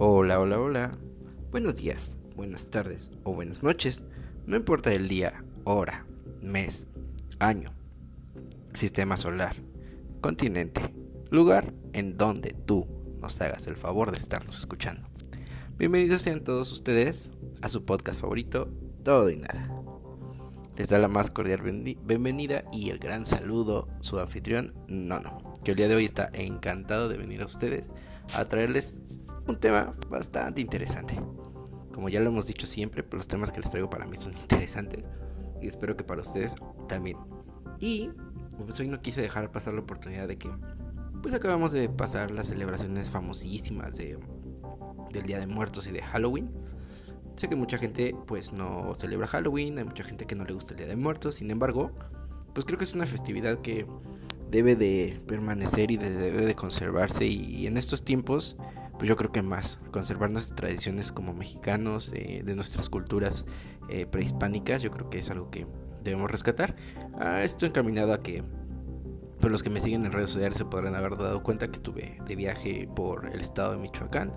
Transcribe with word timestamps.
Hola, 0.00 0.38
hola, 0.38 0.60
hola. 0.60 0.92
Buenos 1.50 1.74
días, 1.74 2.16
buenas 2.36 2.70
tardes 2.70 3.10
o 3.24 3.34
buenas 3.34 3.64
noches. 3.64 4.04
No 4.46 4.56
importa 4.56 4.92
el 4.92 5.08
día, 5.08 5.42
hora, 5.64 6.06
mes, 6.40 6.86
año, 7.40 7.72
sistema 8.72 9.16
solar, 9.16 9.56
continente, 10.20 10.94
lugar 11.30 11.74
en 11.94 12.16
donde 12.16 12.54
tú 12.64 12.86
nos 13.20 13.40
hagas 13.40 13.66
el 13.66 13.74
favor 13.74 14.12
de 14.12 14.18
estarnos 14.18 14.56
escuchando. 14.56 15.08
Bienvenidos 15.78 16.22
sean 16.22 16.44
todos 16.44 16.70
ustedes 16.70 17.28
a 17.60 17.68
su 17.68 17.82
podcast 17.82 18.20
favorito, 18.20 18.68
Todo 19.02 19.30
y 19.30 19.36
Nada. 19.38 19.68
Les 20.76 20.90
da 20.90 20.98
la 20.98 21.08
más 21.08 21.32
cordial 21.32 21.60
bienvenida 21.60 22.62
y 22.72 22.90
el 22.90 23.00
gran 23.00 23.26
saludo 23.26 23.88
su 23.98 24.20
anfitrión, 24.20 24.74
Nono, 24.86 25.54
que 25.64 25.72
el 25.72 25.76
día 25.76 25.88
de 25.88 25.96
hoy 25.96 26.04
está 26.04 26.30
encantado 26.34 27.08
de 27.08 27.16
venir 27.16 27.42
a 27.42 27.46
ustedes 27.46 27.92
a 28.36 28.44
traerles 28.44 28.96
un 29.48 29.56
tema 29.56 29.92
bastante 30.08 30.60
interesante. 30.60 31.18
Como 31.92 32.08
ya 32.08 32.20
lo 32.20 32.28
hemos 32.28 32.46
dicho 32.46 32.66
siempre, 32.66 33.04
los 33.10 33.26
temas 33.26 33.50
que 33.50 33.60
les 33.60 33.70
traigo 33.70 33.90
para 33.90 34.06
mí 34.06 34.16
son 34.16 34.34
interesantes 34.42 35.04
y 35.60 35.66
espero 35.66 35.96
que 35.96 36.04
para 36.04 36.20
ustedes 36.20 36.54
también. 36.88 37.16
Y 37.80 38.10
pues 38.56 38.78
hoy 38.78 38.88
no 38.88 39.00
quise 39.00 39.22
dejar 39.22 39.50
pasar 39.50 39.74
la 39.74 39.80
oportunidad 39.80 40.28
de 40.28 40.36
que 40.36 40.50
pues 41.22 41.34
acabamos 41.34 41.72
de 41.72 41.88
pasar 41.88 42.30
las 42.30 42.48
celebraciones 42.48 43.10
famosísimas 43.10 43.96
de, 43.96 44.18
del 45.12 45.22
Día 45.24 45.40
de 45.40 45.46
Muertos 45.46 45.88
y 45.88 45.92
de 45.92 46.02
Halloween. 46.02 46.50
Sé 47.36 47.48
que 47.48 47.56
mucha 47.56 47.78
gente 47.78 48.14
pues 48.26 48.52
no 48.52 48.94
celebra 48.94 49.26
Halloween, 49.26 49.78
hay 49.78 49.84
mucha 49.84 50.04
gente 50.04 50.26
que 50.26 50.34
no 50.34 50.44
le 50.44 50.52
gusta 50.52 50.74
el 50.74 50.78
Día 50.78 50.86
de 50.88 50.96
Muertos, 50.96 51.36
sin 51.36 51.50
embargo, 51.50 51.92
pues 52.52 52.66
creo 52.66 52.78
que 52.78 52.84
es 52.84 52.94
una 52.94 53.06
festividad 53.06 53.60
que 53.60 53.86
debe 54.50 54.76
de 54.76 55.18
permanecer 55.26 55.90
y 55.90 55.96
debe 55.96 56.46
de 56.46 56.54
conservarse 56.54 57.26
y 57.26 57.66
en 57.66 57.76
estos 57.76 58.02
tiempos 58.04 58.56
pues 58.98 59.08
yo 59.08 59.16
creo 59.16 59.30
que 59.30 59.42
más, 59.42 59.78
conservar 59.92 60.30
nuestras 60.30 60.56
tradiciones 60.56 61.12
como 61.12 61.32
mexicanos, 61.32 62.12
eh, 62.14 62.42
de 62.44 62.54
nuestras 62.56 62.90
culturas 62.90 63.46
eh, 63.88 64.06
prehispánicas, 64.06 64.82
yo 64.82 64.90
creo 64.90 65.08
que 65.08 65.18
es 65.18 65.30
algo 65.30 65.50
que 65.50 65.66
debemos 66.02 66.30
rescatar. 66.30 66.74
Ah, 67.18 67.42
esto 67.44 67.64
encaminado 67.64 68.12
a 68.12 68.22
que, 68.22 68.42
pues 69.40 69.52
los 69.52 69.62
que 69.62 69.70
me 69.70 69.80
siguen 69.80 70.04
en 70.04 70.12
redes 70.12 70.30
sociales 70.30 70.58
se 70.58 70.64
podrán 70.64 70.96
haber 70.96 71.16
dado 71.16 71.42
cuenta 71.44 71.68
que 71.68 71.74
estuve 71.74 72.18
de 72.26 72.36
viaje 72.36 72.88
por 72.94 73.30
el 73.32 73.40
estado 73.40 73.72
de 73.72 73.78
Michoacán, 73.78 74.32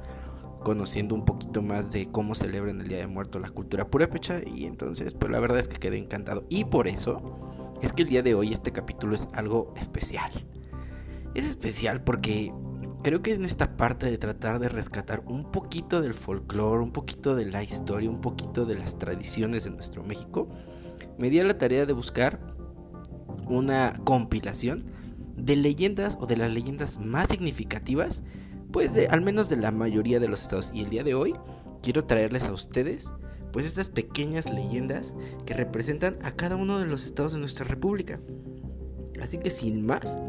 conociendo 0.63 1.15
un 1.15 1.25
poquito 1.25 1.63
más 1.63 1.91
de 1.91 2.11
cómo 2.11 2.35
celebran 2.35 2.81
el 2.81 2.87
Día 2.87 2.99
de 2.99 3.07
Muertos 3.07 3.41
la 3.41 3.49
cultura 3.49 3.87
purépecha 3.87 4.41
y 4.45 4.65
entonces 4.65 5.15
pues 5.15 5.31
la 5.31 5.39
verdad 5.39 5.57
es 5.57 5.67
que 5.67 5.77
quedé 5.77 5.97
encantado 5.97 6.45
y 6.49 6.65
por 6.65 6.87
eso 6.87 7.49
es 7.81 7.93
que 7.93 8.03
el 8.03 8.09
día 8.09 8.21
de 8.21 8.35
hoy 8.35 8.53
este 8.53 8.71
capítulo 8.71 9.15
es 9.15 9.27
algo 9.33 9.73
especial. 9.75 10.31
Es 11.33 11.47
especial 11.47 12.03
porque 12.03 12.53
creo 13.01 13.21
que 13.21 13.33
en 13.33 13.45
esta 13.45 13.77
parte 13.77 14.09
de 14.09 14.17
tratar 14.17 14.59
de 14.59 14.69
rescatar 14.69 15.23
un 15.25 15.51
poquito 15.51 16.01
del 16.01 16.13
folclore, 16.13 16.83
un 16.83 16.91
poquito 16.91 17.35
de 17.35 17.45
la 17.45 17.63
historia, 17.63 18.09
un 18.09 18.21
poquito 18.21 18.65
de 18.65 18.75
las 18.75 18.97
tradiciones 18.97 19.63
de 19.63 19.71
nuestro 19.71 20.03
México, 20.03 20.47
me 21.17 21.29
di 21.29 21.39
a 21.39 21.43
la 21.43 21.57
tarea 21.57 21.85
de 21.85 21.93
buscar 21.93 22.39
una 23.47 23.99
compilación 24.03 24.85
de 25.35 25.55
leyendas 25.55 26.17
o 26.19 26.27
de 26.27 26.37
las 26.37 26.53
leyendas 26.53 26.99
más 26.99 27.29
significativas, 27.29 28.23
pues 28.71 28.93
de, 28.93 29.07
al 29.07 29.21
menos 29.21 29.49
de 29.49 29.57
la 29.57 29.71
mayoría 29.71 30.19
de 30.19 30.27
los 30.27 30.41
estados. 30.41 30.71
Y 30.73 30.81
el 30.81 30.89
día 30.89 31.03
de 31.03 31.13
hoy 31.13 31.33
quiero 31.81 32.05
traerles 32.05 32.47
a 32.47 32.53
ustedes 32.53 33.13
pues 33.51 33.65
estas 33.65 33.89
pequeñas 33.89 34.51
leyendas 34.51 35.13
que 35.45 35.53
representan 35.53 36.17
a 36.23 36.31
cada 36.31 36.55
uno 36.55 36.79
de 36.79 36.85
los 36.85 37.05
estados 37.05 37.33
de 37.33 37.39
nuestra 37.39 37.65
república. 37.65 38.19
Así 39.21 39.39
que 39.39 39.49
sin 39.49 39.85
más, 39.85 40.19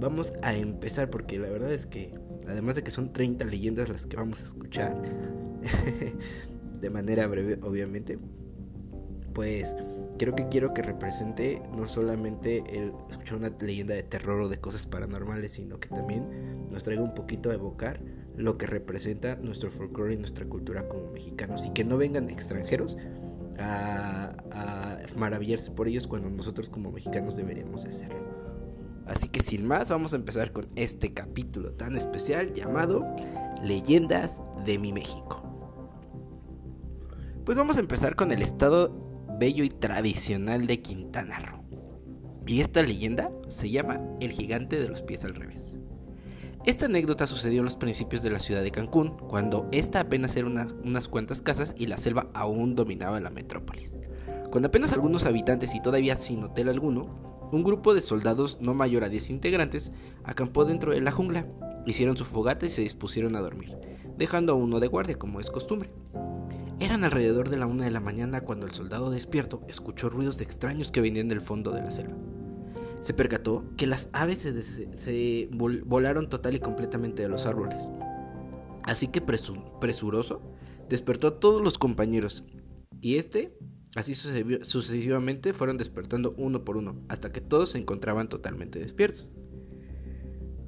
vamos 0.00 0.32
a 0.42 0.54
empezar 0.54 1.10
porque 1.10 1.38
la 1.38 1.48
verdad 1.48 1.72
es 1.72 1.86
que 1.86 2.12
además 2.46 2.76
de 2.76 2.82
que 2.82 2.90
son 2.90 3.12
30 3.12 3.44
leyendas 3.44 3.88
las 3.88 4.06
que 4.06 4.16
vamos 4.16 4.40
a 4.40 4.44
escuchar 4.44 4.96
de 6.80 6.90
manera 6.90 7.26
breve 7.26 7.58
obviamente 7.62 8.18
pues 9.32 9.76
creo 10.18 10.34
que 10.34 10.48
quiero 10.48 10.74
que 10.74 10.82
represente 10.82 11.62
no 11.76 11.88
solamente 11.88 12.62
el 12.68 12.92
escuchar 13.10 13.38
una 13.38 13.50
leyenda 13.60 13.94
de 13.94 14.02
terror 14.02 14.40
o 14.40 14.48
de 14.48 14.58
cosas 14.58 14.86
paranormales 14.86 15.52
sino 15.52 15.80
que 15.80 15.88
también 15.88 16.68
nos 16.70 16.84
traiga 16.84 17.02
un 17.02 17.14
poquito 17.14 17.50
a 17.50 17.54
evocar 17.54 18.00
lo 18.36 18.58
que 18.58 18.66
representa 18.66 19.36
nuestro 19.36 19.70
folclore 19.70 20.14
y 20.14 20.16
nuestra 20.16 20.44
cultura 20.44 20.88
como 20.88 21.10
mexicanos 21.10 21.66
y 21.66 21.70
que 21.70 21.84
no 21.84 21.96
vengan 21.96 22.28
extranjeros 22.28 22.98
a, 23.58 24.34
a 24.50 24.98
maravillarse 25.16 25.70
por 25.70 25.86
ellos 25.86 26.06
cuando 26.08 26.30
nosotros 26.30 26.68
como 26.68 26.90
mexicanos 26.90 27.36
deberíamos 27.36 27.84
hacerlo. 27.84 28.53
Así 29.06 29.28
que 29.28 29.42
sin 29.42 29.66
más 29.66 29.90
vamos 29.90 30.12
a 30.12 30.16
empezar 30.16 30.52
con 30.52 30.68
este 30.76 31.12
capítulo 31.12 31.72
tan 31.72 31.96
especial 31.96 32.52
llamado 32.52 33.04
Leyendas 33.62 34.40
de 34.64 34.78
mi 34.78 34.92
México. 34.92 35.42
Pues 37.44 37.58
vamos 37.58 37.76
a 37.76 37.80
empezar 37.80 38.16
con 38.16 38.32
el 38.32 38.40
estado 38.40 38.98
bello 39.38 39.64
y 39.64 39.68
tradicional 39.68 40.66
de 40.66 40.80
Quintana 40.80 41.38
Roo. 41.40 41.64
Y 42.46 42.60
esta 42.60 42.82
leyenda 42.82 43.30
se 43.48 43.70
llama 43.70 44.00
El 44.20 44.30
gigante 44.30 44.80
de 44.80 44.88
los 44.88 45.02
pies 45.02 45.24
al 45.24 45.34
revés. 45.34 45.78
Esta 46.64 46.86
anécdota 46.86 47.26
sucedió 47.26 47.58
en 47.58 47.66
los 47.66 47.76
principios 47.76 48.22
de 48.22 48.30
la 48.30 48.40
ciudad 48.40 48.62
de 48.62 48.70
Cancún, 48.70 49.18
cuando 49.18 49.68
esta 49.70 50.00
apenas 50.00 50.34
era 50.36 50.48
unas 50.48 51.08
cuantas 51.08 51.42
casas 51.42 51.74
y 51.76 51.86
la 51.86 51.98
selva 51.98 52.30
aún 52.32 52.74
dominaba 52.74 53.20
la 53.20 53.28
metrópolis. 53.28 53.94
Con 54.50 54.64
apenas 54.64 54.94
algunos 54.94 55.26
habitantes 55.26 55.74
y 55.74 55.82
todavía 55.82 56.16
sin 56.16 56.42
hotel 56.42 56.70
alguno, 56.70 57.33
un 57.52 57.62
grupo 57.62 57.94
de 57.94 58.02
soldados 58.02 58.58
no 58.60 58.74
mayor 58.74 59.04
a 59.04 59.08
10 59.08 59.30
integrantes 59.30 59.92
acampó 60.24 60.64
dentro 60.64 60.92
de 60.92 61.00
la 61.00 61.12
jungla, 61.12 61.46
hicieron 61.86 62.16
su 62.16 62.24
fogata 62.24 62.66
y 62.66 62.70
se 62.70 62.82
dispusieron 62.82 63.36
a 63.36 63.40
dormir, 63.40 63.76
dejando 64.16 64.52
a 64.52 64.56
uno 64.56 64.80
de 64.80 64.88
guardia 64.88 65.18
como 65.18 65.40
es 65.40 65.50
costumbre. 65.50 65.90
Eran 66.80 67.04
alrededor 67.04 67.50
de 67.50 67.56
la 67.56 67.66
una 67.66 67.84
de 67.84 67.90
la 67.90 68.00
mañana 68.00 68.40
cuando 68.40 68.66
el 68.66 68.74
soldado 68.74 69.10
despierto 69.10 69.62
escuchó 69.68 70.08
ruidos 70.08 70.40
extraños 70.40 70.90
que 70.90 71.00
venían 71.00 71.28
del 71.28 71.40
fondo 71.40 71.70
de 71.70 71.82
la 71.82 71.90
selva. 71.90 72.16
Se 73.00 73.14
percató 73.14 73.64
que 73.76 73.86
las 73.86 74.08
aves 74.12 74.38
se, 74.38 75.48
volaron 75.52 76.28
total 76.28 76.54
y 76.54 76.60
completamente 76.60 77.22
de 77.22 77.28
los 77.28 77.46
árboles. 77.46 77.90
Así 78.82 79.08
que 79.08 79.20
presuroso, 79.20 80.42
despertó 80.88 81.28
a 81.28 81.40
todos 81.40 81.60
los 81.62 81.78
compañeros 81.78 82.44
y 83.00 83.16
este 83.16 83.56
Así 83.94 84.14
sucesivamente 84.14 85.52
fueron 85.52 85.78
despertando 85.78 86.34
uno 86.36 86.64
por 86.64 86.76
uno, 86.76 86.96
hasta 87.08 87.30
que 87.30 87.40
todos 87.40 87.70
se 87.70 87.78
encontraban 87.78 88.28
totalmente 88.28 88.80
despiertos. 88.80 89.32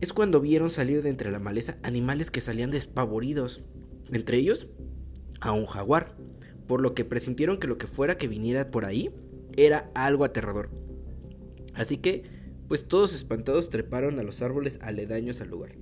Es 0.01 0.13
cuando 0.13 0.41
vieron 0.41 0.71
salir 0.71 1.03
de 1.03 1.09
entre 1.09 1.33
la 1.33 1.41
maleza 1.41 1.79
animales 1.83 2.31
que 2.31 2.41
salían 2.41 2.71
despavoridos, 2.71 3.63
entre 4.13 4.37
ellos 4.37 4.69
a 5.41 5.53
un 5.53 5.67
jaguar, 5.67 6.17
por 6.69 6.81
lo 6.81 6.95
que 6.95 7.05
presintieron 7.05 7.59
que 7.59 7.67
lo 7.67 7.79
que 7.79 7.89
fuera 7.89 8.17
que 8.17 8.29
viniera 8.29 8.71
por 8.71 8.85
ahí 8.85 9.11
era 9.57 9.91
algo 9.95 10.25
aterrador. 10.25 10.71
Así 11.75 11.97
que, 11.97 12.25
pues 12.69 12.87
todos 12.87 13.15
espantados 13.15 13.71
treparon 13.71 14.19
a 14.21 14.23
los 14.23 14.41
árboles 14.43 14.79
aledaños 14.83 15.41
al 15.41 15.49
lugar. 15.49 15.77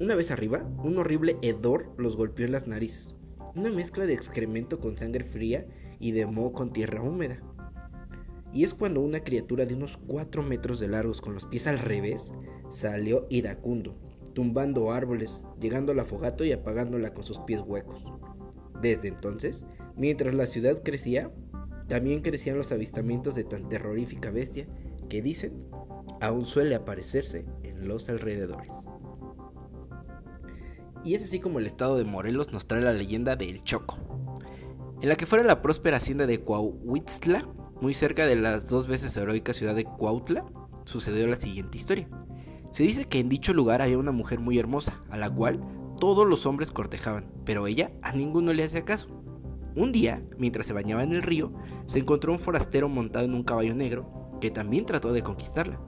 Una 0.00 0.14
vez 0.14 0.30
arriba, 0.30 0.68
un 0.82 0.98
horrible 0.98 1.36
hedor 1.42 1.94
los 1.96 2.16
golpeó 2.16 2.44
en 2.44 2.52
las 2.52 2.66
narices, 2.66 3.14
una 3.54 3.70
mezcla 3.70 4.04
de 4.04 4.14
excremento 4.14 4.80
con 4.80 4.96
sangre 4.96 5.24
fría 5.24 5.66
y 6.02 6.12
de 6.12 6.26
moho 6.26 6.52
con 6.52 6.72
tierra 6.72 7.00
húmeda. 7.00 7.40
Y 8.52 8.64
es 8.64 8.74
cuando 8.74 9.00
una 9.00 9.20
criatura 9.20 9.64
de 9.64 9.74
unos 9.74 9.96
4 9.96 10.42
metros 10.42 10.78
de 10.80 10.88
largos 10.88 11.22
con 11.22 11.32
los 11.32 11.46
pies 11.46 11.66
al 11.66 11.78
revés 11.78 12.34
salió 12.68 13.26
iracundo, 13.30 13.96
tumbando 14.34 14.90
árboles, 14.90 15.44
llegando 15.60 15.92
a 15.92 15.94
la 15.94 16.04
y 16.44 16.52
apagándola 16.52 17.14
con 17.14 17.24
sus 17.24 17.38
pies 17.38 17.60
huecos. 17.60 18.04
Desde 18.82 19.08
entonces, 19.08 19.64
mientras 19.96 20.34
la 20.34 20.46
ciudad 20.46 20.82
crecía, 20.82 21.32
también 21.88 22.20
crecían 22.20 22.58
los 22.58 22.72
avistamientos 22.72 23.34
de 23.34 23.44
tan 23.44 23.68
terrorífica 23.68 24.30
bestia 24.30 24.66
que 25.08 25.22
dicen 25.22 25.64
aún 26.20 26.44
suele 26.44 26.74
aparecerse 26.74 27.44
en 27.62 27.88
los 27.88 28.08
alrededores. 28.08 28.88
Y 31.04 31.14
es 31.14 31.24
así 31.24 31.40
como 31.40 31.58
el 31.58 31.66
estado 31.66 31.96
de 31.96 32.04
Morelos 32.04 32.52
nos 32.52 32.66
trae 32.66 32.80
la 32.80 32.92
leyenda 32.92 33.34
de 33.34 33.48
El 33.48 33.62
Choco, 33.64 33.96
en 35.02 35.08
la 35.08 35.16
que 35.16 35.26
fuera 35.26 35.44
la 35.44 35.62
próspera 35.62 35.96
hacienda 35.96 36.26
de 36.26 36.40
Cuauhtzla, 36.40 37.48
muy 37.80 37.92
cerca 37.92 38.24
de 38.24 38.36
las 38.36 38.68
dos 38.68 38.86
veces 38.86 39.16
heroica 39.16 39.52
ciudad 39.52 39.74
de 39.74 39.84
Cuautla, 39.84 40.44
sucedió 40.84 41.26
la 41.26 41.34
siguiente 41.34 41.76
historia. 41.76 42.08
Se 42.70 42.84
dice 42.84 43.06
que 43.06 43.18
en 43.18 43.28
dicho 43.28 43.52
lugar 43.52 43.82
había 43.82 43.98
una 43.98 44.12
mujer 44.12 44.38
muy 44.38 44.60
hermosa, 44.60 45.02
a 45.10 45.16
la 45.16 45.28
cual 45.28 45.60
todos 45.98 46.24
los 46.24 46.46
hombres 46.46 46.70
cortejaban, 46.70 47.32
pero 47.44 47.66
ella 47.66 47.90
a 48.00 48.12
ninguno 48.12 48.52
le 48.52 48.62
hacía 48.62 48.84
caso. 48.84 49.08
Un 49.74 49.90
día, 49.90 50.22
mientras 50.38 50.66
se 50.66 50.72
bañaba 50.72 51.02
en 51.02 51.12
el 51.12 51.22
río, 51.22 51.52
se 51.86 51.98
encontró 51.98 52.32
un 52.32 52.38
forastero 52.38 52.88
montado 52.88 53.24
en 53.24 53.34
un 53.34 53.42
caballo 53.42 53.74
negro, 53.74 54.30
que 54.40 54.52
también 54.52 54.86
trató 54.86 55.12
de 55.12 55.24
conquistarla, 55.24 55.80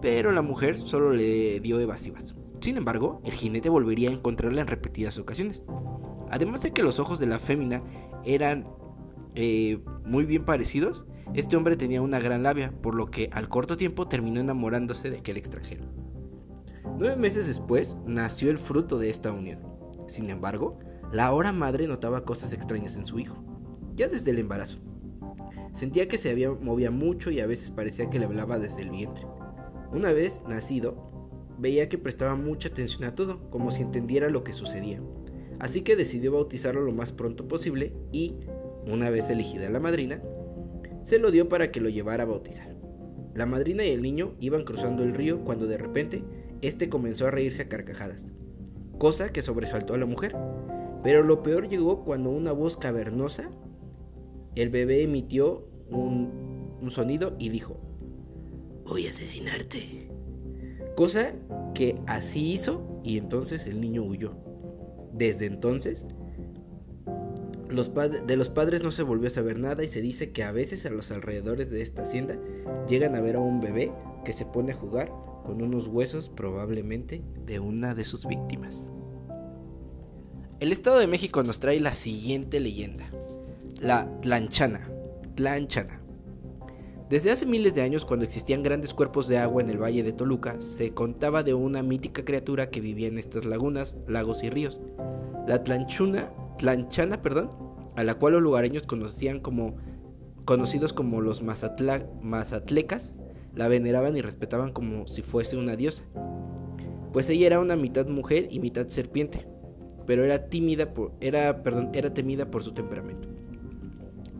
pero 0.00 0.30
la 0.30 0.42
mujer 0.42 0.78
solo 0.78 1.10
le 1.10 1.58
dio 1.58 1.80
evasivas. 1.80 2.36
Sin 2.60 2.76
embargo, 2.76 3.20
el 3.24 3.32
jinete 3.32 3.68
volvería 3.68 4.10
a 4.10 4.12
encontrarla 4.12 4.60
en 4.60 4.66
repetidas 4.66 5.18
ocasiones. 5.18 5.64
Además 6.30 6.62
de 6.62 6.72
que 6.72 6.82
los 6.82 6.98
ojos 6.98 7.18
de 7.18 7.26
la 7.26 7.38
fémina 7.38 7.82
eran 8.24 8.64
eh, 9.34 9.82
muy 10.04 10.24
bien 10.24 10.44
parecidos, 10.44 11.06
este 11.34 11.56
hombre 11.56 11.76
tenía 11.76 12.02
una 12.02 12.18
gran 12.18 12.42
labia, 12.42 12.72
por 12.82 12.94
lo 12.94 13.10
que 13.10 13.30
al 13.32 13.48
corto 13.48 13.76
tiempo 13.76 14.08
terminó 14.08 14.40
enamorándose 14.40 15.10
de 15.10 15.18
aquel 15.18 15.36
extranjero. 15.36 15.84
Nueve 16.98 17.16
meses 17.16 17.46
después 17.46 17.96
nació 18.04 18.50
el 18.50 18.58
fruto 18.58 18.98
de 18.98 19.10
esta 19.10 19.32
unión. 19.32 19.60
Sin 20.06 20.28
embargo, 20.28 20.78
la 21.12 21.26
ahora 21.26 21.52
madre 21.52 21.86
notaba 21.86 22.24
cosas 22.24 22.52
extrañas 22.52 22.96
en 22.96 23.06
su 23.06 23.18
hijo, 23.18 23.42
ya 23.94 24.08
desde 24.08 24.32
el 24.32 24.38
embarazo. 24.38 24.80
Sentía 25.72 26.08
que 26.08 26.18
se 26.18 26.30
había, 26.30 26.50
movía 26.50 26.90
mucho 26.90 27.30
y 27.30 27.40
a 27.40 27.46
veces 27.46 27.70
parecía 27.70 28.10
que 28.10 28.18
le 28.18 28.26
hablaba 28.26 28.58
desde 28.58 28.82
el 28.82 28.90
vientre. 28.90 29.24
Una 29.92 30.12
vez 30.12 30.42
nacido, 30.48 31.09
veía 31.60 31.88
que 31.88 31.98
prestaba 31.98 32.34
mucha 32.34 32.68
atención 32.68 33.04
a 33.04 33.14
todo, 33.14 33.50
como 33.50 33.70
si 33.70 33.82
entendiera 33.82 34.30
lo 34.30 34.42
que 34.44 34.52
sucedía. 34.52 35.00
Así 35.58 35.82
que 35.82 35.96
decidió 35.96 36.32
bautizarlo 36.32 36.80
lo 36.80 36.92
más 36.92 37.12
pronto 37.12 37.46
posible 37.46 37.92
y, 38.12 38.34
una 38.86 39.10
vez 39.10 39.28
elegida 39.28 39.68
la 39.68 39.80
madrina, 39.80 40.22
se 41.02 41.18
lo 41.18 41.30
dio 41.30 41.48
para 41.48 41.70
que 41.70 41.80
lo 41.80 41.88
llevara 41.88 42.22
a 42.22 42.26
bautizar. 42.26 42.76
La 43.34 43.46
madrina 43.46 43.84
y 43.84 43.90
el 43.90 44.02
niño 44.02 44.34
iban 44.40 44.64
cruzando 44.64 45.02
el 45.02 45.14
río 45.14 45.44
cuando 45.44 45.66
de 45.66 45.78
repente 45.78 46.24
este 46.62 46.88
comenzó 46.88 47.26
a 47.26 47.30
reírse 47.30 47.62
a 47.62 47.68
carcajadas, 47.68 48.32
cosa 48.98 49.32
que 49.32 49.42
sobresaltó 49.42 49.94
a 49.94 49.98
la 49.98 50.06
mujer. 50.06 50.36
Pero 51.02 51.22
lo 51.22 51.42
peor 51.42 51.68
llegó 51.68 52.04
cuando 52.04 52.30
una 52.30 52.52
voz 52.52 52.76
cavernosa, 52.76 53.50
el 54.56 54.68
bebé 54.68 55.02
emitió 55.02 55.66
un, 55.88 56.78
sonido 56.90 57.36
y 57.38 57.50
dijo, 57.50 57.76
voy 58.84 59.06
a 59.06 59.10
asesinarte. 59.10 60.09
Cosa 61.00 61.32
que 61.72 61.98
así 62.06 62.52
hizo 62.52 63.00
y 63.02 63.16
entonces 63.16 63.66
el 63.66 63.80
niño 63.80 64.02
huyó. 64.02 64.34
Desde 65.14 65.46
entonces, 65.46 66.06
de 67.70 68.36
los 68.36 68.50
padres 68.50 68.82
no 68.82 68.90
se 68.90 69.02
volvió 69.02 69.28
a 69.28 69.30
saber 69.30 69.58
nada 69.58 69.82
y 69.82 69.88
se 69.88 70.02
dice 70.02 70.32
que 70.32 70.44
a 70.44 70.52
veces 70.52 70.84
a 70.84 70.90
los 70.90 71.10
alrededores 71.10 71.70
de 71.70 71.80
esta 71.80 72.02
hacienda 72.02 72.38
llegan 72.86 73.14
a 73.14 73.22
ver 73.22 73.36
a 73.36 73.40
un 73.40 73.62
bebé 73.62 73.90
que 74.26 74.34
se 74.34 74.44
pone 74.44 74.72
a 74.72 74.76
jugar 74.76 75.10
con 75.42 75.62
unos 75.62 75.86
huesos 75.86 76.28
probablemente 76.28 77.22
de 77.46 77.60
una 77.60 77.94
de 77.94 78.04
sus 78.04 78.26
víctimas. 78.26 78.84
El 80.60 80.70
Estado 80.70 80.98
de 80.98 81.06
México 81.06 81.42
nos 81.42 81.60
trae 81.60 81.80
la 81.80 81.94
siguiente 81.94 82.60
leyenda, 82.60 83.06
la 83.80 84.20
Tlanchana. 84.20 84.90
Tlanchana. 85.34 85.99
Desde 87.10 87.32
hace 87.32 87.44
miles 87.44 87.74
de 87.74 87.82
años, 87.82 88.04
cuando 88.04 88.24
existían 88.24 88.62
grandes 88.62 88.94
cuerpos 88.94 89.26
de 89.26 89.36
agua 89.36 89.60
en 89.60 89.68
el 89.68 89.82
valle 89.82 90.04
de 90.04 90.12
Toluca, 90.12 90.60
se 90.60 90.94
contaba 90.94 91.42
de 91.42 91.54
una 91.54 91.82
mítica 91.82 92.24
criatura 92.24 92.70
que 92.70 92.80
vivía 92.80 93.08
en 93.08 93.18
estas 93.18 93.44
lagunas, 93.44 93.96
lagos 94.06 94.44
y 94.44 94.48
ríos. 94.48 94.80
La 95.48 95.64
Tlanchuna, 95.64 96.32
Tlanchana, 96.56 97.20
perdón, 97.20 97.50
a 97.96 98.04
la 98.04 98.14
cual 98.14 98.34
los 98.34 98.42
lugareños 98.42 98.86
conocían 98.86 99.40
como 99.40 99.74
conocidos 100.44 100.92
como 100.92 101.20
los 101.20 101.42
mazatlecas, 101.42 103.16
la 103.56 103.66
veneraban 103.66 104.16
y 104.16 104.20
respetaban 104.20 104.70
como 104.70 105.08
si 105.08 105.22
fuese 105.22 105.56
una 105.56 105.74
diosa. 105.74 106.04
Pues 107.12 107.28
ella 107.28 107.48
era 107.48 107.58
una 107.58 107.74
mitad 107.74 108.06
mujer 108.06 108.46
y 108.52 108.60
mitad 108.60 108.86
serpiente, 108.86 109.48
pero 110.06 110.22
era 110.22 110.46
tímida 110.46 110.94
era, 111.20 111.64
perdón, 111.64 111.90
era 111.92 112.14
temida 112.14 112.52
por 112.52 112.62
su 112.62 112.70
temperamento. 112.70 113.26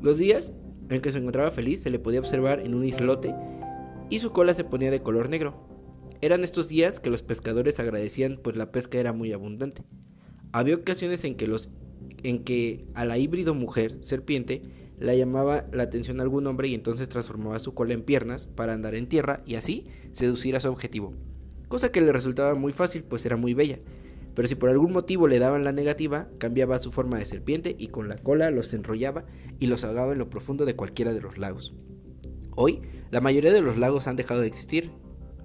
Los 0.01 0.19
días 0.19 0.53
en 0.91 1.01
que 1.01 1.13
se 1.13 1.19
encontraba 1.19 1.51
feliz 1.51 1.81
se 1.83 1.91
le 1.91 1.99
podía 1.99 2.21
observar 2.21 2.61
en 2.61 2.75
un 2.75 2.85
islote 2.85 3.35
y 4.11 4.19
su 4.19 4.33
cola 4.33 4.55
se 4.55 4.65
ponía 4.65 4.91
de 4.91 5.03
color 5.03 5.29
negro. 5.29 5.67
Eran 6.21 6.45
estos 6.45 6.69
días 6.69 7.01
que 7.01 7.11
los 7.11 7.23
pescadores 7.23 7.81
agradecían 7.81 8.39
pues 8.43 8.57
la 8.57 8.73
pesca 8.73 8.99
era 8.99 9.13
muy 9.13 9.33
abundante. 9.33 9.83
Había 10.53 10.75
ocasiones 10.75 11.25
en 11.25 11.37
que 11.37 11.47
los 11.47 11.71
en 12.23 12.45
que 12.45 12.85
a 12.95 13.05
la 13.05 13.17
híbrido 13.17 13.55
mujer 13.55 13.97
serpiente 14.01 14.63
la 14.99 15.15
llamaba 15.15 15.67
la 15.73 15.85
atención 15.85 16.21
a 16.21 16.23
algún 16.23 16.47
hombre 16.47 16.69
y 16.69 16.75
entonces 16.75 17.09
transformaba 17.09 17.59
su 17.59 17.73
cola 17.73 17.95
en 17.95 18.03
piernas 18.03 18.47
para 18.47 18.75
andar 18.75 18.95
en 18.95 19.09
tierra 19.09 19.43
y 19.47 19.55
así 19.55 19.87
seducir 20.13 20.57
a 20.57 20.61
su 20.61 20.69
objetivo. 20.69 21.15
Cosa 21.69 21.91
que 21.91 22.03
le 22.03 22.13
resultaba 22.13 22.55
muy 22.55 22.73
fácil 22.73 23.05
pues 23.05 23.25
era 23.25 23.37
muy 23.37 23.55
bella. 23.55 23.79
Pero 24.35 24.49
si 24.49 24.55
por 24.55 24.71
algún 24.71 24.93
motivo 24.93 25.29
le 25.29 25.39
daban 25.39 25.65
la 25.65 25.73
negativa, 25.73 26.29
cambiaba 26.39 26.79
su 26.79 26.93
forma 26.93 27.19
de 27.19 27.27
serpiente 27.27 27.75
y 27.79 27.89
con 27.89 28.09
la 28.09 28.17
cola 28.17 28.51
los 28.51 28.73
enrollaba 28.73 29.25
y 29.59 29.67
los 29.67 29.85
ahogaba 29.85 30.13
en 30.13 30.19
lo 30.19 30.31
profundo 30.31 30.65
de 30.65 30.77
cualquiera 30.77 31.13
de 31.13 31.21
los 31.21 31.39
lagos. 31.39 31.75
Hoy, 32.57 32.83
la 33.11 33.21
mayoría 33.21 33.53
de 33.53 33.63
los 33.63 33.77
lagos 33.77 34.07
han 34.07 34.17
dejado 34.17 34.41
de 34.41 34.47
existir, 34.47 34.93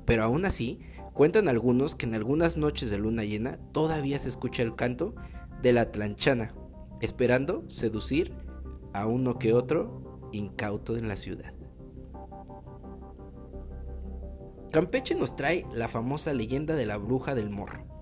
pero 0.06 0.24
aún 0.24 0.46
así, 0.46 0.80
cuentan 1.14 1.48
algunos 1.48 1.96
que 1.96 2.06
en 2.06 2.14
algunas 2.14 2.58
noches 2.58 2.90
de 2.90 2.98
luna 2.98 3.24
llena 3.24 3.58
todavía 3.72 4.20
se 4.20 4.30
escucha 4.30 4.64
el 4.64 4.76
canto 4.76 5.16
de 5.62 5.74
la 5.74 5.92
tlanchana, 5.92 6.54
esperando 7.02 7.64
seducir 7.68 8.34
a 8.94 9.08
uno 9.08 9.40
que 9.40 9.54
otro 9.54 10.30
incauto 10.32 10.96
en 10.96 11.08
la 11.08 11.16
ciudad. 11.16 11.54
Campeche 14.72 15.16
nos 15.16 15.36
trae 15.36 15.66
la 15.74 15.88
famosa 15.88 16.34
leyenda 16.34 16.76
de 16.76 16.86
la 16.86 16.98
bruja 16.98 17.34
del 17.34 17.50
morro. 17.50 17.95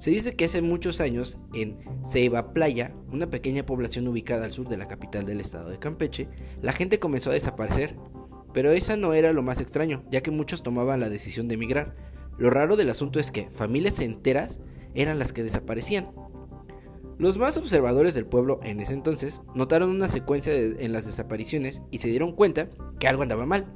Se 0.00 0.10
dice 0.10 0.34
que 0.34 0.46
hace 0.46 0.62
muchos 0.62 1.02
años 1.02 1.36
en 1.52 1.76
Ceiba 2.02 2.54
Playa, 2.54 2.94
una 3.12 3.28
pequeña 3.28 3.66
población 3.66 4.08
ubicada 4.08 4.46
al 4.46 4.50
sur 4.50 4.66
de 4.66 4.78
la 4.78 4.88
capital 4.88 5.26
del 5.26 5.40
estado 5.40 5.68
de 5.68 5.78
Campeche, 5.78 6.26
la 6.62 6.72
gente 6.72 6.98
comenzó 6.98 7.28
a 7.28 7.34
desaparecer. 7.34 7.96
Pero 8.54 8.72
esa 8.72 8.96
no 8.96 9.12
era 9.12 9.34
lo 9.34 9.42
más 9.42 9.60
extraño, 9.60 10.02
ya 10.10 10.22
que 10.22 10.30
muchos 10.30 10.62
tomaban 10.62 11.00
la 11.00 11.10
decisión 11.10 11.48
de 11.48 11.56
emigrar. 11.56 11.92
Lo 12.38 12.48
raro 12.48 12.78
del 12.78 12.88
asunto 12.88 13.20
es 13.20 13.30
que 13.30 13.50
familias 13.50 14.00
enteras 14.00 14.60
eran 14.94 15.18
las 15.18 15.34
que 15.34 15.42
desaparecían. 15.42 16.10
Los 17.18 17.36
más 17.36 17.58
observadores 17.58 18.14
del 18.14 18.24
pueblo 18.24 18.58
en 18.62 18.80
ese 18.80 18.94
entonces 18.94 19.42
notaron 19.54 19.90
una 19.90 20.08
secuencia 20.08 20.54
en 20.54 20.94
las 20.94 21.04
desapariciones 21.04 21.82
y 21.90 21.98
se 21.98 22.08
dieron 22.08 22.32
cuenta 22.32 22.70
que 22.98 23.06
algo 23.06 23.22
andaba 23.22 23.44
mal, 23.44 23.70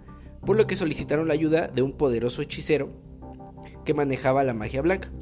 por 0.47 0.57
lo 0.57 0.67
que 0.67 0.77
solicitaron 0.77 1.29
la 1.29 1.35
ayuda 1.35 1.69
de 1.69 1.83
un 1.83 1.93
poderoso 1.93 2.41
hechicero 2.41 2.89
que 3.85 3.93
manejaba 3.93 4.43
la 4.43 4.55
magia 4.55 4.81
blanca. 4.81 5.13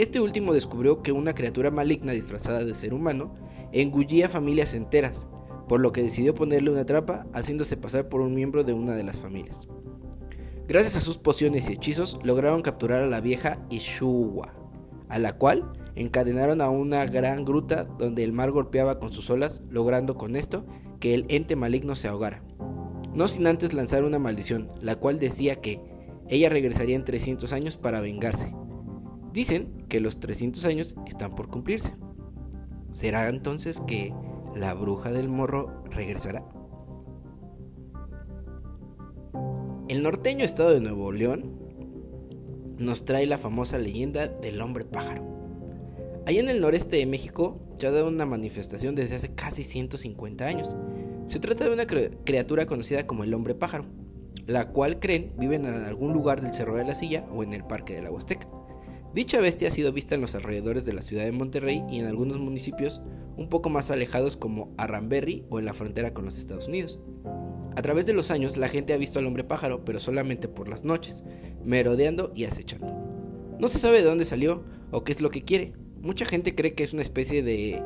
Este 0.00 0.18
último 0.18 0.54
descubrió 0.54 1.02
que 1.02 1.12
una 1.12 1.34
criatura 1.34 1.70
maligna 1.70 2.12
disfrazada 2.12 2.64
de 2.64 2.74
ser 2.74 2.94
humano 2.94 3.34
engullía 3.70 4.30
familias 4.30 4.72
enteras, 4.72 5.28
por 5.68 5.82
lo 5.82 5.92
que 5.92 6.02
decidió 6.02 6.32
ponerle 6.32 6.70
una 6.70 6.86
trampa 6.86 7.26
haciéndose 7.34 7.76
pasar 7.76 8.08
por 8.08 8.22
un 8.22 8.34
miembro 8.34 8.64
de 8.64 8.72
una 8.72 8.94
de 8.94 9.02
las 9.02 9.18
familias. 9.18 9.68
Gracias 10.66 10.96
a 10.96 11.02
sus 11.02 11.18
pociones 11.18 11.68
y 11.68 11.74
hechizos 11.74 12.18
lograron 12.24 12.62
capturar 12.62 13.02
a 13.02 13.08
la 13.08 13.20
vieja 13.20 13.62
Ishuwa, 13.68 14.54
a 15.10 15.18
la 15.18 15.36
cual 15.36 15.70
encadenaron 15.96 16.62
a 16.62 16.70
una 16.70 17.04
gran 17.04 17.44
gruta 17.44 17.84
donde 17.84 18.24
el 18.24 18.32
mar 18.32 18.52
golpeaba 18.52 19.00
con 19.00 19.12
sus 19.12 19.28
olas, 19.28 19.62
logrando 19.68 20.14
con 20.14 20.34
esto 20.34 20.64
que 20.98 21.12
el 21.12 21.26
ente 21.28 21.56
maligno 21.56 21.94
se 21.94 22.08
ahogara. 22.08 22.42
No 23.12 23.28
sin 23.28 23.46
antes 23.46 23.74
lanzar 23.74 24.04
una 24.04 24.18
maldición, 24.18 24.70
la 24.80 24.96
cual 24.96 25.18
decía 25.18 25.56
que 25.56 25.78
ella 26.30 26.48
regresaría 26.48 26.96
en 26.96 27.04
300 27.04 27.52
años 27.52 27.76
para 27.76 28.00
vengarse, 28.00 28.54
Dicen 29.32 29.84
que 29.88 30.00
los 30.00 30.18
300 30.20 30.64
años 30.64 30.96
están 31.06 31.34
por 31.34 31.48
cumplirse. 31.48 31.94
¿Será 32.90 33.28
entonces 33.28 33.80
que 33.80 34.12
la 34.56 34.74
bruja 34.74 35.12
del 35.12 35.28
morro 35.28 35.84
regresará? 35.90 36.44
El 39.88 40.02
norteño 40.02 40.44
estado 40.44 40.70
de 40.70 40.80
Nuevo 40.80 41.12
León 41.12 41.58
nos 42.78 43.04
trae 43.04 43.26
la 43.26 43.38
famosa 43.38 43.78
leyenda 43.78 44.26
del 44.26 44.60
hombre 44.60 44.84
pájaro. 44.84 45.24
Allá 46.26 46.40
en 46.40 46.48
el 46.48 46.60
noreste 46.60 46.96
de 46.96 47.06
México 47.06 47.58
ya 47.78 47.90
da 47.90 48.04
una 48.04 48.26
manifestación 48.26 48.94
desde 48.94 49.16
hace 49.16 49.34
casi 49.34 49.64
150 49.64 50.44
años. 50.44 50.76
Se 51.26 51.40
trata 51.40 51.64
de 51.64 51.72
una 51.72 51.86
criatura 51.86 52.66
conocida 52.66 53.06
como 53.06 53.24
el 53.24 53.34
hombre 53.34 53.54
pájaro, 53.54 53.84
la 54.46 54.68
cual 54.68 54.98
creen 54.98 55.32
vive 55.38 55.56
en 55.56 55.66
algún 55.66 56.12
lugar 56.12 56.40
del 56.40 56.52
Cerro 56.52 56.76
de 56.76 56.84
la 56.84 56.94
Silla 56.94 57.24
o 57.32 57.42
en 57.42 57.52
el 57.52 57.64
Parque 57.64 57.94
de 57.94 58.02
la 58.02 58.10
Huasteca. 58.10 58.46
Dicha 59.14 59.40
bestia 59.40 59.68
ha 59.68 59.72
sido 59.72 59.92
vista 59.92 60.14
en 60.14 60.20
los 60.20 60.36
alrededores 60.36 60.84
de 60.84 60.92
la 60.92 61.02
ciudad 61.02 61.24
de 61.24 61.32
Monterrey 61.32 61.82
y 61.90 61.98
en 61.98 62.06
algunos 62.06 62.38
municipios 62.38 63.02
un 63.36 63.48
poco 63.48 63.68
más 63.68 63.90
alejados 63.90 64.36
como 64.36 64.72
Arranberry 64.76 65.44
o 65.50 65.58
en 65.58 65.64
la 65.64 65.74
frontera 65.74 66.14
con 66.14 66.24
los 66.24 66.38
Estados 66.38 66.68
Unidos. 66.68 67.00
A 67.74 67.82
través 67.82 68.06
de 68.06 68.12
los 68.12 68.30
años 68.30 68.56
la 68.56 68.68
gente 68.68 68.92
ha 68.92 68.98
visto 68.98 69.18
al 69.18 69.26
hombre 69.26 69.42
pájaro, 69.42 69.84
pero 69.84 69.98
solamente 69.98 70.46
por 70.46 70.68
las 70.68 70.84
noches, 70.84 71.24
merodeando 71.64 72.32
y 72.36 72.44
acechando. 72.44 72.86
No 73.58 73.66
se 73.66 73.80
sabe 73.80 73.98
de 73.98 74.04
dónde 74.04 74.24
salió 74.24 74.62
o 74.92 75.02
qué 75.02 75.12
es 75.12 75.20
lo 75.20 75.30
que 75.30 75.42
quiere. 75.42 75.72
Mucha 76.00 76.24
gente 76.24 76.54
cree 76.54 76.74
que 76.74 76.84
es 76.84 76.92
una 76.92 77.02
especie 77.02 77.42
de 77.42 77.82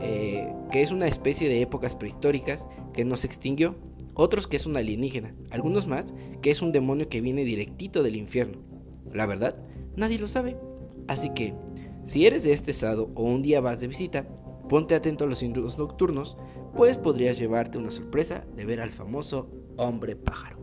eh, 0.00 0.52
que 0.70 0.82
es 0.82 0.92
una 0.92 1.08
especie 1.08 1.48
de 1.48 1.62
épocas 1.62 1.96
prehistóricas 1.96 2.66
que 2.92 3.04
no 3.04 3.16
se 3.16 3.26
extinguió. 3.26 3.74
Otros 4.14 4.46
que 4.46 4.56
es 4.56 4.66
un 4.66 4.76
alienígena. 4.76 5.34
Algunos 5.50 5.86
más 5.86 6.14
que 6.42 6.50
es 6.50 6.60
un 6.60 6.72
demonio 6.72 7.08
que 7.08 7.20
viene 7.20 7.44
directito 7.44 8.02
del 8.02 8.16
infierno. 8.16 8.58
La 9.12 9.26
verdad, 9.26 9.64
Nadie 9.98 10.20
lo 10.20 10.28
sabe. 10.28 10.56
Así 11.08 11.30
que, 11.30 11.54
si 12.04 12.24
eres 12.24 12.44
de 12.44 12.52
este 12.52 12.70
estado 12.70 13.10
o 13.16 13.24
un 13.24 13.42
día 13.42 13.60
vas 13.60 13.80
de 13.80 13.88
visita, 13.88 14.28
ponte 14.68 14.94
atento 14.94 15.24
a 15.24 15.26
los 15.26 15.38
ciclos 15.38 15.76
nocturnos, 15.76 16.38
pues 16.76 16.96
podrías 16.98 17.36
llevarte 17.36 17.78
una 17.78 17.90
sorpresa 17.90 18.44
de 18.54 18.64
ver 18.64 18.80
al 18.80 18.92
famoso 18.92 19.50
hombre 19.76 20.14
pájaro. 20.14 20.58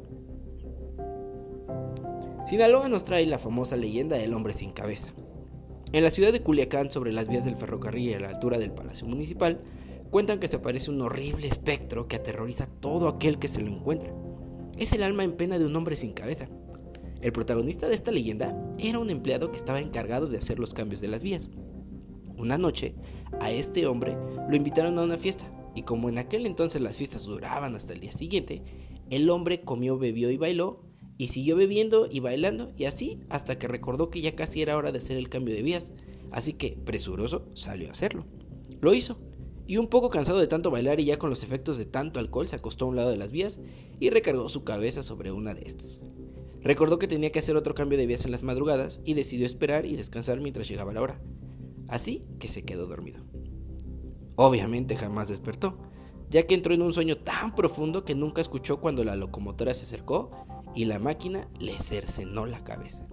Sinaloa 2.47 2.87
nos 2.87 3.03
trae 3.03 3.25
la 3.25 3.37
famosa 3.37 3.75
leyenda 3.75 4.15
del 4.15 4.33
hombre 4.33 4.53
sin 4.53 4.71
cabeza. 4.71 5.09
En 5.91 6.05
la 6.05 6.11
ciudad 6.11 6.31
de 6.31 6.41
Culiacán, 6.41 6.89
sobre 6.89 7.11
las 7.11 7.27
vías 7.27 7.43
del 7.43 7.57
ferrocarril 7.57 8.09
y 8.09 8.13
a 8.13 8.19
la 8.21 8.29
altura 8.29 8.57
del 8.57 8.71
Palacio 8.71 9.05
Municipal, 9.05 9.59
cuentan 10.11 10.39
que 10.39 10.47
se 10.47 10.55
aparece 10.55 10.91
un 10.91 11.01
horrible 11.01 11.47
espectro 11.47 12.07
que 12.07 12.15
aterroriza 12.15 12.65
a 12.65 12.67
todo 12.67 13.09
aquel 13.09 13.37
que 13.37 13.49
se 13.49 13.61
lo 13.61 13.69
encuentra. 13.69 14.13
Es 14.77 14.93
el 14.93 15.03
alma 15.03 15.25
en 15.25 15.33
pena 15.33 15.59
de 15.59 15.65
un 15.65 15.75
hombre 15.75 15.97
sin 15.97 16.13
cabeza, 16.13 16.47
el 17.25 17.31
protagonista 17.31 17.89
de 17.89 17.95
esta 17.95 18.11
leyenda 18.11 18.55
era 18.77 18.99
un 18.99 19.09
empleado 19.09 19.49
que 19.49 19.57
estaba 19.57 19.81
encargado 19.81 20.27
de 20.27 20.37
hacer 20.37 20.59
los 20.59 20.75
cambios 20.75 21.01
de 21.01 21.07
las 21.07 21.23
vías. 21.23 21.49
Una 22.37 22.59
noche, 22.59 22.93
a 23.39 23.49
este 23.49 23.87
hombre 23.87 24.15
lo 24.47 24.55
invitaron 24.55 24.99
a 24.99 25.01
una 25.01 25.17
fiesta, 25.17 25.51
y 25.73 25.81
como 25.81 26.07
en 26.07 26.19
aquel 26.19 26.45
entonces 26.45 26.83
las 26.83 26.97
fiestas 26.97 27.25
duraban 27.25 27.75
hasta 27.75 27.93
el 27.93 27.99
día 27.99 28.11
siguiente, 28.11 28.61
el 29.09 29.27
hombre 29.31 29.61
comió, 29.61 29.97
bebió 29.97 30.29
y 30.29 30.37
bailó, 30.37 30.83
y 31.17 31.29
siguió 31.29 31.55
bebiendo 31.55 32.07
y 32.11 32.19
bailando, 32.19 32.73
y 32.77 32.85
así 32.85 33.17
hasta 33.29 33.57
que 33.57 33.67
recordó 33.67 34.11
que 34.11 34.21
ya 34.21 34.35
casi 34.35 34.61
era 34.61 34.77
hora 34.77 34.91
de 34.91 34.99
hacer 34.99 35.17
el 35.17 35.27
cambio 35.27 35.55
de 35.55 35.63
vías, 35.63 35.93
así 36.29 36.53
que, 36.53 36.77
presuroso, 36.85 37.49
salió 37.55 37.87
a 37.87 37.93
hacerlo. 37.93 38.27
Lo 38.81 38.93
hizo, 38.93 39.17
y 39.65 39.77
un 39.77 39.87
poco 39.87 40.11
cansado 40.11 40.37
de 40.37 40.45
tanto 40.45 40.69
bailar 40.69 40.99
y 40.99 41.05
ya 41.05 41.17
con 41.17 41.31
los 41.31 41.41
efectos 41.41 41.77
de 41.77 41.85
tanto 41.85 42.19
alcohol, 42.19 42.45
se 42.45 42.55
acostó 42.55 42.85
a 42.85 42.89
un 42.89 42.97
lado 42.97 43.09
de 43.09 43.17
las 43.17 43.31
vías 43.31 43.61
y 43.99 44.11
recargó 44.11 44.47
su 44.47 44.63
cabeza 44.63 45.01
sobre 45.01 45.31
una 45.31 45.55
de 45.55 45.63
estas. 45.65 46.03
Recordó 46.65 46.97
que 46.97 47.07
tenía 47.07 47.31
que 47.31 47.37
hacer 47.37 47.55
otro 47.55 47.75
cambio 47.75 47.95
de 47.95 48.07
vías 48.07 48.25
en 48.25 48.31
las 48.31 48.41
madrugadas 48.41 48.99
y 49.05 49.13
decidió 49.13 49.45
esperar 49.45 49.85
y 49.85 49.95
descansar 49.95 50.41
mientras 50.41 50.67
llegaba 50.67 50.93
la 50.93 51.01
hora. 51.03 51.21
Así 51.87 52.25
que 52.39 52.47
se 52.47 52.63
quedó 52.63 52.87
dormido. 52.87 53.23
Obviamente 54.35 54.95
jamás 54.95 55.27
despertó, 55.27 55.77
ya 56.31 56.47
que 56.47 56.55
entró 56.55 56.73
en 56.73 56.81
un 56.81 56.91
sueño 56.91 57.17
tan 57.17 57.53
profundo 57.53 58.03
que 58.03 58.15
nunca 58.15 58.41
escuchó 58.41 58.81
cuando 58.81 59.03
la 59.03 59.15
locomotora 59.15 59.75
se 59.75 59.85
acercó 59.85 60.31
y 60.73 60.85
la 60.85 60.97
máquina 60.97 61.47
le 61.59 61.79
cercenó 61.79 62.47
la 62.47 62.63
cabeza. 62.63 63.07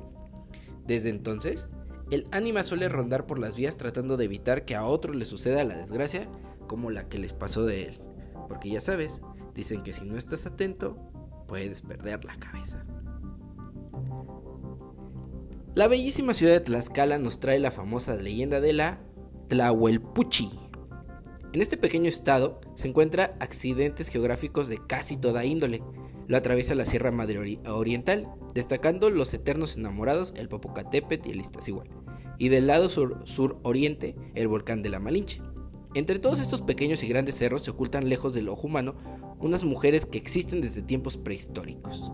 Desde 0.86 1.10
entonces, 1.10 1.68
el 2.10 2.26
ánima 2.30 2.64
suele 2.64 2.88
rondar 2.88 3.26
por 3.26 3.38
las 3.38 3.54
vías 3.54 3.76
tratando 3.76 4.16
de 4.16 4.24
evitar 4.24 4.64
que 4.64 4.76
a 4.76 4.86
otro 4.86 5.12
le 5.12 5.26
suceda 5.26 5.62
la 5.62 5.76
desgracia 5.76 6.26
como 6.66 6.90
la 6.90 7.06
que 7.10 7.18
les 7.18 7.34
pasó 7.34 7.66
de 7.66 7.84
él. 7.84 8.00
Porque 8.48 8.70
ya 8.70 8.80
sabes, 8.80 9.20
dicen 9.54 9.82
que 9.82 9.92
si 9.92 10.06
no 10.06 10.16
estás 10.16 10.46
atento, 10.46 10.96
puedes 11.46 11.82
perder 11.82 12.24
la 12.24 12.36
cabeza. 12.36 12.86
La 15.74 15.88
bellísima 15.88 16.34
ciudad 16.34 16.52
de 16.52 16.60
Tlaxcala 16.60 17.16
nos 17.16 17.40
trae 17.40 17.58
la 17.58 17.70
famosa 17.70 18.14
leyenda 18.16 18.60
de 18.60 18.74
la 18.74 19.00
Tlahuelpuchi. 19.48 20.50
En 21.54 21.62
este 21.62 21.78
pequeño 21.78 22.10
estado 22.10 22.60
se 22.74 22.88
encuentran 22.88 23.32
accidentes 23.40 24.08
geográficos 24.08 24.68
de 24.68 24.76
casi 24.76 25.16
toda 25.16 25.46
índole. 25.46 25.82
Lo 26.26 26.36
atraviesa 26.36 26.74
la 26.74 26.84
Sierra 26.84 27.10
Madre 27.10 27.58
Oriental, 27.66 28.28
destacando 28.52 29.08
los 29.08 29.32
eternos 29.32 29.78
enamorados, 29.78 30.34
el 30.36 30.50
Popocatépetl 30.50 31.30
y 31.30 31.32
el 31.32 31.40
Iztaccíhuatl, 31.40 31.90
y 32.36 32.50
del 32.50 32.66
lado 32.66 32.90
sur-oriente, 32.90 34.14
el 34.34 34.48
volcán 34.48 34.82
de 34.82 34.90
la 34.90 35.00
Malinche. 35.00 35.40
Entre 35.94 36.18
todos 36.18 36.40
estos 36.40 36.60
pequeños 36.60 37.02
y 37.02 37.08
grandes 37.08 37.36
cerros 37.36 37.62
se 37.62 37.70
ocultan 37.70 38.10
lejos 38.10 38.34
del 38.34 38.50
ojo 38.50 38.66
humano 38.66 38.94
unas 39.40 39.64
mujeres 39.64 40.04
que 40.04 40.18
existen 40.18 40.60
desde 40.60 40.82
tiempos 40.82 41.16
prehistóricos, 41.16 42.12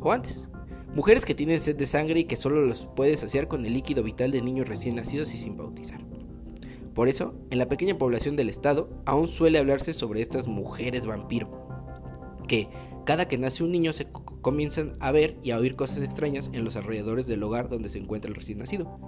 o 0.00 0.12
antes, 0.12 0.50
Mujeres 0.94 1.24
que 1.24 1.34
tienen 1.34 1.58
sed 1.58 1.76
de 1.76 1.86
sangre 1.86 2.20
y 2.20 2.24
que 2.24 2.36
solo 2.36 2.60
los 2.66 2.86
puede 2.94 3.16
saciar 3.16 3.48
con 3.48 3.64
el 3.64 3.72
líquido 3.72 4.02
vital 4.02 4.30
de 4.30 4.42
niños 4.42 4.68
recién 4.68 4.94
nacidos 4.94 5.32
y 5.32 5.38
sin 5.38 5.56
bautizar. 5.56 6.00
Por 6.94 7.08
eso, 7.08 7.34
en 7.50 7.58
la 7.58 7.68
pequeña 7.68 7.96
población 7.96 8.36
del 8.36 8.50
estado, 8.50 8.90
aún 9.06 9.26
suele 9.26 9.58
hablarse 9.58 9.94
sobre 9.94 10.20
estas 10.20 10.48
mujeres 10.48 11.06
vampiro, 11.06 11.48
que 12.46 12.68
cada 13.06 13.26
que 13.26 13.38
nace 13.38 13.64
un 13.64 13.72
niño 13.72 13.94
se 13.94 14.06
comienzan 14.42 14.96
a 15.00 15.12
ver 15.12 15.38
y 15.42 15.52
a 15.52 15.58
oír 15.58 15.76
cosas 15.76 16.02
extrañas 16.02 16.50
en 16.52 16.62
los 16.62 16.76
alrededores 16.76 17.26
del 17.26 17.42
hogar 17.42 17.70
donde 17.70 17.88
se 17.88 17.98
encuentra 17.98 18.28
el 18.28 18.34
recién 18.34 18.58
nacido. 18.58 19.00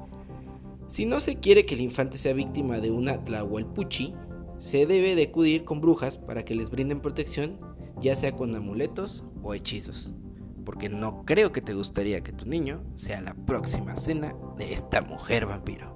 Si 0.89 1.05
no 1.05 1.21
se 1.21 1.37
quiere 1.37 1.67
que 1.67 1.75
el 1.75 1.83
infante 1.83 2.17
sea 2.17 2.33
víctima 2.33 2.81
de 2.81 2.93
una 2.93 3.27
tlahuelpuchi, 3.27 4.15
se 4.59 4.87
debe 4.87 5.15
de 5.17 5.25
acudir 5.25 5.65
con 5.65 5.83
brujas 5.83 6.17
para 6.17 6.47
que 6.47 6.55
les 6.55 6.71
brinden 6.71 7.01
protección, 7.01 7.61
ya 8.01 8.15
sea 8.15 8.33
con 8.33 8.55
amuletos 8.55 9.23
o 9.43 9.53
hechizos 9.53 10.15
porque 10.65 10.89
no 10.89 11.25
creo 11.25 11.53
que 11.53 11.61
te 11.61 11.75
gustaría 11.75 12.23
que 12.23 12.33
tu 12.33 12.47
niño 12.47 12.83
sea 12.95 13.21
la 13.21 13.35
próxima 13.35 13.97
cena 13.97 14.35
de 14.57 14.73
esta 14.73 15.03
mujer 15.03 15.47
vampiro. 15.47 15.95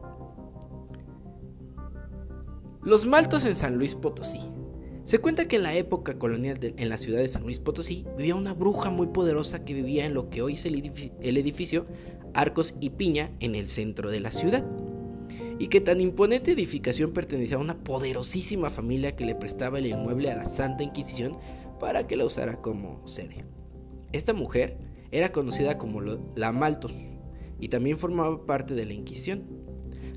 Los 2.82 3.06
maltos 3.06 3.44
en 3.44 3.56
San 3.56 3.76
Luis 3.76 3.94
Potosí. 3.94 4.40
Se 5.02 5.18
cuenta 5.18 5.48
que 5.48 5.56
en 5.56 5.62
la 5.62 5.74
época 5.74 6.18
colonial 6.18 6.58
en 6.76 6.88
la 6.88 6.96
ciudad 6.98 7.18
de 7.18 7.28
San 7.28 7.42
Luis 7.42 7.60
Potosí 7.60 8.06
vivía 8.16 8.34
una 8.34 8.54
bruja 8.54 8.90
muy 8.90 9.08
poderosa 9.08 9.64
que 9.64 9.74
vivía 9.74 10.06
en 10.06 10.14
lo 10.14 10.30
que 10.30 10.42
hoy 10.42 10.54
es 10.54 10.66
el, 10.66 10.76
edificio 10.76 11.86
Arcos 12.34 12.76
y 12.80 12.90
Piña 12.90 13.32
en 13.40 13.54
el 13.54 13.68
centro 13.68 14.10
de 14.10 14.20
la 14.20 14.30
ciudad. 14.30 14.64
Y 15.58 15.68
que 15.68 15.80
tan 15.80 16.00
imponente 16.00 16.52
edificación 16.52 17.12
pertenecía 17.12 17.56
a 17.56 17.60
una 17.60 17.82
poderosísima 17.82 18.70
familia 18.70 19.16
que 19.16 19.24
le 19.24 19.34
prestaba 19.34 19.78
el 19.78 19.86
inmueble 19.86 20.30
a 20.30 20.36
la 20.36 20.44
Santa 20.44 20.84
Inquisición 20.84 21.36
para 21.80 22.06
que 22.06 22.16
la 22.16 22.26
usara 22.26 22.60
como 22.60 23.06
sede. 23.06 23.44
Esta 24.12 24.32
mujer 24.32 24.78
era 25.10 25.32
conocida 25.32 25.78
como 25.78 26.00
la 26.00 26.52
Maltos 26.52 26.94
y 27.60 27.68
también 27.68 27.98
formaba 27.98 28.46
parte 28.46 28.74
de 28.74 28.86
la 28.86 28.94
Inquisición. 28.94 29.44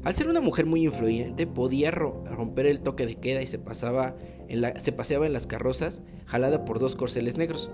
Al 0.03 0.15
ser 0.15 0.27
una 0.29 0.41
mujer 0.41 0.65
muy 0.65 0.83
influyente, 0.83 1.45
podía 1.45 1.91
romper 1.91 2.65
el 2.65 2.81
toque 2.81 3.05
de 3.05 3.15
queda 3.15 3.41
y 3.41 3.47
se, 3.47 3.59
paseaba 3.59 4.15
en 4.49 5.33
las 5.33 5.47
carrozas 5.47 6.03
jalada 6.25 6.65
por 6.65 6.79
dos 6.79 6.95
corceles 6.95 7.37
negros. 7.37 7.69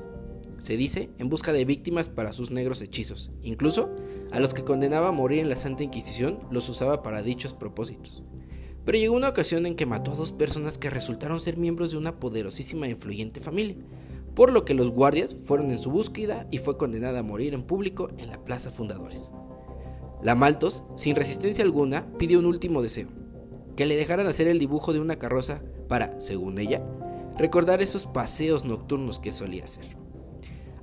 Se 0.57 0.75
dice 0.75 1.09
en 1.19 1.29
busca 1.29 1.53
de 1.53 1.65
víctimas 1.65 2.09
para 2.09 2.33
sus 2.33 2.51
negros 2.51 2.81
hechizos. 2.81 3.31
Incluso 3.43 3.89
a 4.31 4.39
los 4.39 4.53
que 4.53 4.65
condenaba 4.65 5.09
a 5.09 5.13
morir 5.13 5.39
en 5.39 5.49
la 5.49 5.55
Santa 5.55 5.83
Inquisición 5.83 6.39
los 6.51 6.67
usaba 6.67 7.01
para 7.01 7.21
dichos 7.21 7.53
propósitos. 7.53 8.23
Pero 8.83 8.97
llegó 8.97 9.15
una 9.15 9.29
ocasión 9.29 9.65
en 9.65 9.75
que 9.75 9.85
mató 9.85 10.13
a 10.13 10.15
dos 10.15 10.31
personas 10.31 10.77
que 10.77 10.89
resultaron 10.89 11.39
ser 11.39 11.57
miembros 11.57 11.91
de 11.91 11.97
una 11.97 12.19
poderosísima 12.19 12.87
e 12.87 12.91
influyente 12.91 13.41
familia, 13.41 13.75
por 14.37 14.53
lo 14.53 14.65
que 14.65 14.75
los 14.75 14.91
guardias 14.91 15.35
fueron 15.45 15.71
en 15.71 15.79
su 15.79 15.89
búsqueda 15.89 16.45
y 16.51 16.59
fue 16.59 16.77
condenada 16.77 17.19
a 17.19 17.23
morir 17.23 17.55
en 17.55 17.63
público 17.63 18.11
en 18.19 18.29
la 18.29 18.45
Plaza 18.45 18.69
Fundadores. 18.69 19.33
La 20.21 20.35
Maltos, 20.35 20.83
sin 20.95 21.15
resistencia 21.15 21.63
alguna, 21.63 22.05
pidió 22.19 22.37
un 22.37 22.45
último 22.45 22.83
deseo, 22.83 23.07
que 23.75 23.87
le 23.87 23.95
dejaran 23.95 24.27
hacer 24.27 24.47
el 24.47 24.59
dibujo 24.59 24.93
de 24.93 24.99
una 24.99 25.17
carroza 25.17 25.63
para, 25.87 26.21
según 26.21 26.59
ella, 26.59 26.85
recordar 27.35 27.81
esos 27.81 28.05
paseos 28.05 28.63
nocturnos 28.63 29.19
que 29.19 29.31
solía 29.31 29.63
hacer. 29.63 29.97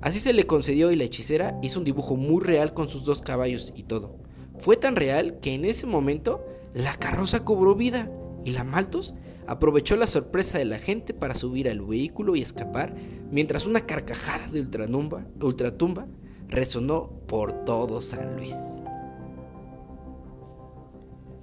Así 0.01 0.19
se 0.19 0.33
le 0.33 0.49
concedió 0.49 0.91
y 0.91 0.97
la 0.97 1.05
hechicera 1.05 1.57
hizo 1.63 1.79
un 1.79 1.85
dibujo 1.85 2.17
muy 2.17 2.43
real 2.43 2.75
con 2.75 2.89
sus 2.89 3.05
dos 3.05 3.23
caballos 3.23 3.73
y 3.77 3.85
todo. 3.85 4.17
Fue 4.59 4.77
tan 4.77 4.97
real 4.97 5.39
que 5.39 5.55
en 5.55 5.65
ese 5.65 5.87
momento 5.87 6.45
la 6.75 6.97
carroza 6.97 7.45
cobró 7.45 7.77
vida 7.77 8.11
y 8.45 8.51
la 8.51 8.65
Maltos 8.65 9.15
aprovechó 9.47 9.97
la 9.97 10.07
sorpresa 10.07 10.59
de 10.59 10.65
la 10.65 10.79
gente 10.79 11.15
para 11.15 11.35
subir 11.35 11.69
al 11.69 11.81
vehículo 11.81 12.37
y 12.37 12.43
escapar, 12.43 12.95
mientras 13.31 13.67
una 13.67 13.87
carcajada 13.87 14.49
de 14.49 14.61
ultratumba 14.61 16.07
resonó 16.49 17.11
por 17.27 17.65
todo 17.65 18.01
San 18.01 18.37
Luis. 18.37 18.55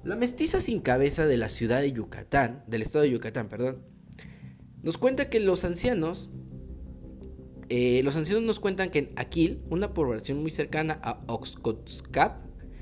La 0.04 0.16
mestiza 0.16 0.62
sin 0.62 0.80
cabeza 0.80 1.28
de 1.28 1.38
la 1.38 1.50
ciudad 1.50 1.82
de 1.82 1.92
Yucatán, 1.92 2.64
del 2.66 2.82
estado 2.82 3.04
de 3.04 3.12
Yucatán, 3.12 3.50
perdón, 3.50 3.84
nos 4.82 4.98
cuenta 4.98 5.30
que 5.30 5.40
los 5.40 5.64
ancianos, 5.64 6.32
eh, 7.70 8.02
los 8.04 8.18
ancianos 8.18 8.44
nos 8.44 8.60
cuentan 8.60 8.90
que 8.90 9.00
en 9.00 9.12
Aquil, 9.16 9.60
una 9.70 9.94
población 9.94 10.42
muy 10.42 10.50
cercana 10.50 11.00
a 11.04 11.22
Oxcotzcap, 11.28 12.42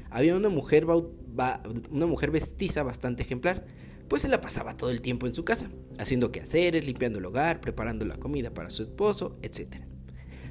había 0.10 0.36
una 0.36 0.48
mujer, 0.48 0.86
una 0.86 2.06
mujer 2.06 2.32
bastante 2.32 3.24
ejemplar, 3.24 3.66
pues 4.10 4.24
se 4.24 4.28
la 4.28 4.42
pasaba 4.42 4.76
todo 4.76 4.90
el 4.90 5.02
tiempo 5.02 5.28
en 5.28 5.36
su 5.36 5.46
casa, 5.46 5.70
haciendo 5.98 6.32
quehaceres, 6.32 6.86
limpiando 6.86 7.20
el 7.20 7.26
hogar, 7.26 7.62
preparando 7.62 8.06
la 8.06 8.18
comida 8.18 8.54
para 8.54 8.72
su 8.72 8.84
esposo, 8.84 9.38
etc. 9.44 9.78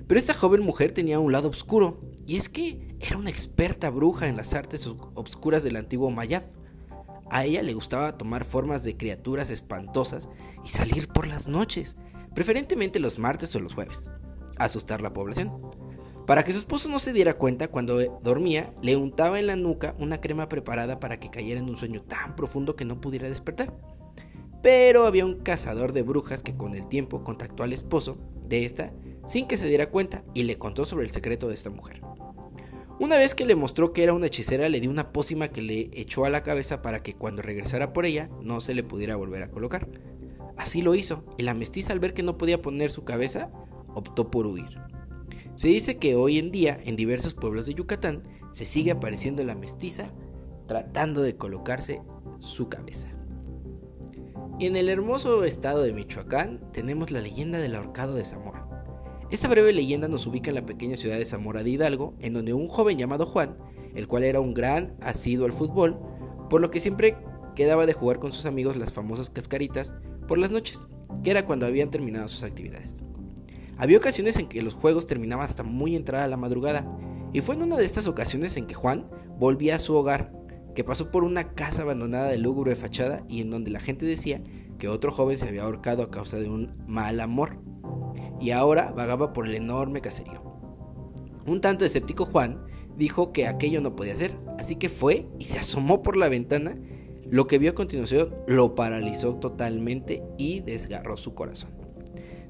Pero 0.06 0.18
esta 0.18 0.32
joven 0.32 0.62
mujer 0.62 0.92
tenía 0.92 1.18
un 1.18 1.32
lado 1.32 1.48
oscuro, 1.48 2.00
y 2.26 2.36
es 2.36 2.48
que 2.48 2.96
era 3.00 3.18
una 3.18 3.30
experta 3.30 3.90
bruja 3.90 4.28
en 4.28 4.36
las 4.36 4.54
artes 4.54 4.86
obscuras 4.86 5.62
del 5.62 5.76
antiguo 5.76 6.10
Mayab. 6.10 6.44
A 7.30 7.44
ella 7.44 7.62
le 7.62 7.74
gustaba 7.74 8.16
tomar 8.16 8.44
formas 8.44 8.84
de 8.84 8.96
criaturas 8.96 9.50
espantosas 9.50 10.30
y 10.64 10.68
salir 10.68 11.08
por 11.08 11.26
las 11.26 11.48
noches, 11.48 11.96
preferentemente 12.34 13.00
los 13.00 13.18
martes 13.18 13.54
o 13.54 13.60
los 13.60 13.74
jueves, 13.74 14.10
asustar 14.56 15.02
la 15.02 15.12
población. 15.12 15.52
Para 16.28 16.44
que 16.44 16.52
su 16.52 16.58
esposo 16.58 16.90
no 16.90 16.98
se 16.98 17.14
diera 17.14 17.38
cuenta, 17.38 17.68
cuando 17.68 18.20
dormía, 18.22 18.74
le 18.82 18.96
untaba 18.96 19.38
en 19.38 19.46
la 19.46 19.56
nuca 19.56 19.94
una 19.98 20.20
crema 20.20 20.46
preparada 20.46 21.00
para 21.00 21.18
que 21.18 21.30
cayera 21.30 21.58
en 21.58 21.70
un 21.70 21.78
sueño 21.78 22.02
tan 22.02 22.36
profundo 22.36 22.76
que 22.76 22.84
no 22.84 23.00
pudiera 23.00 23.30
despertar. 23.30 23.72
Pero 24.62 25.06
había 25.06 25.24
un 25.24 25.36
cazador 25.36 25.94
de 25.94 26.02
brujas 26.02 26.42
que 26.42 26.54
con 26.54 26.74
el 26.74 26.86
tiempo 26.86 27.24
contactó 27.24 27.62
al 27.62 27.72
esposo 27.72 28.18
de 28.46 28.66
esta 28.66 28.92
sin 29.26 29.46
que 29.46 29.56
se 29.56 29.68
diera 29.68 29.88
cuenta 29.88 30.22
y 30.34 30.42
le 30.42 30.58
contó 30.58 30.84
sobre 30.84 31.06
el 31.06 31.10
secreto 31.10 31.48
de 31.48 31.54
esta 31.54 31.70
mujer. 31.70 32.02
Una 33.00 33.16
vez 33.16 33.34
que 33.34 33.46
le 33.46 33.56
mostró 33.56 33.94
que 33.94 34.02
era 34.02 34.12
una 34.12 34.26
hechicera, 34.26 34.68
le 34.68 34.80
dio 34.80 34.90
una 34.90 35.12
pócima 35.12 35.48
que 35.48 35.62
le 35.62 35.88
echó 35.94 36.26
a 36.26 36.30
la 36.30 36.42
cabeza 36.42 36.82
para 36.82 37.02
que 37.02 37.14
cuando 37.16 37.40
regresara 37.40 37.94
por 37.94 38.04
ella 38.04 38.28
no 38.42 38.60
se 38.60 38.74
le 38.74 38.82
pudiera 38.82 39.16
volver 39.16 39.44
a 39.44 39.50
colocar. 39.50 39.88
Así 40.58 40.82
lo 40.82 40.94
hizo, 40.94 41.24
y 41.38 41.44
la 41.44 41.54
mestiza 41.54 41.94
al 41.94 42.00
ver 42.00 42.12
que 42.12 42.22
no 42.22 42.36
podía 42.36 42.60
poner 42.60 42.90
su 42.90 43.04
cabeza, 43.04 43.50
optó 43.94 44.30
por 44.30 44.46
huir. 44.46 44.87
Se 45.58 45.66
dice 45.66 45.96
que 45.96 46.14
hoy 46.14 46.38
en 46.38 46.52
día 46.52 46.78
en 46.84 46.94
diversos 46.94 47.34
pueblos 47.34 47.66
de 47.66 47.74
Yucatán 47.74 48.22
se 48.52 48.64
sigue 48.64 48.92
apareciendo 48.92 49.42
la 49.42 49.56
mestiza 49.56 50.12
tratando 50.68 51.20
de 51.20 51.34
colocarse 51.34 52.00
su 52.38 52.68
cabeza. 52.68 53.08
Y 54.60 54.66
en 54.66 54.76
el 54.76 54.88
hermoso 54.88 55.42
estado 55.42 55.82
de 55.82 55.92
Michoacán 55.92 56.70
tenemos 56.72 57.10
la 57.10 57.20
leyenda 57.20 57.58
del 57.58 57.74
ahorcado 57.74 58.14
de 58.14 58.22
Zamora. 58.22 58.68
Esta 59.32 59.48
breve 59.48 59.72
leyenda 59.72 60.06
nos 60.06 60.28
ubica 60.28 60.50
en 60.50 60.54
la 60.54 60.64
pequeña 60.64 60.96
ciudad 60.96 61.18
de 61.18 61.24
Zamora 61.24 61.64
de 61.64 61.70
Hidalgo, 61.70 62.14
en 62.20 62.34
donde 62.34 62.52
un 62.52 62.68
joven 62.68 62.96
llamado 62.96 63.26
Juan, 63.26 63.58
el 63.96 64.06
cual 64.06 64.22
era 64.22 64.38
un 64.38 64.54
gran 64.54 64.96
asiduo 65.00 65.44
al 65.44 65.52
fútbol, 65.52 65.98
por 66.48 66.60
lo 66.60 66.70
que 66.70 66.78
siempre 66.78 67.16
quedaba 67.56 67.84
de 67.84 67.94
jugar 67.94 68.20
con 68.20 68.30
sus 68.30 68.46
amigos 68.46 68.76
las 68.76 68.92
famosas 68.92 69.28
cascaritas 69.28 69.92
por 70.28 70.38
las 70.38 70.52
noches, 70.52 70.86
que 71.24 71.32
era 71.32 71.46
cuando 71.46 71.66
habían 71.66 71.90
terminado 71.90 72.28
sus 72.28 72.44
actividades. 72.44 73.02
Había 73.78 73.98
ocasiones 73.98 74.36
en 74.38 74.48
que 74.48 74.60
los 74.60 74.74
juegos 74.74 75.06
terminaban 75.06 75.44
hasta 75.44 75.62
muy 75.62 75.94
entrada 75.94 76.26
la 76.26 76.36
madrugada, 76.36 76.84
y 77.32 77.40
fue 77.40 77.54
en 77.54 77.62
una 77.62 77.76
de 77.76 77.84
estas 77.84 78.08
ocasiones 78.08 78.56
en 78.56 78.66
que 78.66 78.74
Juan 78.74 79.08
volvía 79.38 79.76
a 79.76 79.78
su 79.78 79.94
hogar, 79.94 80.32
que 80.74 80.82
pasó 80.82 81.10
por 81.10 81.22
una 81.22 81.54
casa 81.54 81.82
abandonada 81.82 82.28
de 82.28 82.38
lúgubre 82.38 82.74
fachada 82.74 83.24
y 83.28 83.40
en 83.40 83.50
donde 83.50 83.70
la 83.70 83.80
gente 83.80 84.04
decía 84.04 84.42
que 84.78 84.88
otro 84.88 85.12
joven 85.12 85.38
se 85.38 85.48
había 85.48 85.62
ahorcado 85.62 86.02
a 86.02 86.10
causa 86.10 86.38
de 86.38 86.48
un 86.48 86.74
mal 86.88 87.20
amor, 87.20 87.60
y 88.40 88.50
ahora 88.50 88.90
vagaba 88.90 89.32
por 89.32 89.46
el 89.46 89.54
enorme 89.54 90.00
caserío. 90.00 90.42
Un 91.46 91.60
tanto 91.60 91.84
escéptico 91.84 92.26
Juan 92.26 92.64
dijo 92.96 93.32
que 93.32 93.46
aquello 93.46 93.80
no 93.80 93.94
podía 93.94 94.16
ser, 94.16 94.36
así 94.58 94.74
que 94.74 94.88
fue 94.88 95.28
y 95.38 95.44
se 95.44 95.60
asomó 95.60 96.02
por 96.02 96.16
la 96.16 96.28
ventana. 96.28 96.76
Lo 97.30 97.46
que 97.46 97.58
vio 97.58 97.70
a 97.70 97.74
continuación 97.74 98.34
lo 98.46 98.74
paralizó 98.74 99.36
totalmente 99.36 100.22
y 100.36 100.60
desgarró 100.60 101.16
su 101.16 101.34
corazón. 101.34 101.77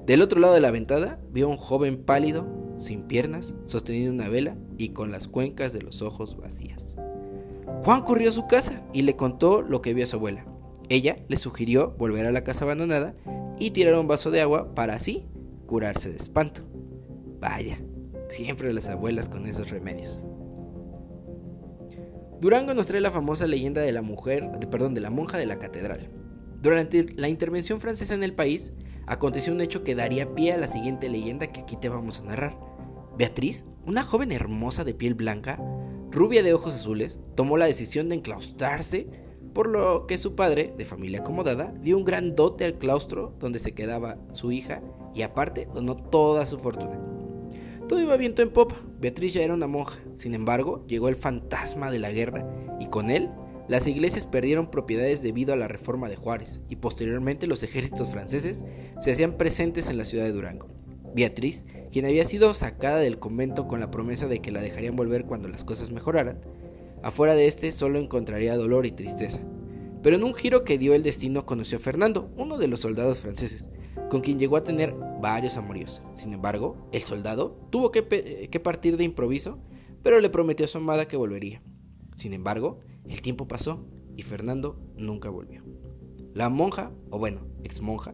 Del 0.09 0.23
otro 0.23 0.39
lado 0.39 0.55
de 0.55 0.59
la 0.59 0.71
ventana 0.71 1.19
vio 1.29 1.45
a 1.45 1.49
un 1.49 1.57
joven 1.57 2.03
pálido, 2.03 2.47
sin 2.79 3.03
piernas, 3.03 3.53
sosteniendo 3.65 4.11
una 4.11 4.27
vela 4.27 4.57
y 4.75 4.89
con 4.89 5.11
las 5.11 5.27
cuencas 5.27 5.71
de 5.71 5.83
los 5.83 6.01
ojos 6.01 6.35
vacías. 6.35 6.97
Juan 7.83 8.01
corrió 8.01 8.29
a 8.29 8.31
su 8.33 8.47
casa 8.47 8.81
y 8.91 9.03
le 9.03 9.15
contó 9.15 9.61
lo 9.61 9.83
que 9.83 9.93
vio 9.93 10.05
a 10.05 10.07
su 10.07 10.15
abuela. 10.15 10.47
Ella 10.89 11.17
le 11.27 11.37
sugirió 11.37 11.91
volver 11.91 12.25
a 12.25 12.31
la 12.31 12.43
casa 12.43 12.65
abandonada 12.65 13.13
y 13.59 13.69
tirar 13.69 13.93
un 13.99 14.07
vaso 14.07 14.31
de 14.31 14.41
agua 14.41 14.73
para 14.73 14.95
así 14.95 15.27
curarse 15.67 16.09
de 16.09 16.17
espanto. 16.17 16.63
Vaya, 17.39 17.79
siempre 18.29 18.73
las 18.73 18.89
abuelas 18.89 19.29
con 19.29 19.45
esos 19.45 19.69
remedios. 19.69 20.23
Durango 22.41 22.73
nos 22.73 22.87
trae 22.87 22.99
la 22.99 23.11
famosa 23.11 23.45
leyenda 23.45 23.81
de 23.81 23.91
la 23.91 24.01
mujer, 24.01 24.49
perdón, 24.71 24.95
de 24.95 25.01
la 25.01 25.11
monja 25.11 25.37
de 25.37 25.45
la 25.45 25.59
catedral. 25.59 26.09
Durante 26.63 27.03
la 27.15 27.29
intervención 27.29 27.79
francesa 27.79 28.15
en 28.15 28.23
el 28.23 28.33
país, 28.33 28.73
aconteció 29.09 29.51
un 29.51 29.61
hecho 29.61 29.83
que 29.83 29.95
daría 29.95 30.35
pie 30.35 30.53
a 30.53 30.57
la 30.57 30.67
siguiente 30.67 31.09
leyenda 31.09 31.51
que 31.51 31.61
aquí 31.61 31.75
te 31.75 31.89
vamos 31.89 32.19
a 32.19 32.23
narrar. 32.23 32.57
Beatriz, 33.17 33.65
una 33.85 34.03
joven 34.03 34.31
hermosa 34.31 34.83
de 34.83 34.93
piel 34.93 35.15
blanca, 35.15 35.59
rubia 36.11 36.43
de 36.43 36.53
ojos 36.53 36.75
azules, 36.75 37.19
tomó 37.35 37.57
la 37.57 37.65
decisión 37.65 38.07
de 38.07 38.15
enclaustrarse, 38.15 39.07
por 39.53 39.67
lo 39.67 40.05
que 40.05 40.19
su 40.19 40.35
padre, 40.35 40.73
de 40.77 40.85
familia 40.85 41.19
acomodada, 41.19 41.73
dio 41.81 41.97
un 41.97 42.05
gran 42.05 42.35
dote 42.35 42.65
al 42.65 42.77
claustro 42.77 43.33
donde 43.39 43.59
se 43.59 43.73
quedaba 43.73 44.17
su 44.31 44.51
hija 44.51 44.81
y 45.15 45.23
aparte 45.23 45.67
donó 45.73 45.97
toda 45.97 46.45
su 46.45 46.59
fortuna. 46.59 46.99
Todo 47.87 47.99
iba 47.99 48.15
viento 48.15 48.43
en 48.43 48.49
popa, 48.49 48.75
Beatriz 48.99 49.33
ya 49.33 49.41
era 49.41 49.55
una 49.55 49.65
monja, 49.65 49.97
sin 50.15 50.35
embargo 50.35 50.85
llegó 50.87 51.09
el 51.09 51.15
fantasma 51.15 51.89
de 51.89 51.97
la 51.97 52.11
guerra 52.11 52.47
y 52.79 52.85
con 52.85 53.09
él 53.09 53.31
las 53.69 53.85
iglesias 53.87 54.25
perdieron 54.25 54.71
propiedades 54.71 55.21
debido 55.21 55.53
a 55.53 55.55
la 55.55 55.67
reforma 55.67 56.09
de 56.09 56.15
Juárez 56.15 56.63
y 56.69 56.77
posteriormente 56.77 57.47
los 57.47 57.61
ejércitos 57.63 58.09
franceses 58.09 58.65
se 58.99 59.11
hacían 59.11 59.37
presentes 59.37 59.89
en 59.89 59.97
la 59.97 60.05
ciudad 60.05 60.25
de 60.25 60.31
Durango. 60.31 60.67
Beatriz, 61.15 61.65
quien 61.91 62.05
había 62.05 62.25
sido 62.25 62.53
sacada 62.55 62.97
del 62.97 63.19
convento 63.19 63.67
con 63.67 63.79
la 63.79 63.91
promesa 63.91 64.27
de 64.27 64.39
que 64.39 64.51
la 64.51 64.61
dejarían 64.61 64.95
volver 64.95 65.25
cuando 65.25 65.47
las 65.47 65.63
cosas 65.63 65.91
mejoraran, 65.91 66.41
afuera 67.03 67.35
de 67.35 67.47
este 67.47 67.71
solo 67.71 67.99
encontraría 67.99 68.57
dolor 68.57 68.87
y 68.87 68.91
tristeza. 68.91 69.41
Pero 70.01 70.15
en 70.15 70.23
un 70.23 70.33
giro 70.33 70.63
que 70.63 70.77
dio 70.77 70.95
el 70.95 71.03
destino 71.03 71.45
conoció 71.45 71.77
a 71.77 71.81
Fernando, 71.81 72.31
uno 72.37 72.57
de 72.57 72.67
los 72.67 72.79
soldados 72.79 73.19
franceses, 73.19 73.69
con 74.09 74.21
quien 74.21 74.39
llegó 74.39 74.57
a 74.57 74.63
tener 74.63 74.95
varios 75.21 75.57
amoríos. 75.57 76.01
Sin 76.15 76.33
embargo, 76.33 76.89
el 76.91 77.01
soldado 77.01 77.55
tuvo 77.69 77.91
que, 77.91 78.01
partir 78.63 78.97
de 78.97 79.03
improviso, 79.03 79.59
pero 80.01 80.19
le 80.19 80.29
prometió 80.29 80.65
a 80.65 80.69
su 80.69 80.79
amada 80.79 81.07
que 81.07 81.17
volvería. 81.17 81.61
Sin 82.15 82.33
embargo, 82.33 82.79
el 83.09 83.21
tiempo 83.21 83.47
pasó 83.47 83.85
y 84.15 84.21
Fernando 84.21 84.79
nunca 84.97 85.29
volvió. 85.29 85.63
La 86.33 86.49
monja, 86.49 86.91
o 87.09 87.17
bueno, 87.17 87.47
ex 87.63 87.81
monja, 87.81 88.13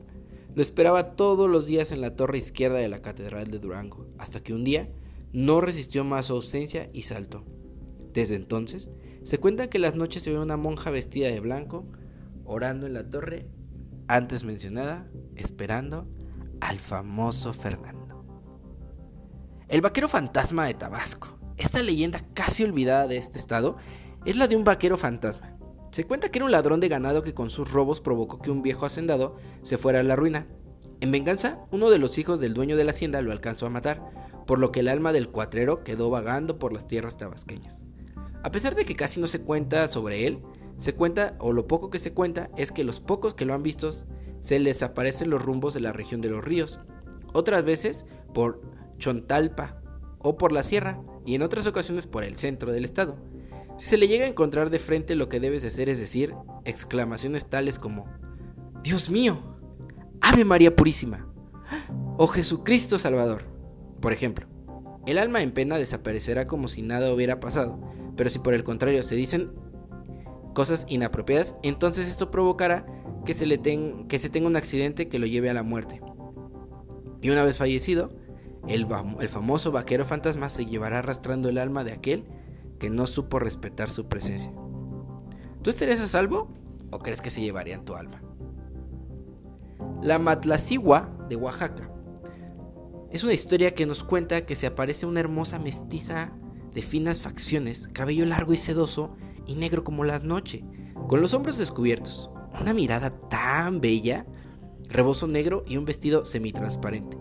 lo 0.56 0.62
esperaba 0.62 1.16
todos 1.16 1.50
los 1.50 1.66
días 1.66 1.92
en 1.92 2.02
la 2.02 2.16
torre 2.16 2.38
izquierda 2.38 2.78
de 2.78 2.88
la 2.88 3.02
Catedral 3.02 3.52
de 3.52 3.60
Durango, 3.60 4.08
hasta 4.18 4.42
que 4.42 4.54
un 4.54 4.64
día 4.64 4.90
no 5.34 5.60
resistió 5.60 6.04
más 6.06 6.28
su 6.28 6.34
ausencia 6.34 6.90
y 6.94 7.04
saltó. 7.04 7.44
Desde 8.14 8.36
entonces, 8.36 8.90
se 9.24 9.38
cuenta 9.38 9.70
que 9.70 9.80
las 9.80 9.96
noches 9.96 10.24
se 10.24 10.32
ve 10.32 10.40
una 10.40 10.56
monja 10.56 10.92
vestida 10.92 11.28
de 11.28 11.42
blanco, 11.42 11.86
orando 12.46 12.88
en 12.88 12.94
la 12.94 13.10
torre 13.10 13.50
antes 14.08 14.46
mencionada, 14.46 15.10
esperando 15.36 16.08
al 16.62 16.80
famoso 16.80 17.52
Fernando. 17.52 18.24
El 19.68 19.82
vaquero 19.82 20.08
fantasma 20.08 20.68
de 20.68 20.76
Tabasco. 20.76 21.38
Esta 21.58 21.82
leyenda 21.82 22.20
casi 22.34 22.64
olvidada 22.64 23.08
de 23.08 23.18
este 23.18 23.40
estado 23.40 23.78
es 24.26 24.38
la 24.38 24.48
de 24.48 24.56
un 24.56 24.64
vaquero 24.64 24.98
fantasma. 24.98 25.56
Se 25.92 26.06
cuenta 26.06 26.30
que 26.30 26.40
era 26.40 26.46
un 26.46 26.52
ladrón 26.52 26.80
de 26.80 26.90
ganado 26.90 27.24
que 27.24 27.34
con 27.34 27.50
sus 27.50 27.72
robos 27.72 28.02
provocó 28.02 28.42
que 28.42 28.52
un 28.52 28.62
viejo 28.62 28.86
hacendado 28.86 29.38
se 29.62 29.78
fuera 29.78 30.02
a 30.02 30.04
la 30.04 30.16
ruina. 30.16 30.48
En 31.00 31.12
venganza, 31.12 31.60
uno 31.72 31.90
de 31.90 32.00
los 32.00 32.18
hijos 32.18 32.40
del 32.40 32.54
dueño 32.54 32.76
de 32.76 32.84
la 32.84 32.92
hacienda 32.92 33.22
lo 33.22 33.32
alcanzó 33.32 33.66
a 33.66 33.70
matar, 33.70 34.02
por 34.46 34.60
lo 34.60 34.72
que 34.72 34.82
el 34.82 34.88
alma 34.88 35.14
del 35.14 35.30
cuatrero 35.30 35.84
quedó 35.84 36.10
vagando 36.10 36.60
por 36.60 36.74
las 36.74 36.88
tierras 36.88 37.18
tabasqueñas. 37.18 37.84
A 38.44 38.52
pesar 38.52 38.76
de 38.76 38.86
que 38.86 38.96
casi 38.96 39.22
no 39.22 39.28
se 39.28 39.42
cuenta 39.42 39.88
sobre 39.88 40.28
él, 40.28 40.42
se 40.78 40.94
cuenta, 40.94 41.36
o 41.40 41.54
lo 41.54 41.68
poco 41.68 41.90
que 41.90 41.98
se 41.98 42.14
cuenta, 42.14 42.50
es 42.58 42.72
que 42.72 42.84
los 42.84 43.00
pocos 43.00 43.34
que 43.34 43.46
lo 43.46 43.54
han 43.54 43.64
visto 43.64 43.90
se 44.40 44.60
les 44.60 44.84
aparecen 44.84 45.30
los 45.30 45.42
rumbos 45.42 45.74
de 45.74 45.80
la 45.80 45.94
región 45.94 46.22
de 46.22 46.30
los 46.30 46.44
ríos, 46.44 46.80
otras 47.34 47.64
veces 47.64 48.06
por 48.34 48.62
Chontalpa 48.98 49.82
o 50.20 50.38
por 50.38 50.52
la 50.52 50.64
sierra, 50.64 51.02
y 51.26 51.36
en 51.36 51.42
otras 51.42 51.66
ocasiones 51.68 52.06
por 52.06 52.24
el 52.24 52.36
centro 52.36 52.72
del 52.72 52.86
estado. 52.86 53.16
Si 53.78 53.88
se 53.88 53.98
le 53.98 54.08
llega 54.08 54.26
a 54.26 54.30
encontrar 54.30 54.70
de 54.70 54.80
frente, 54.80 55.16
lo 55.16 55.28
que 55.28 55.40
debes 55.40 55.62
de 55.64 55.68
hacer 55.68 55.90
es 55.90 56.00
decir 56.00 56.34
exclamaciones 56.64 57.50
tales 57.50 57.78
como: 57.80 58.06
Dios 58.84 59.10
mío, 59.10 59.58
Ave 60.22 60.46
María 60.46 60.76
Purísima, 60.76 61.28
oh 62.18 62.28
Jesucristo 62.28 62.98
Salvador. 62.98 63.44
Por 64.00 64.14
ejemplo, 64.14 64.48
el 65.06 65.18
alma 65.18 65.42
en 65.42 65.52
pena 65.52 65.78
desaparecerá 65.78 66.48
como 66.48 66.68
si 66.68 66.82
nada 66.82 67.14
hubiera 67.14 67.40
pasado, 67.40 67.80
pero 68.16 68.30
si 68.30 68.40
por 68.40 68.54
el 68.54 68.64
contrario 68.64 69.04
se 69.04 69.16
dicen 69.16 69.52
cosas 70.54 70.86
inapropiadas, 70.88 71.60
entonces 71.64 72.08
esto 72.08 72.32
provocará 72.32 72.86
que 73.26 73.34
se, 73.34 73.46
le 73.46 73.60
que 74.08 74.20
se 74.20 74.30
tenga 74.30 74.48
un 74.48 74.56
accidente 74.56 75.10
que 75.10 75.20
lo 75.20 75.26
lleve 75.26 75.50
a 75.50 75.54
la 75.54 75.64
muerte. 75.64 76.02
Y 77.22 77.30
una 77.30 77.44
vez 77.44 77.58
fallecido, 77.58 78.12
el 78.68 78.88
famoso 79.28 79.72
vaquero 79.72 80.06
fantasma 80.06 80.48
se 80.48 80.66
llevará 80.66 81.00
arrastrando 81.00 81.50
el 81.50 81.58
alma 81.58 81.84
de 81.84 81.92
aquel 81.92 82.26
que 82.80 82.90
no 82.90 83.08
supo 83.08 83.40
respetar 83.40 83.90
su 83.90 84.08
presencia. 84.08 84.52
¿Tú 85.62 85.70
estarías 85.70 86.02
a 86.02 86.08
salvo 86.08 86.50
o 86.92 87.00
crees 87.00 87.22
que 87.22 87.30
se 87.30 87.42
llevarían 87.42 87.86
tu 87.86 87.96
alma? 87.96 88.22
La 90.02 90.20
Matlacigua 90.20 91.10
de 91.30 91.36
Oaxaca 91.36 91.90
es 93.12 93.24
una 93.24 93.34
historia 93.34 93.74
que 93.74 93.86
nos 93.86 94.04
cuenta 94.04 94.46
que 94.46 94.56
se 94.56 94.68
aparece 94.68 95.06
una 95.06 95.22
hermosa 95.22 95.58
mestiza 95.58 96.34
de 96.74 96.82
finas 96.82 97.22
facciones, 97.22 97.88
cabello 97.94 98.26
largo 98.26 98.54
y 98.54 98.58
sedoso, 98.58 99.16
y 99.48 99.56
negro 99.56 99.84
como 99.84 100.04
la 100.04 100.20
noche, 100.20 100.66
con 101.08 101.22
los 101.22 101.34
hombros 101.34 101.58
descubiertos, 101.58 102.30
una 102.60 102.74
mirada 102.74 103.12
tan 103.30 103.80
bella, 103.80 104.26
rebozo 104.90 105.28
negro 105.28 105.64
y 105.66 105.78
un 105.78 105.86
vestido 105.86 106.26
semitransparente, 106.26 107.18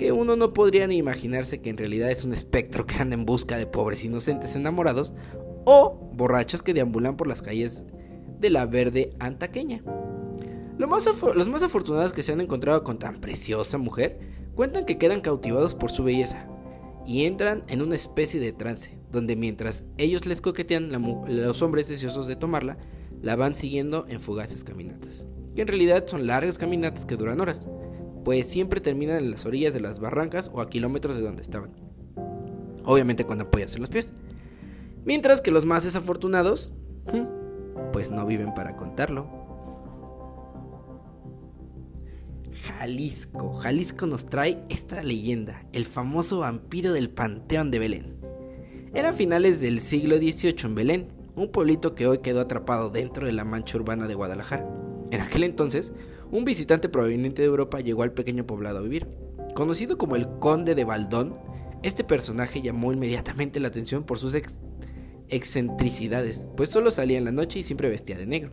que 0.00 0.12
uno 0.12 0.34
no 0.34 0.54
podría 0.54 0.86
ni 0.86 0.96
imaginarse 0.96 1.60
que 1.60 1.68
en 1.68 1.76
realidad 1.76 2.10
es 2.10 2.24
un 2.24 2.32
espectro 2.32 2.86
que 2.86 2.94
anda 2.94 3.12
en 3.12 3.26
busca 3.26 3.58
de 3.58 3.66
pobres 3.66 4.02
inocentes 4.02 4.56
enamorados 4.56 5.12
o 5.66 6.10
borrachos 6.14 6.62
que 6.62 6.72
deambulan 6.72 7.18
por 7.18 7.26
las 7.26 7.42
calles 7.42 7.84
de 8.38 8.48
la 8.48 8.64
verde 8.64 9.12
antaqueña. 9.18 9.82
los 10.78 11.48
más 11.48 11.62
afortunados 11.62 12.14
que 12.14 12.22
se 12.22 12.32
han 12.32 12.40
encontrado 12.40 12.82
con 12.82 12.98
tan 12.98 13.20
preciosa 13.20 13.76
mujer 13.76 14.18
cuentan 14.54 14.86
que 14.86 14.96
quedan 14.96 15.20
cautivados 15.20 15.74
por 15.74 15.90
su 15.90 16.02
belleza, 16.02 16.48
y 17.06 17.26
entran 17.26 17.64
en 17.68 17.82
una 17.82 17.96
especie 17.96 18.40
de 18.40 18.52
trance, 18.52 18.98
donde 19.12 19.36
mientras 19.36 19.86
ellos 19.98 20.24
les 20.24 20.40
coquetean, 20.40 20.90
los 21.28 21.60
hombres 21.60 21.88
deseosos 21.88 22.26
de 22.26 22.36
tomarla, 22.36 22.78
la 23.20 23.36
van 23.36 23.54
siguiendo 23.54 24.06
en 24.08 24.18
fugaces 24.18 24.64
caminatas. 24.64 25.26
Que 25.54 25.60
en 25.60 25.68
realidad 25.68 26.06
son 26.06 26.26
largas 26.26 26.56
caminatas 26.56 27.04
que 27.04 27.16
duran 27.16 27.40
horas, 27.40 27.68
pues 28.24 28.46
siempre 28.46 28.80
terminan 28.80 29.18
en 29.18 29.30
las 29.30 29.46
orillas 29.46 29.74
de 29.74 29.80
las 29.80 29.98
barrancas 29.98 30.50
o 30.52 30.60
a 30.60 30.68
kilómetros 30.68 31.16
de 31.16 31.22
donde 31.22 31.42
estaban. 31.42 31.70
Obviamente 32.84 33.24
cuando 33.24 33.44
apoyas 33.44 33.74
en 33.74 33.80
los 33.80 33.90
pies. 33.90 34.12
Mientras 35.04 35.40
que 35.40 35.50
los 35.50 35.64
más 35.64 35.84
desafortunados, 35.84 36.72
pues 37.92 38.10
no 38.10 38.26
viven 38.26 38.54
para 38.54 38.76
contarlo. 38.76 39.40
Jalisco. 42.52 43.54
Jalisco 43.54 44.06
nos 44.06 44.26
trae 44.26 44.62
esta 44.68 45.02
leyenda, 45.02 45.64
el 45.72 45.86
famoso 45.86 46.40
vampiro 46.40 46.92
del 46.92 47.10
Panteón 47.10 47.70
de 47.70 47.78
Belén. 47.78 48.16
Eran 48.92 49.14
finales 49.14 49.60
del 49.60 49.80
siglo 49.80 50.16
XVIII 50.18 50.56
en 50.64 50.74
Belén, 50.74 51.08
un 51.36 51.50
pueblito 51.50 51.94
que 51.94 52.06
hoy 52.06 52.18
quedó 52.18 52.40
atrapado 52.40 52.90
dentro 52.90 53.26
de 53.26 53.32
la 53.32 53.44
mancha 53.44 53.78
urbana 53.78 54.06
de 54.06 54.14
Guadalajara. 54.14 54.68
En 55.10 55.20
aquel 55.20 55.44
entonces, 55.44 55.94
un 56.30 56.44
visitante 56.44 56.88
proveniente 56.88 57.42
de 57.42 57.48
Europa 57.48 57.80
llegó 57.80 58.02
al 58.02 58.12
pequeño 58.12 58.46
poblado 58.46 58.78
a 58.78 58.82
vivir. 58.82 59.06
Conocido 59.54 59.98
como 59.98 60.16
el 60.16 60.28
Conde 60.38 60.74
de 60.74 60.84
Baldón, 60.84 61.34
este 61.82 62.04
personaje 62.04 62.62
llamó 62.62 62.92
inmediatamente 62.92 63.58
la 63.58 63.68
atención 63.68 64.04
por 64.04 64.18
sus 64.18 64.36
excentricidades, 65.28 66.46
pues 66.56 66.70
solo 66.70 66.90
salía 66.90 67.18
en 67.18 67.24
la 67.24 67.32
noche 67.32 67.58
y 67.58 67.62
siempre 67.62 67.88
vestía 67.88 68.18
de 68.18 68.26
negro. 68.26 68.52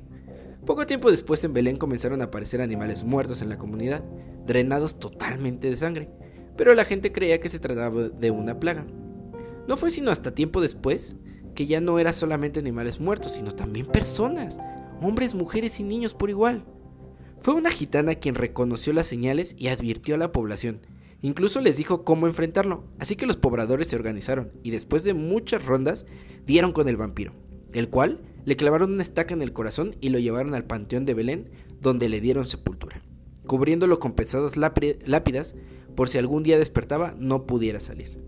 Poco 0.66 0.86
tiempo 0.86 1.12
después 1.12 1.44
en 1.44 1.54
Belén 1.54 1.78
comenzaron 1.78 2.22
a 2.22 2.26
aparecer 2.26 2.62
animales 2.62 3.04
muertos 3.04 3.42
en 3.42 3.50
la 3.50 3.58
comunidad, 3.58 4.04
drenados 4.46 5.00
totalmente 5.00 5.70
de 5.70 5.76
sangre, 5.76 6.10
pero 6.58 6.74
la 6.74 6.84
gente 6.84 7.12
creía 7.12 7.40
que 7.40 7.50
se 7.50 7.60
trataba 7.60 8.10
de 8.10 8.32
una 8.32 8.60
plaga. 8.60 8.86
No 9.68 9.78
fue 9.78 9.90
sino 9.90 10.12
hasta 10.12 10.34
tiempo 10.34 10.62
después 10.62 11.16
que 11.54 11.68
ya 11.68 11.82
no 11.82 12.00
era 12.00 12.14
solamente 12.14 12.60
animales 12.60 13.00
muertos, 13.00 13.34
sino 13.34 13.54
también 13.54 13.86
personas, 13.86 14.60
hombres, 15.02 15.36
mujeres 15.36 15.80
y 15.80 15.84
niños 15.84 16.14
por 16.14 16.30
igual. 16.30 16.66
Fue 17.48 17.56
una 17.56 17.72
gitana 17.72 18.16
quien 18.16 18.36
reconoció 18.36 18.92
las 18.92 19.08
señales 19.08 19.56
y 19.58 19.70
advirtió 19.70 20.16
a 20.16 20.18
la 20.18 20.34
población. 20.34 20.82
Incluso 21.22 21.62
les 21.62 21.78
dijo 21.78 22.04
cómo 22.04 22.28
enfrentarlo, 22.28 22.84
así 23.00 23.16
que 23.16 23.26
los 23.26 23.38
pobladores 23.38 23.88
se 23.88 23.96
organizaron 23.96 24.52
y 24.64 24.72
después 24.72 25.06
de 25.06 25.14
muchas 25.14 25.64
rondas 25.64 26.08
dieron 26.46 26.74
con 26.74 26.90
el 26.90 26.98
vampiro, 26.98 27.32
el 27.72 27.88
cual 27.88 28.20
le 28.44 28.58
clavaron 28.58 28.92
una 28.92 29.02
estaca 29.02 29.34
en 29.34 29.42
el 29.42 29.54
corazón 29.54 29.96
y 30.02 30.10
lo 30.10 30.20
llevaron 30.20 30.56
al 30.56 30.66
panteón 30.66 31.06
de 31.06 31.14
Belén, 31.14 31.50
donde 31.80 32.10
le 32.10 32.20
dieron 32.20 32.46
sepultura, 32.46 33.02
cubriéndolo 33.46 33.98
con 33.98 34.12
pesadas 34.12 34.58
lápidas 34.58 35.56
por 35.96 36.10
si 36.10 36.18
algún 36.18 36.44
día 36.44 36.60
despertaba 36.60 37.16
no 37.18 37.48
pudiera 37.48 37.80
salir. 37.80 38.26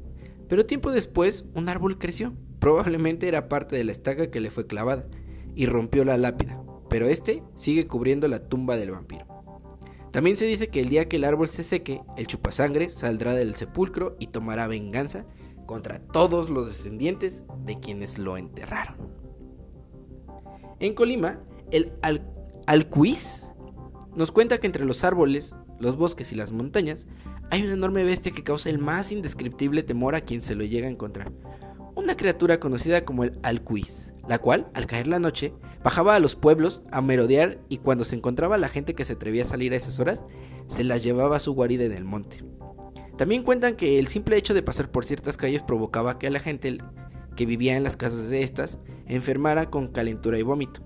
Pero 0.47 0.65
tiempo 0.65 0.93
después 0.93 1.43
un 1.55 1.67
árbol 1.67 1.97
creció, 1.97 2.31
probablemente 2.59 3.27
era 3.27 3.49
parte 3.49 3.75
de 3.75 3.83
la 3.83 3.91
estaca 3.91 4.31
que 4.31 4.39
le 4.39 4.49
fue 4.49 4.65
clavada, 4.65 5.09
y 5.55 5.65
rompió 5.65 6.05
la 6.05 6.17
lápida, 6.17 6.63
pero 6.89 7.07
este 7.07 7.43
sigue 7.55 7.87
cubriendo 7.87 8.27
la 8.27 8.47
tumba 8.47 8.77
del 8.77 8.91
vampiro. 8.91 9.25
También 10.11 10.37
se 10.37 10.45
dice 10.45 10.69
que 10.69 10.79
el 10.79 10.89
día 10.89 11.07
que 11.07 11.17
el 11.17 11.23
árbol 11.23 11.47
se 11.47 11.63
seque, 11.63 12.01
el 12.17 12.25
chupasangre 12.25 12.89
saldrá 12.89 13.35
del 13.35 13.55
sepulcro 13.55 14.15
y 14.19 14.27
tomará 14.27 14.67
venganza 14.67 15.25
contra 15.67 15.99
todos 15.99 16.49
los 16.49 16.67
descendientes 16.67 17.43
de 17.65 17.79
quienes 17.79 18.17
lo 18.17 18.37
enterraron. 18.37 18.95
En 20.79 20.95
Colima, 20.95 21.39
el 21.69 21.93
al 22.01 22.25
alcuiz 22.65 23.43
nos 24.15 24.31
cuenta 24.31 24.57
que 24.57 24.67
entre 24.67 24.85
los 24.85 25.03
árboles, 25.03 25.55
los 25.79 25.95
bosques 25.95 26.31
y 26.31 26.35
las 26.35 26.51
montañas 26.51 27.07
hay 27.51 27.63
una 27.63 27.73
enorme 27.73 28.03
bestia 28.03 28.31
que 28.31 28.43
causa 28.43 28.69
el 28.69 28.79
más 28.79 29.11
indescriptible 29.11 29.83
temor 29.83 30.15
a 30.15 30.21
quien 30.21 30.41
se 30.41 30.55
lo 30.55 30.63
llega 30.63 30.87
a 30.87 30.91
encontrar. 30.91 31.31
Una 31.95 32.15
criatura 32.15 32.59
conocida 32.59 33.05
como 33.05 33.23
el 33.23 33.37
alcuiz, 33.43 34.13
la 34.27 34.39
cual, 34.39 34.69
al 34.73 34.87
caer 34.87 35.07
la 35.07 35.19
noche, 35.19 35.53
bajaba 35.83 36.15
a 36.15 36.19
los 36.19 36.35
pueblos 36.35 36.81
a 36.91 37.01
merodear 37.01 37.59
y 37.69 37.77
cuando 37.77 38.03
se 38.03 38.15
encontraba 38.15 38.57
la 38.57 38.69
gente 38.69 38.95
que 38.95 39.05
se 39.05 39.13
atrevía 39.13 39.43
a 39.43 39.47
salir 39.47 39.73
a 39.73 39.77
esas 39.77 39.99
horas, 39.99 40.23
se 40.67 40.83
las 40.83 41.03
llevaba 41.03 41.37
a 41.37 41.39
su 41.39 41.53
guarida 41.53 41.85
en 41.85 41.93
el 41.93 42.03
monte. 42.03 42.43
También 43.17 43.41
cuentan 43.41 43.75
que 43.75 43.99
el 43.99 44.07
simple 44.07 44.37
hecho 44.37 44.53
de 44.53 44.63
pasar 44.63 44.91
por 44.91 45.03
ciertas 45.03 45.35
calles 45.35 45.63
provocaba 45.63 46.17
que 46.17 46.27
a 46.27 46.31
la 46.31 46.39
gente 46.39 46.77
que 47.35 47.45
vivía 47.45 47.75
en 47.75 47.83
las 47.83 47.97
casas 47.97 48.29
de 48.29 48.43
estas 48.43 48.79
enfermara 49.07 49.69
con 49.69 49.87
calentura 49.87 50.37
y 50.37 50.43
vómito. 50.43 50.81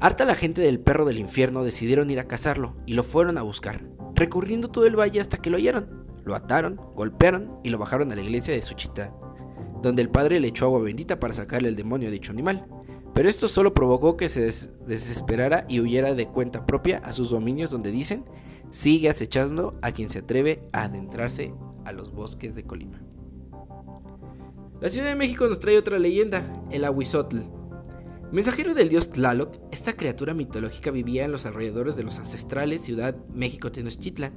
Harta 0.00 0.24
la 0.24 0.34
gente 0.34 0.60
del 0.60 0.80
perro 0.80 1.04
del 1.04 1.18
infierno 1.18 1.62
decidieron 1.62 2.10
ir 2.10 2.18
a 2.18 2.26
cazarlo 2.26 2.74
y 2.86 2.94
lo 2.94 3.04
fueron 3.04 3.38
a 3.38 3.42
buscar, 3.42 3.84
recorriendo 4.14 4.68
todo 4.68 4.86
el 4.86 4.98
valle 4.98 5.20
hasta 5.20 5.36
que 5.36 5.50
lo 5.50 5.56
hallaron. 5.56 6.04
Lo 6.24 6.34
ataron, 6.34 6.80
golpearon 6.94 7.58
y 7.64 7.70
lo 7.70 7.78
bajaron 7.78 8.10
a 8.12 8.16
la 8.16 8.22
iglesia 8.22 8.54
de 8.54 8.62
Suchita, 8.62 9.14
donde 9.82 10.02
el 10.02 10.10
padre 10.10 10.40
le 10.40 10.48
echó 10.48 10.66
agua 10.66 10.80
bendita 10.80 11.18
para 11.18 11.34
sacarle 11.34 11.68
el 11.68 11.76
demonio 11.76 12.08
a 12.08 12.12
dicho 12.12 12.32
animal. 12.32 12.66
Pero 13.14 13.28
esto 13.28 13.48
solo 13.48 13.74
provocó 13.74 14.16
que 14.16 14.28
se 14.28 14.50
desesperara 14.86 15.66
y 15.68 15.80
huyera 15.80 16.14
de 16.14 16.28
cuenta 16.28 16.66
propia 16.66 16.98
a 16.98 17.12
sus 17.12 17.30
dominios 17.30 17.70
donde 17.70 17.90
dicen, 17.90 18.24
sigue 18.70 19.10
acechando 19.10 19.78
a 19.82 19.92
quien 19.92 20.08
se 20.08 20.20
atreve 20.20 20.62
a 20.72 20.84
adentrarse 20.84 21.52
a 21.84 21.92
los 21.92 22.12
bosques 22.12 22.54
de 22.54 22.64
Colima. 22.64 23.02
La 24.80 24.88
Ciudad 24.90 25.08
de 25.08 25.14
México 25.14 25.46
nos 25.46 25.60
trae 25.60 25.78
otra 25.78 25.98
leyenda, 25.98 26.42
el 26.70 26.84
Ahuizotl, 26.84 27.42
Mensajero 28.32 28.72
del 28.72 28.88
dios 28.88 29.10
Tlaloc, 29.10 29.58
esta 29.70 29.92
criatura 29.92 30.32
mitológica 30.32 30.90
vivía 30.90 31.26
en 31.26 31.32
los 31.32 31.44
alrededores 31.44 31.96
de 31.96 32.02
los 32.02 32.18
ancestrales 32.18 32.80
Ciudad 32.80 33.14
México 33.34 33.70
Tenochtitlan. 33.70 34.32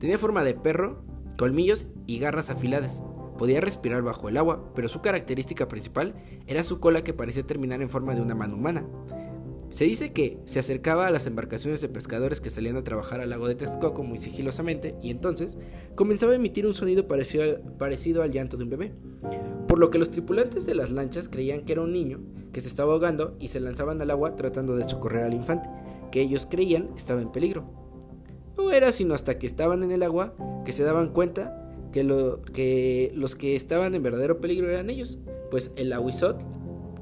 Tenía 0.00 0.18
forma 0.18 0.44
de 0.44 0.52
perro, 0.52 1.02
colmillos 1.38 1.86
y 2.06 2.18
garras 2.18 2.50
afiladas. 2.50 3.02
Podía 3.42 3.60
respirar 3.60 4.02
bajo 4.02 4.28
el 4.28 4.36
agua, 4.36 4.72
pero 4.72 4.86
su 4.86 5.00
característica 5.00 5.66
principal 5.66 6.14
era 6.46 6.62
su 6.62 6.78
cola 6.78 7.02
que 7.02 7.12
parecía 7.12 7.42
terminar 7.42 7.82
en 7.82 7.88
forma 7.88 8.14
de 8.14 8.20
una 8.20 8.36
mano 8.36 8.54
humana. 8.54 8.86
Se 9.70 9.84
dice 9.84 10.12
que 10.12 10.38
se 10.44 10.60
acercaba 10.60 11.08
a 11.08 11.10
las 11.10 11.26
embarcaciones 11.26 11.80
de 11.80 11.88
pescadores 11.88 12.40
que 12.40 12.50
salían 12.50 12.76
a 12.76 12.84
trabajar 12.84 13.20
al 13.20 13.30
lago 13.30 13.48
de 13.48 13.56
Texcoco 13.56 14.04
muy 14.04 14.18
sigilosamente 14.18 14.94
y 15.02 15.10
entonces 15.10 15.58
comenzaba 15.96 16.30
a 16.30 16.36
emitir 16.36 16.68
un 16.68 16.74
sonido 16.74 17.08
parecido 17.08 17.42
al, 17.42 17.60
parecido 17.80 18.22
al 18.22 18.30
llanto 18.30 18.56
de 18.56 18.62
un 18.62 18.70
bebé, 18.70 18.92
por 19.66 19.80
lo 19.80 19.90
que 19.90 19.98
los 19.98 20.12
tripulantes 20.12 20.64
de 20.64 20.76
las 20.76 20.92
lanchas 20.92 21.28
creían 21.28 21.62
que 21.62 21.72
era 21.72 21.82
un 21.82 21.92
niño 21.92 22.20
que 22.52 22.60
se 22.60 22.68
estaba 22.68 22.92
ahogando 22.92 23.36
y 23.40 23.48
se 23.48 23.58
lanzaban 23.58 24.00
al 24.00 24.12
agua 24.12 24.36
tratando 24.36 24.76
de 24.76 24.88
socorrer 24.88 25.24
al 25.24 25.34
infante, 25.34 25.68
que 26.12 26.20
ellos 26.20 26.46
creían 26.48 26.90
estaba 26.96 27.20
en 27.20 27.32
peligro. 27.32 27.64
No 28.56 28.70
era 28.70 28.92
sino 28.92 29.14
hasta 29.14 29.36
que 29.40 29.48
estaban 29.48 29.82
en 29.82 29.90
el 29.90 30.04
agua 30.04 30.36
que 30.64 30.70
se 30.70 30.84
daban 30.84 31.08
cuenta 31.08 31.58
que, 31.92 32.02
lo, 32.02 32.42
que 32.42 33.12
los 33.14 33.36
que 33.36 33.54
estaban 33.54 33.94
en 33.94 34.02
verdadero 34.02 34.40
peligro 34.40 34.68
eran 34.68 34.90
ellos, 34.90 35.18
pues 35.50 35.70
el 35.76 35.92
aguizot 35.92 36.44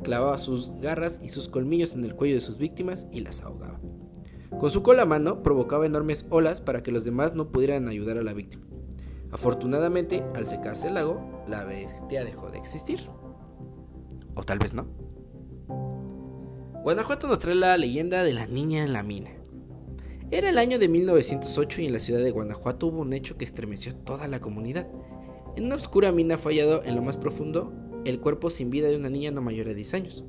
clavaba 0.02 0.38
sus 0.38 0.72
garras 0.80 1.20
y 1.22 1.28
sus 1.28 1.48
colmillos 1.48 1.94
en 1.94 2.04
el 2.04 2.14
cuello 2.14 2.34
de 2.34 2.40
sus 2.40 2.58
víctimas 2.58 3.06
y 3.12 3.20
las 3.20 3.42
ahogaba. 3.42 3.80
Con 4.58 4.70
su 4.70 4.82
cola 4.82 5.02
a 5.02 5.06
mano 5.06 5.42
provocaba 5.42 5.86
enormes 5.86 6.26
olas 6.28 6.60
para 6.60 6.82
que 6.82 6.92
los 6.92 7.04
demás 7.04 7.34
no 7.34 7.50
pudieran 7.50 7.88
ayudar 7.88 8.18
a 8.18 8.22
la 8.22 8.32
víctima. 8.32 8.64
Afortunadamente, 9.30 10.24
al 10.34 10.46
secarse 10.46 10.88
el 10.88 10.94
lago, 10.94 11.44
la 11.46 11.64
bestia 11.64 12.24
dejó 12.24 12.50
de 12.50 12.58
existir. 12.58 13.08
O 14.34 14.42
tal 14.42 14.58
vez 14.58 14.74
no. 14.74 14.86
Guanajuato 16.82 17.28
nos 17.28 17.38
trae 17.38 17.54
la 17.54 17.76
leyenda 17.76 18.22
de 18.24 18.32
la 18.32 18.46
niña 18.46 18.82
en 18.82 18.92
la 18.92 19.02
mina. 19.02 19.30
Era 20.32 20.48
el 20.48 20.58
año 20.58 20.78
de 20.78 20.86
1908 20.86 21.80
y 21.82 21.86
en 21.86 21.92
la 21.92 21.98
ciudad 21.98 22.22
de 22.22 22.30
Guanajuato 22.30 22.86
hubo 22.86 23.00
un 23.00 23.12
hecho 23.12 23.36
que 23.36 23.44
estremeció 23.44 23.96
toda 23.96 24.28
la 24.28 24.38
comunidad. 24.38 24.86
En 25.56 25.64
una 25.64 25.74
oscura 25.74 26.12
mina 26.12 26.38
fallado 26.38 26.84
en 26.84 26.94
lo 26.94 27.02
más 27.02 27.16
profundo 27.16 27.72
el 28.04 28.20
cuerpo 28.20 28.48
sin 28.48 28.70
vida 28.70 28.86
de 28.86 28.96
una 28.96 29.10
niña 29.10 29.32
no 29.32 29.42
mayor 29.42 29.66
de 29.66 29.74
10 29.74 29.94
años. 29.94 30.24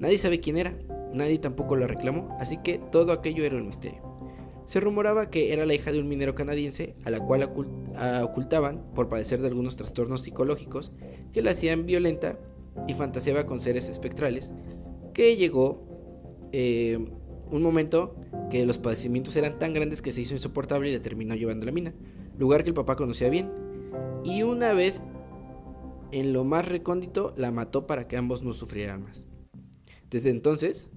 Nadie 0.00 0.18
sabe 0.18 0.40
quién 0.40 0.58
era, 0.58 0.76
nadie 1.14 1.38
tampoco 1.38 1.76
la 1.76 1.86
reclamó, 1.86 2.36
así 2.40 2.58
que 2.58 2.80
todo 2.90 3.12
aquello 3.12 3.44
era 3.44 3.54
un 3.54 3.68
misterio. 3.68 4.02
Se 4.64 4.80
rumoraba 4.80 5.30
que 5.30 5.52
era 5.52 5.64
la 5.64 5.74
hija 5.74 5.92
de 5.92 6.00
un 6.00 6.08
minero 6.08 6.34
canadiense 6.34 6.96
a 7.04 7.10
la 7.10 7.20
cual 7.20 7.44
ocultaban 7.44 8.84
por 8.96 9.08
padecer 9.08 9.40
de 9.42 9.46
algunos 9.46 9.76
trastornos 9.76 10.22
psicológicos 10.22 10.90
que 11.32 11.40
la 11.40 11.52
hacían 11.52 11.86
violenta 11.86 12.36
y 12.88 12.94
fantaseaba 12.94 13.46
con 13.46 13.60
seres 13.60 13.88
espectrales, 13.90 14.52
que 15.14 15.36
llegó 15.36 15.86
eh, 16.50 16.98
un 17.50 17.62
momento 17.62 18.16
que 18.50 18.66
los 18.66 18.78
padecimientos 18.78 19.36
eran 19.36 19.58
tan 19.58 19.72
grandes 19.72 20.02
que 20.02 20.12
se 20.12 20.20
hizo 20.20 20.34
insoportable 20.34 20.88
y 20.88 20.92
le 20.92 21.00
terminó 21.00 21.34
llevando 21.34 21.64
a 21.64 21.66
la 21.66 21.72
mina, 21.72 21.94
lugar 22.38 22.62
que 22.62 22.70
el 22.70 22.74
papá 22.74 22.96
conocía 22.96 23.28
bien. 23.28 23.50
Y 24.24 24.42
una 24.42 24.72
vez 24.72 25.02
en 26.12 26.32
lo 26.32 26.44
más 26.44 26.66
recóndito 26.66 27.34
la 27.36 27.50
mató 27.50 27.86
para 27.86 28.08
que 28.08 28.16
ambos 28.16 28.42
no 28.42 28.54
sufrieran 28.54 29.02
más. 29.02 29.26
Desde 30.10 30.30
entonces, 30.30 30.88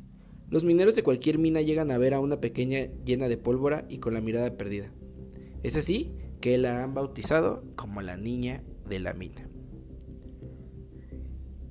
los 0.49 0.63
mineros 0.63 0.95
de 0.95 1.03
cualquier 1.03 1.37
mina 1.37 1.61
llegan 1.61 1.91
a 1.91 1.97
ver 1.97 2.13
a 2.13 2.19
una 2.19 2.41
pequeña 2.41 2.89
llena 3.05 3.27
de 3.27 3.37
pólvora 3.37 3.85
y 3.89 3.99
con 3.99 4.13
la 4.13 4.21
mirada 4.21 4.57
perdida. 4.57 4.91
Es 5.63 5.75
así 5.75 6.11
que 6.41 6.57
la 6.57 6.83
han 6.83 6.93
bautizado 6.93 7.63
como 7.75 8.01
la 8.01 8.17
niña 8.17 8.63
de 8.87 8.99
la 8.99 9.13
mina. 9.13 9.47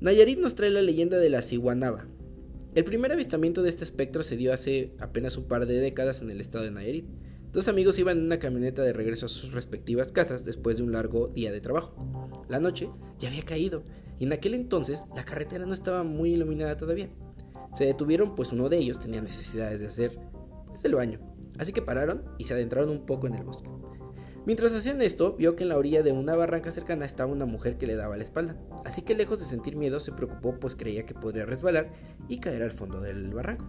Nayarit 0.01 0.39
nos 0.39 0.55
trae 0.55 0.71
la 0.71 0.83
leyenda 0.83 1.19
de 1.19 1.31
la 1.31 1.43
ciguanaba. 1.43 2.07
El 2.75 2.85
primer 2.85 3.11
avistamiento 3.11 3.63
de 3.63 3.71
este 3.71 3.83
espectro 3.85 4.23
se 4.23 4.37
dio 4.37 4.53
hace 4.53 4.93
apenas 5.01 5.37
un 5.37 5.45
par 5.45 5.67
de 5.67 5.81
décadas 5.81 6.21
en 6.21 6.31
el 6.31 6.41
estado 6.41 6.65
de 6.65 6.71
Nayarit. 6.71 7.07
Dos 7.51 7.67
amigos 7.67 7.99
iban 7.99 8.19
en 8.19 8.25
una 8.27 8.39
camioneta 8.39 8.83
de 8.83 8.93
regreso 8.93 9.27
a 9.27 9.31
sus 9.31 9.53
respectivas 9.53 10.13
casas 10.13 10.45
después 10.45 10.77
de 10.77 10.83
un 10.83 10.93
largo 10.93 11.29
día 11.29 11.51
de 11.51 11.63
trabajo. 11.63 11.95
La 12.47 12.61
noche 12.61 12.91
ya 13.19 13.29
había 13.29 13.45
caído 13.45 13.85
y 14.19 14.27
en 14.27 14.33
aquel 14.35 14.53
entonces 14.53 15.05
la 15.17 15.25
carretera 15.25 15.65
no 15.65 15.73
estaba 15.73 16.03
muy 16.03 16.35
iluminada 16.35 16.77
todavía. 16.77 17.09
Se 17.73 17.87
detuvieron 17.87 18.35
pues 18.35 18.53
uno 18.53 18.69
de 18.69 18.77
ellos 18.77 19.01
tenía 19.01 19.23
necesidades 19.23 19.81
de 19.81 19.87
hacer 19.87 20.19
pues, 20.67 20.85
el 20.85 20.95
baño, 20.95 21.21
así 21.59 21.73
que 21.73 21.83
pararon 21.83 22.23
y 22.37 22.45
se 22.45 22.55
adentraron 22.55 22.91
un 22.91 23.07
poco 23.07 23.27
en 23.27 23.35
el 23.35 23.45
bosque. 23.45 23.71
Mientras 24.47 24.75
hacían 24.75 25.03
esto, 25.03 25.35
vio 25.35 25.57
que 25.57 25.65
en 25.65 25.69
la 25.69 25.77
orilla 25.77 26.03
de 26.03 26.13
una 26.13 26.35
barranca 26.35 26.71
cercana 26.71 27.05
estaba 27.05 27.31
una 27.31 27.45
mujer 27.45 27.77
que 27.77 27.87
le 27.87 27.97
daba 27.97 28.17
la 28.17 28.23
espalda, 28.23 28.57
así 28.85 29.03
que 29.03 29.15
lejos 29.15 29.41
de 29.41 29.45
sentir 29.45 29.77
miedo 29.77 30.01
se 30.01 30.13
preocupó 30.13 30.59
pues 30.59 30.75
creía 30.75 31.05
que 31.05 31.15
podría 31.15 31.45
resbalar 31.45 31.93
y 32.29 32.39
caer 32.41 32.63
al 32.63 32.71
fondo 32.71 33.01
del 33.01 33.35
barranco. 33.35 33.67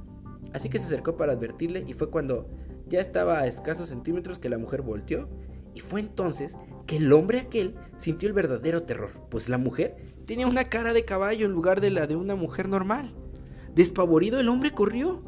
Así 0.54 0.70
que 0.70 0.80
se 0.80 0.86
acercó 0.86 1.18
para 1.18 1.34
advertirle 1.34 1.84
y 1.88 1.94
fue 1.94 2.10
cuando 2.10 2.50
ya 2.88 3.00
estaba 3.00 3.40
a 3.40 3.48
escasos 3.48 3.90
centímetros 3.90 4.40
que 4.40 4.50
la 4.50 4.58
mujer 4.58 4.82
volteó 4.82 5.30
y 5.74 5.82
fue 5.82 6.00
entonces 6.00 6.58
que 6.88 6.98
el 6.98 7.12
hombre 7.14 7.40
aquel 7.40 7.76
sintió 7.98 8.28
el 8.28 8.34
verdadero 8.34 8.84
terror, 8.84 9.12
pues 9.30 9.50
la 9.50 9.58
mujer 9.58 9.96
tenía 10.26 10.48
una 10.48 10.66
cara 10.66 10.94
de 10.94 11.06
caballo 11.06 11.46
en 11.46 11.52
lugar 11.52 11.82
de 11.82 11.92
la 11.92 12.08
de 12.08 12.16
una 12.16 12.36
mujer 12.36 12.68
normal. 12.68 13.14
Despavorido 13.76 14.40
el 14.40 14.50
hombre 14.50 14.72
corrió. 14.72 15.24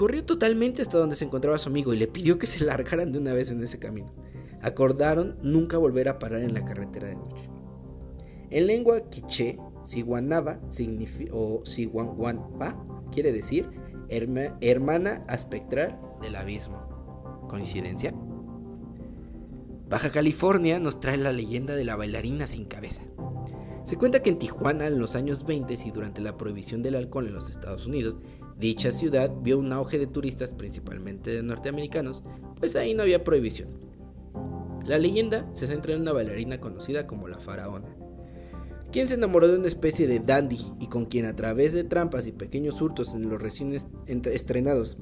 Corrió 0.00 0.24
totalmente 0.24 0.80
hasta 0.80 0.96
donde 0.96 1.14
se 1.14 1.26
encontraba 1.26 1.58
su 1.58 1.68
amigo 1.68 1.92
y 1.92 1.98
le 1.98 2.08
pidió 2.08 2.38
que 2.38 2.46
se 2.46 2.64
largaran 2.64 3.12
de 3.12 3.18
una 3.18 3.34
vez 3.34 3.50
en 3.50 3.62
ese 3.62 3.78
camino. 3.78 4.10
Acordaron 4.62 5.36
nunca 5.42 5.76
volver 5.76 6.08
a 6.08 6.18
parar 6.18 6.40
en 6.40 6.54
la 6.54 6.64
carretera 6.64 7.08
de 7.08 7.16
noche. 7.16 7.50
En 8.48 8.66
lengua 8.66 9.10
quiché, 9.10 9.58
Siguanaba 9.82 10.58
o 11.32 11.60
Siguanguanpa 11.66 12.82
quiere 13.12 13.30
decir 13.30 13.68
hermana 14.08 15.22
espectral 15.28 16.00
del 16.22 16.36
abismo. 16.36 17.44
¿Coincidencia? 17.50 18.14
Baja 19.90 20.10
California 20.10 20.80
nos 20.80 21.00
trae 21.00 21.18
la 21.18 21.30
leyenda 21.30 21.76
de 21.76 21.84
la 21.84 21.96
bailarina 21.96 22.46
sin 22.46 22.64
cabeza. 22.64 23.02
Se 23.82 23.96
cuenta 23.96 24.22
que 24.22 24.30
en 24.30 24.38
Tijuana, 24.38 24.86
en 24.86 24.98
los 24.98 25.14
años 25.14 25.44
20 25.44 25.74
y 25.84 25.90
durante 25.90 26.22
la 26.22 26.38
prohibición 26.38 26.82
del 26.82 26.94
alcohol 26.94 27.26
en 27.26 27.34
los 27.34 27.50
Estados 27.50 27.86
Unidos, 27.86 28.18
dicha 28.60 28.92
ciudad 28.92 29.32
vio 29.42 29.58
un 29.58 29.72
auge 29.72 29.98
de 29.98 30.06
turistas, 30.06 30.52
principalmente 30.52 31.30
de 31.32 31.42
norteamericanos, 31.42 32.22
pues 32.58 32.76
ahí 32.76 32.94
no 32.94 33.02
había 33.02 33.24
prohibición. 33.24 33.70
La 34.84 34.98
leyenda 34.98 35.48
se 35.52 35.66
centra 35.66 35.94
en 35.94 36.02
una 36.02 36.12
bailarina 36.12 36.60
conocida 36.60 37.06
como 37.06 37.26
la 37.26 37.38
faraona, 37.38 37.88
quien 38.92 39.08
se 39.08 39.14
enamoró 39.14 39.48
de 39.48 39.58
una 39.58 39.68
especie 39.68 40.06
de 40.06 40.20
dandy 40.20 40.60
y 40.80 40.88
con 40.88 41.06
quien 41.06 41.26
a 41.26 41.36
través 41.36 41.72
de 41.72 41.84
trampas 41.84 42.26
y 42.26 42.32
pequeños 42.32 42.82
hurtos 42.82 43.14
en 43.14 43.28
los 43.28 43.40
recién 43.40 43.76
estrenados 44.06 44.98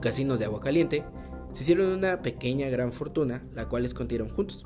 casinos 0.00 0.38
de 0.38 0.46
agua 0.46 0.60
caliente, 0.60 1.04
se 1.52 1.62
hicieron 1.62 1.90
una 1.90 2.22
pequeña 2.22 2.68
gran 2.68 2.90
fortuna, 2.92 3.42
la 3.54 3.68
cual 3.68 3.84
escondieron 3.84 4.28
juntos. 4.28 4.64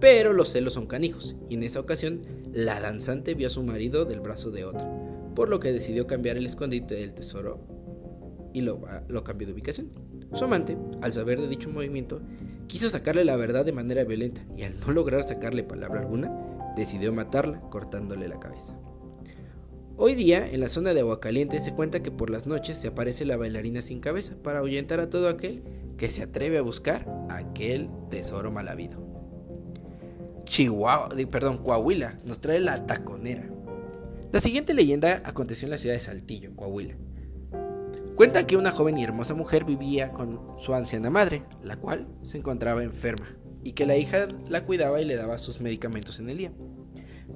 Pero 0.00 0.32
los 0.32 0.52
celos 0.52 0.74
son 0.74 0.86
canijos, 0.86 1.36
y 1.48 1.54
en 1.54 1.62
esa 1.62 1.80
ocasión 1.80 2.22
la 2.52 2.80
danzante 2.80 3.34
vio 3.34 3.48
a 3.48 3.50
su 3.50 3.62
marido 3.62 4.04
del 4.04 4.20
brazo 4.20 4.50
de 4.50 4.64
otro, 4.64 4.86
por 5.36 5.48
lo 5.50 5.60
que 5.60 5.70
decidió 5.70 6.08
cambiar 6.08 6.36
el 6.36 6.46
escondite 6.46 6.96
del 6.96 7.14
tesoro 7.14 7.60
y 8.52 8.62
lo, 8.62 8.80
lo 9.06 9.22
cambió 9.22 9.46
de 9.46 9.52
ubicación. 9.52 9.92
Su 10.32 10.44
amante, 10.44 10.76
al 11.02 11.12
saber 11.12 11.40
de 11.40 11.46
dicho 11.46 11.70
movimiento, 11.70 12.20
quiso 12.66 12.90
sacarle 12.90 13.24
la 13.24 13.36
verdad 13.36 13.64
de 13.64 13.72
manera 13.72 14.02
violenta 14.02 14.44
y 14.56 14.64
al 14.64 14.80
no 14.80 14.90
lograr 14.92 15.22
sacarle 15.22 15.62
palabra 15.62 16.00
alguna, 16.00 16.32
decidió 16.74 17.12
matarla 17.12 17.60
cortándole 17.60 18.26
la 18.26 18.40
cabeza. 18.40 18.76
Hoy 19.98 20.14
día, 20.14 20.50
en 20.50 20.60
la 20.60 20.68
zona 20.68 20.92
de 20.92 21.00
Aguacaliente 21.00 21.60
se 21.60 21.74
cuenta 21.74 22.02
que 22.02 22.10
por 22.10 22.28
las 22.28 22.46
noches 22.46 22.76
se 22.76 22.88
aparece 22.88 23.24
la 23.24 23.36
bailarina 23.36 23.80
sin 23.82 24.00
cabeza 24.00 24.34
para 24.42 24.58
ahuyentar 24.58 25.00
a 25.00 25.10
todo 25.10 25.28
aquel 25.28 25.62
que 25.96 26.08
se 26.08 26.22
atreve 26.22 26.58
a 26.58 26.62
buscar 26.62 27.06
aquel 27.30 27.88
tesoro 28.10 28.50
mal 28.50 28.68
habido. 28.68 29.06
Chihuahua, 30.44 31.10
perdón, 31.30 31.58
Coahuila 31.58 32.18
nos 32.24 32.40
trae 32.40 32.60
la 32.60 32.86
taconera. 32.86 33.55
La 34.32 34.40
siguiente 34.40 34.74
leyenda 34.74 35.22
aconteció 35.24 35.66
en 35.66 35.70
la 35.70 35.78
ciudad 35.78 35.94
de 35.94 36.00
Saltillo, 36.00 36.54
Coahuila. 36.56 36.96
Cuentan 38.16 38.46
que 38.46 38.56
una 38.56 38.72
joven 38.72 38.98
y 38.98 39.04
hermosa 39.04 39.34
mujer 39.34 39.64
vivía 39.64 40.10
con 40.10 40.58
su 40.58 40.74
anciana 40.74 41.10
madre, 41.10 41.44
la 41.62 41.76
cual 41.76 42.08
se 42.22 42.38
encontraba 42.38 42.82
enferma, 42.82 43.26
y 43.62 43.72
que 43.72 43.86
la 43.86 43.96
hija 43.96 44.26
la 44.48 44.64
cuidaba 44.64 45.00
y 45.00 45.04
le 45.04 45.16
daba 45.16 45.38
sus 45.38 45.60
medicamentos 45.60 46.18
en 46.18 46.30
el 46.30 46.38
día. 46.38 46.52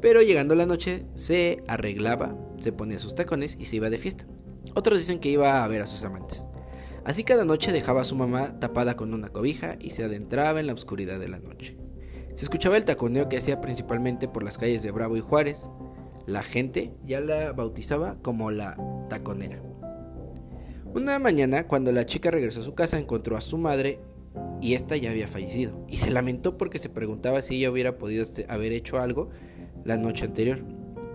Pero 0.00 0.22
llegando 0.22 0.54
la 0.54 0.66
noche 0.66 1.06
se 1.14 1.62
arreglaba, 1.68 2.36
se 2.58 2.72
ponía 2.72 2.98
sus 2.98 3.14
tacones 3.14 3.56
y 3.60 3.66
se 3.66 3.76
iba 3.76 3.90
de 3.90 3.98
fiesta. 3.98 4.26
Otros 4.74 4.98
dicen 4.98 5.20
que 5.20 5.28
iba 5.28 5.62
a 5.62 5.68
ver 5.68 5.82
a 5.82 5.86
sus 5.86 6.02
amantes. 6.02 6.46
Así 7.04 7.24
cada 7.24 7.44
noche 7.44 7.72
dejaba 7.72 8.02
a 8.02 8.04
su 8.04 8.16
mamá 8.16 8.58
tapada 8.58 8.96
con 8.96 9.14
una 9.14 9.28
cobija 9.28 9.76
y 9.80 9.90
se 9.90 10.04
adentraba 10.04 10.60
en 10.60 10.66
la 10.66 10.74
oscuridad 10.74 11.18
de 11.18 11.28
la 11.28 11.38
noche. 11.38 11.76
Se 12.34 12.44
escuchaba 12.44 12.76
el 12.76 12.84
taconeo 12.84 13.28
que 13.28 13.36
hacía 13.36 13.60
principalmente 13.60 14.28
por 14.28 14.42
las 14.42 14.58
calles 14.58 14.82
de 14.82 14.90
Bravo 14.92 15.16
y 15.16 15.20
Juárez. 15.20 15.66
La 16.30 16.44
gente 16.44 16.92
ya 17.04 17.18
la 17.18 17.50
bautizaba 17.50 18.16
como 18.22 18.52
la 18.52 18.76
taconera. 19.08 19.60
Una 20.94 21.18
mañana, 21.18 21.66
cuando 21.66 21.90
la 21.90 22.06
chica 22.06 22.30
regresó 22.30 22.60
a 22.60 22.62
su 22.62 22.76
casa, 22.76 23.00
encontró 23.00 23.36
a 23.36 23.40
su 23.40 23.58
madre 23.58 23.98
y 24.60 24.74
ésta 24.74 24.96
ya 24.96 25.10
había 25.10 25.26
fallecido. 25.26 25.84
Y 25.88 25.96
se 25.96 26.12
lamentó 26.12 26.56
porque 26.56 26.78
se 26.78 26.88
preguntaba 26.88 27.42
si 27.42 27.56
ella 27.56 27.72
hubiera 27.72 27.98
podido 27.98 28.24
haber 28.46 28.70
hecho 28.70 29.00
algo 29.00 29.30
la 29.84 29.96
noche 29.96 30.24
anterior. 30.24 30.62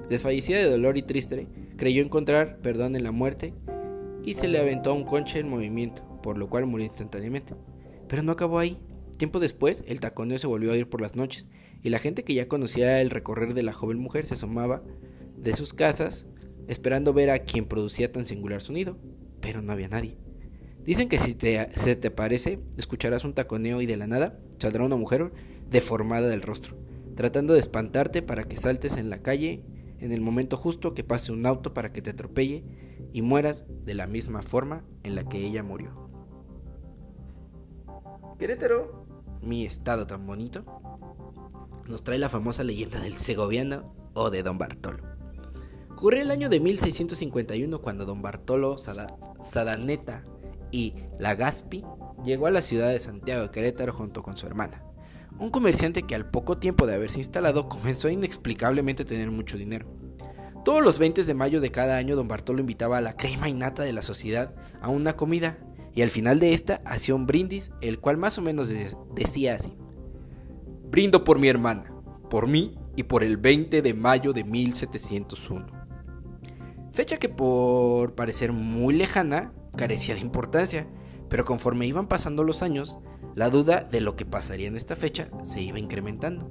Desfallecida 0.10 0.58
de 0.58 0.70
dolor 0.70 0.98
y 0.98 1.04
triste, 1.04 1.48
creyó 1.78 2.04
encontrar 2.04 2.58
perdón 2.58 2.98
en 2.98 3.06
la 3.06 3.14
muerte 3.14 3.54
y 4.26 4.34
se 4.34 4.50
le 4.50 4.60
aventó 4.60 4.94
un 4.94 5.06
conche 5.06 5.40
en 5.40 5.48
movimiento, 5.48 6.04
por 6.24 6.38
lo 6.38 6.50
cual 6.50 6.66
murió 6.66 6.88
instantáneamente. 6.88 7.56
Pero 8.10 8.22
no 8.22 8.34
acabó 8.34 8.60
ahí. 8.60 8.82
Tiempo 9.16 9.40
después, 9.40 9.86
el 9.88 10.02
taconeo 10.02 10.38
se 10.38 10.48
volvió 10.48 10.74
a 10.74 10.78
ir 10.78 10.90
por 10.90 11.00
las 11.00 11.16
noches, 11.16 11.48
y 11.82 11.90
la 11.90 12.00
gente 12.00 12.24
que 12.24 12.34
ya 12.34 12.50
conocía 12.50 13.00
el 13.00 13.12
recorrer 13.12 13.54
de 13.54 13.64
la 13.64 13.72
joven 13.72 14.00
mujer 14.00 14.26
se 14.26 14.34
asomaba 14.34 14.82
de 15.46 15.56
sus 15.56 15.74
casas 15.74 16.28
esperando 16.68 17.14
ver 17.14 17.30
a 17.30 17.40
quien 17.40 17.66
producía 17.66 18.12
tan 18.12 18.26
singular 18.26 18.62
sonido, 18.62 18.98
pero 19.40 19.62
no 19.62 19.72
había 19.72 19.88
nadie. 19.88 20.18
Dicen 20.84 21.08
que 21.08 21.20
si 21.20 21.36
te, 21.36 21.70
se 21.76 21.96
te 21.96 22.12
parece, 22.12 22.60
escucharás 22.78 23.24
un 23.24 23.34
taconeo 23.34 23.82
y 23.82 23.86
de 23.86 23.96
la 23.96 24.08
nada 24.08 24.40
saldrá 24.58 24.84
una 24.84 24.96
mujer 24.96 25.32
deformada 25.70 26.28
del 26.28 26.42
rostro, 26.42 26.76
tratando 27.16 27.54
de 27.54 27.60
espantarte 27.60 28.24
para 28.24 28.44
que 28.44 28.58
saltes 28.58 28.98
en 28.98 29.10
la 29.10 29.22
calle 29.22 29.64
en 30.00 30.12
el 30.12 30.22
momento 30.22 30.58
justo 30.58 30.94
que 30.94 31.04
pase 31.04 31.32
un 31.32 31.46
auto 31.46 31.74
para 31.74 31.94
que 31.94 32.02
te 32.02 32.10
atropelle 32.10 32.64
y 33.14 33.22
mueras 33.22 33.68
de 33.86 33.94
la 33.94 34.08
misma 34.08 34.42
forma 34.42 34.84
en 35.04 35.16
la 35.16 35.30
que 35.30 35.38
ella 35.38 35.64
murió. 35.64 36.10
Querétaro, 38.40 39.06
mi 39.42 39.64
estado 39.64 40.08
tan 40.08 40.26
bonito, 40.26 40.66
nos 41.88 42.04
trae 42.04 42.18
la 42.18 42.30
famosa 42.30 42.64
leyenda 42.64 43.00
del 43.00 43.14
segoviano 43.14 43.94
o 44.14 44.32
de 44.32 44.42
Don 44.42 44.58
Bartolo. 44.58 45.15
Ocurrió 45.96 46.22
el 46.22 46.32
año 46.32 46.50
de 46.50 46.60
1651 46.60 47.82
cuando 47.82 48.06
Don 48.06 48.22
Bartolo 48.22 48.78
Sadaneta 48.78 50.24
y 50.72 50.94
Lagaspi 51.20 51.84
llegó 52.24 52.48
a 52.48 52.52
la 52.52 52.62
ciudad 52.62 52.90
de 52.90 53.00
Santiago 53.00 53.44
de 53.44 53.52
Querétaro 53.52 53.94
junto 53.94 54.22
con 54.22 54.38
su 54.38 54.46
hermana 54.46 54.84
un 55.40 55.50
comerciante 55.50 56.04
que 56.04 56.16
al 56.16 56.30
poco 56.30 56.58
tiempo 56.58 56.88
de 56.88 56.96
haberse 56.96 57.20
instalado 57.20 57.68
comenzó 57.70 58.10
inexplicablemente 58.10 59.04
a 59.04 59.06
tener 59.06 59.32
mucho 59.32 59.58
dinero. 59.58 59.88
Todos 60.64 60.84
los 60.84 60.98
20 60.98 61.24
de 61.24 61.34
mayo 61.34 61.62
de 61.62 61.72
cada 61.72 61.98
año 61.98 62.16
don 62.16 62.28
Bartolo 62.28 62.60
invitaba 62.60 62.98
a 62.98 63.02
la 63.02 63.16
crema 63.16 63.50
innata 63.50 63.84
de 63.84 63.94
la 63.94 64.02
sociedad 64.02 64.56
a 64.82 64.90
una 64.90 65.16
comida 65.16 65.60
y 65.94 66.02
al 66.02 66.10
final 66.10 66.40
de 66.40 66.54
esta 66.54 66.82
hacía 66.86 67.16
un 67.16 67.28
brindis 67.28 67.72
el 67.82 68.00
cual 68.00 68.18
más 68.18 68.38
o 68.38 68.42
menos 68.42 68.72
decía 69.14 69.56
así. 69.56 69.78
Brindo 70.90 71.24
por 71.24 71.40
mi 71.40 71.48
hermana, 71.48 71.94
por 72.30 72.48
mí 72.48 72.78
y 72.96 73.04
por 73.04 73.24
el 73.24 73.38
20 73.38 73.82
de 73.82 73.94
mayo 73.94 74.34
de 74.34 74.44
1701. 74.44 75.85
Fecha 76.96 77.18
que 77.18 77.28
por 77.28 78.16
parecer 78.16 78.54
muy 78.54 78.94
lejana 78.94 79.52
carecía 79.76 80.16
de 80.16 80.22
importancia, 80.22 80.88
pero 81.28 81.44
conforme 81.44 81.86
iban 81.86 82.08
pasando 82.08 82.46
los 82.46 82.64
años, 82.64 83.00
la 83.36 83.50
duda 83.50 83.82
de 83.82 84.00
lo 84.00 84.16
que 84.16 84.26
pasaría 84.26 84.70
en 84.70 84.78
esta 84.78 84.96
fecha 84.96 85.30
se 85.44 85.62
iba 85.62 85.78
incrementando. 85.78 86.50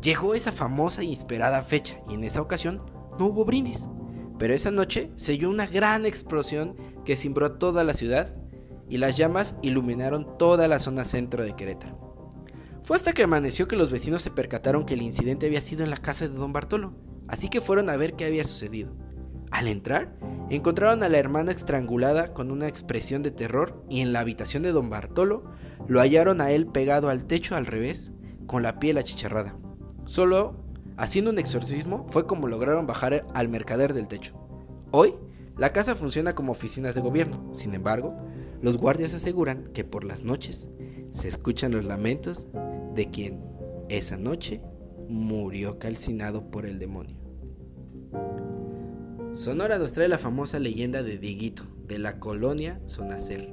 Llegó 0.00 0.32
esa 0.32 0.52
famosa 0.52 1.02
y 1.04 1.12
esperada 1.12 1.60
fecha 1.60 2.00
y 2.08 2.14
en 2.14 2.24
esa 2.24 2.40
ocasión 2.40 2.80
no 3.18 3.26
hubo 3.26 3.44
brindis, 3.44 3.90
pero 4.38 4.54
esa 4.54 4.70
noche 4.70 5.10
se 5.16 5.32
oyó 5.32 5.50
una 5.50 5.66
gran 5.66 6.06
explosión 6.06 6.74
que 7.04 7.14
cimbró 7.14 7.52
toda 7.52 7.84
la 7.84 7.92
ciudad 7.92 8.34
y 8.88 8.96
las 8.96 9.16
llamas 9.16 9.56
iluminaron 9.60 10.38
toda 10.38 10.66
la 10.66 10.78
zona 10.78 11.04
centro 11.04 11.42
de 11.42 11.54
Querétaro. 11.54 12.32
Fue 12.84 12.96
hasta 12.96 13.12
que 13.12 13.24
amaneció 13.24 13.68
que 13.68 13.76
los 13.76 13.90
vecinos 13.90 14.22
se 14.22 14.30
percataron 14.30 14.86
que 14.86 14.94
el 14.94 15.02
incidente 15.02 15.44
había 15.44 15.60
sido 15.60 15.84
en 15.84 15.90
la 15.90 15.98
casa 15.98 16.26
de 16.26 16.34
don 16.34 16.54
Bartolo, 16.54 16.94
así 17.28 17.50
que 17.50 17.60
fueron 17.60 17.90
a 17.90 17.96
ver 17.98 18.14
qué 18.14 18.24
había 18.24 18.44
sucedido. 18.44 19.11
Al 19.52 19.68
entrar, 19.68 20.16
encontraron 20.48 21.02
a 21.02 21.10
la 21.10 21.18
hermana 21.18 21.52
estrangulada 21.52 22.32
con 22.32 22.50
una 22.50 22.68
expresión 22.68 23.22
de 23.22 23.30
terror 23.30 23.84
y 23.90 24.00
en 24.00 24.14
la 24.14 24.20
habitación 24.20 24.62
de 24.62 24.72
don 24.72 24.88
Bartolo 24.88 25.44
lo 25.86 26.00
hallaron 26.00 26.40
a 26.40 26.50
él 26.50 26.66
pegado 26.66 27.10
al 27.10 27.24
techo 27.24 27.54
al 27.54 27.66
revés, 27.66 28.12
con 28.46 28.62
la 28.62 28.78
piel 28.78 28.96
achicharrada. 28.96 29.56
Solo 30.06 30.56
haciendo 30.96 31.30
un 31.30 31.38
exorcismo 31.38 32.06
fue 32.08 32.26
como 32.26 32.48
lograron 32.48 32.86
bajar 32.86 33.26
al 33.34 33.48
mercader 33.50 33.92
del 33.92 34.08
techo. 34.08 34.34
Hoy, 34.90 35.14
la 35.58 35.72
casa 35.72 35.94
funciona 35.94 36.34
como 36.34 36.52
oficinas 36.52 36.94
de 36.94 37.02
gobierno, 37.02 37.52
sin 37.52 37.74
embargo, 37.74 38.16
los 38.62 38.78
guardias 38.78 39.12
aseguran 39.12 39.70
que 39.74 39.84
por 39.84 40.04
las 40.04 40.24
noches 40.24 40.66
se 41.12 41.28
escuchan 41.28 41.72
los 41.72 41.84
lamentos 41.84 42.46
de 42.94 43.10
quien 43.10 43.44
esa 43.90 44.16
noche 44.16 44.62
murió 45.08 45.78
calcinado 45.78 46.50
por 46.50 46.64
el 46.64 46.78
demonio. 46.78 47.16
Sonora 49.32 49.78
nos 49.78 49.92
trae 49.92 50.08
la 50.08 50.18
famosa 50.18 50.58
leyenda 50.58 51.02
de 51.02 51.16
Dieguito, 51.16 51.62
de 51.88 51.98
la 51.98 52.20
colonia 52.20 52.78
Sonacer. 52.84 53.50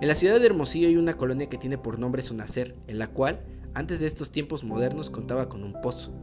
En 0.00 0.08
la 0.08 0.14
ciudad 0.14 0.40
de 0.40 0.46
Hermosillo 0.46 0.88
hay 0.88 0.96
una 0.96 1.18
colonia 1.18 1.50
que 1.50 1.58
tiene 1.58 1.76
por 1.76 1.98
nombre 1.98 2.22
Sonacer, 2.22 2.74
en 2.86 2.98
la 2.98 3.08
cual, 3.08 3.40
antes 3.74 4.00
de 4.00 4.06
estos 4.06 4.32
tiempos 4.32 4.64
modernos, 4.64 5.10
contaba 5.10 5.50
con 5.50 5.62
un 5.62 5.78
pozo. 5.82 6.14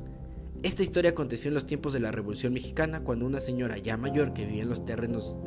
Esta 0.64 0.82
historia 0.82 1.12
aconteció 1.12 1.50
en 1.50 1.54
los 1.54 1.68
tiempos 1.68 1.94
de 1.94 2.00
la 2.00 2.10
Revolución 2.10 2.52
Mexicana, 2.52 3.04
cuando 3.04 3.28
una 3.28 3.40
señora 3.40 3.78
ya 3.78 3.98
mayor 3.98 4.34
que 4.34 4.48
vivía 4.48 4.64
en 4.64 4.70
los 4.70 4.84
terrenos 4.84 5.38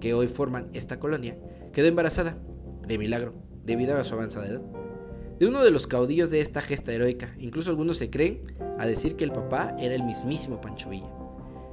que 0.00 0.12
hoy 0.12 0.26
forman 0.26 0.68
esta 0.72 0.98
colonia, 0.98 1.38
quedó 1.72 1.86
embarazada, 1.86 2.38
de 2.88 2.98
milagro, 2.98 3.34
debido 3.64 3.96
a 3.96 4.02
su 4.02 4.14
avanzada 4.14 4.48
edad, 4.48 4.62
de 5.38 5.46
uno 5.46 5.62
de 5.62 5.70
los 5.70 5.86
caudillos 5.86 6.30
de 6.30 6.40
esta 6.40 6.60
gesta 6.60 6.92
heroica. 6.92 7.36
Incluso 7.38 7.70
algunos 7.70 7.98
se 7.98 8.10
creen 8.10 8.42
a 8.80 8.86
decir 8.88 9.14
que 9.14 9.22
el 9.22 9.30
papá 9.30 9.76
era 9.78 9.94
el 9.94 10.02
mismísimo 10.02 10.60
Pancho 10.60 10.90
Villa. 10.90 11.17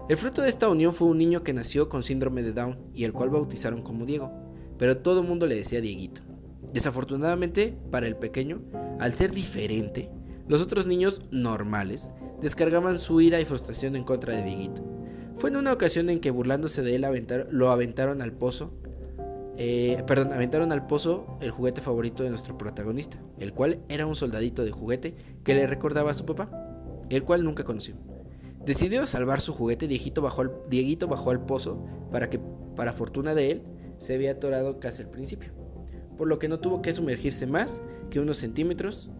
El 0.08 0.18
fruto 0.18 0.44
de 0.44 0.50
esta 0.50 0.70
unión 0.70 0.94
fue 0.94 1.08
un 1.08 1.18
niño 1.18 1.41
que 1.41 1.52
nació 1.52 1.89
con 1.89 2.04
síndrome 2.04 2.44
de 2.44 2.54
Down 2.54 2.78
y 2.94 3.06
el 3.06 3.13
cual 3.13 3.32
bautizaron 3.32 3.82
como 3.82 4.06
Diego, 4.06 4.32
pero 4.78 4.98
todo 5.00 5.22
el 5.22 5.28
mundo 5.28 5.48
le 5.48 5.56
decía 5.56 5.82
Dieguito. 5.82 6.22
Desafortunadamente, 6.72 7.76
para 7.89 8.06
el 8.06 8.15
pequeño, 8.15 8.62
al 9.00 9.13
ser 9.13 9.32
diferente, 9.32 10.12
los 10.48 10.62
otros 10.62 10.86
niños 10.86 11.22
normales 11.32 12.12
descargaban 12.39 13.00
su 13.00 13.20
ira 13.20 13.41
y 13.41 13.46
frustración 13.46 13.96
en 13.96 14.04
contra 14.04 14.36
de 14.36 14.44
Dieguito, 14.44 14.84
Fue 15.34 15.50
en 15.50 15.56
una 15.56 15.74
ocasión 15.74 16.12
en 16.12 16.20
que 16.20 16.30
burlándose 16.30 16.84
de 16.84 16.96
él 16.96 17.08
lo 17.50 17.72
aventaron 17.72 18.22
al 18.22 18.32
pozo. 18.32 18.74
Eh, 19.58 20.04
perdón, 20.06 20.34
aventaron 20.34 20.72
al 20.72 20.86
pozo 20.86 21.39
el 21.41 21.50
juguete 21.50 21.82
favorito 21.82 22.22
de 22.22 22.30
nuestro 22.30 22.60
protagonista, 22.60 23.18
el 23.39 23.54
cual 23.54 23.80
era 23.89 24.06
un 24.06 24.15
soldadito 24.15 24.63
de 24.63 24.72
juguete 24.72 25.15
que 25.44 25.56
le 25.56 25.65
recordaba 25.65 26.12
a 26.12 26.13
su 26.13 26.28
papá, 26.28 26.48
el 27.10 27.24
cual 27.24 27.44
nunca 27.44 27.63
conoció. 27.63 27.96
Decidido 28.65 29.06
salvar 29.06 29.41
su 29.41 29.54
juguete, 29.54 29.88
Dieguito 29.88 30.23
bajó 30.23 30.41
al, 30.41 30.51
Dieguito 30.69 31.08
bajó 31.08 31.30
al 31.30 31.45
pozo 31.45 31.86
para 32.12 32.30
que, 32.30 32.39
para 32.75 32.93
fortuna 32.93 33.36
de 33.36 33.51
él, 33.51 33.63
se 33.99 34.15
había 34.15 34.32
atorado 34.32 34.80
casi 34.80 35.04
al 35.04 35.12
principio, 35.12 35.51
por 36.17 36.28
lo 36.28 36.39
que 36.39 36.49
no 36.49 36.60
tuvo 36.60 36.82
que 36.82 36.91
sumergirse 36.91 37.45
más 37.45 37.84
que 38.10 38.19
unos 38.19 38.38
centímetros. 38.38 39.12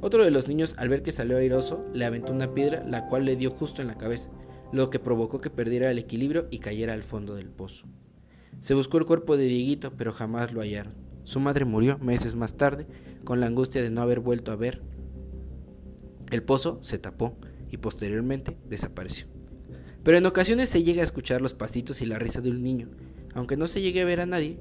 Otro 0.00 0.24
de 0.24 0.32
los 0.32 0.48
niños, 0.48 0.74
al 0.78 0.88
ver 0.88 1.02
que 1.02 1.12
salió 1.12 1.36
airoso, 1.36 1.86
le 1.92 2.04
aventó 2.04 2.32
una 2.32 2.54
piedra, 2.54 2.84
la 2.84 3.06
cual 3.06 3.24
le 3.24 3.36
dio 3.36 3.50
justo 3.50 3.82
en 3.82 3.88
la 3.88 3.98
cabeza, 3.98 4.30
lo 4.72 4.90
que 4.90 4.98
provocó 4.98 5.40
que 5.40 5.48
perdiera 5.48 5.90
el 5.90 5.98
equilibrio 5.98 6.48
y 6.50 6.58
cayera 6.58 6.92
al 6.92 7.04
fondo 7.04 7.36
del 7.36 7.50
pozo. 7.50 7.86
Se 8.60 8.74
buscó 8.74 8.98
el 8.98 9.06
cuerpo 9.06 9.36
de 9.36 9.44
Dieguito, 9.44 9.92
pero 9.96 10.12
jamás 10.12 10.52
lo 10.52 10.60
hallaron. 10.60 10.94
Su 11.22 11.38
madre 11.38 11.64
murió 11.64 11.98
meses 11.98 12.34
más 12.34 12.56
tarde, 12.56 12.86
con 13.24 13.38
la 13.38 13.46
angustia 13.46 13.82
de 13.82 13.90
no 13.90 14.02
haber 14.02 14.20
vuelto 14.20 14.50
a 14.50 14.56
ver. 14.56 14.82
El 16.30 16.42
pozo 16.42 16.78
se 16.82 16.98
tapó 16.98 17.36
posteriormente 17.78 18.56
desapareció. 18.68 19.26
Pero 20.02 20.18
en 20.18 20.26
ocasiones 20.26 20.68
se 20.68 20.82
llega 20.82 21.00
a 21.00 21.04
escuchar 21.04 21.42
los 21.42 21.54
pasitos 21.54 22.00
y 22.00 22.06
la 22.06 22.18
risa 22.18 22.40
de 22.40 22.50
un 22.50 22.62
niño, 22.62 22.90
aunque 23.34 23.56
no 23.56 23.66
se 23.66 23.82
llegue 23.82 24.02
a 24.02 24.04
ver 24.04 24.20
a 24.20 24.26
nadie. 24.26 24.58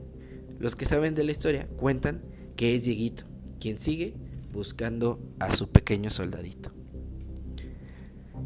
Los 0.59 0.75
que 0.75 0.85
saben 0.85 1.15
de 1.15 1.23
la 1.23 1.31
historia 1.31 1.67
cuentan 1.77 2.23
que 2.55 2.75
es 2.75 2.85
Dieguito, 2.85 3.25
quien 3.59 3.77
sigue 3.77 4.15
buscando 4.51 5.19
a 5.39 5.51
su 5.51 5.69
pequeño 5.69 6.09
soldadito. 6.09 6.71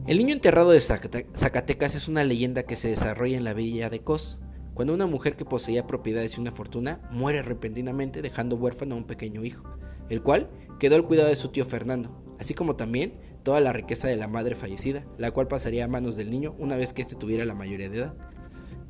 El 0.08 0.18
niño 0.18 0.34
enterrado 0.34 0.72
de 0.72 0.82
Zacatecas 0.82 1.96
es 1.96 2.08
una 2.08 2.24
leyenda 2.24 2.64
que 2.64 2.76
se 2.76 2.90
desarrolla 2.90 3.38
en 3.38 3.44
la 3.44 3.54
villa 3.54 3.90
de 3.90 4.02
Cos, 4.02 4.40
cuando 4.74 4.94
una 4.94 5.06
mujer 5.06 5.36
que 5.36 5.46
poseía 5.46 5.86
propiedades 5.86 6.38
y 6.38 6.42
una 6.42 6.52
fortuna 6.52 7.02
muere 7.12 7.42
repentinamente 7.42 8.22
dejando 8.22 8.56
huérfano 8.56 8.96
a 8.96 8.98
un 8.98 9.04
pequeño 9.04 9.44
hijo, 9.44 9.64
el 10.10 10.22
cual 10.24 10.50
quedó 10.80 10.96
al 10.96 11.06
cuidado 11.06 11.30
de 11.30 11.36
su 11.36 11.50
tío 11.50 11.66
Fernando, 11.66 12.24
así 12.40 12.54
como 12.54 12.76
también 12.76 13.20
toda 13.50 13.62
la 13.62 13.74
riqueza 13.74 14.08
de 14.08 14.16
la 14.16 14.28
madre 14.28 14.54
fallecida, 14.54 15.08
la 15.18 15.32
cual 15.32 15.48
pasaría 15.48 15.86
a 15.86 15.88
manos 15.88 16.16
del 16.16 16.30
niño 16.30 16.54
una 16.60 16.76
vez 16.76 16.94
que 16.94 17.02
éste 17.02 17.16
tuviera 17.16 17.46
la 17.46 17.56
mayoría 17.56 17.90
de 17.90 17.98
edad. 17.98 18.14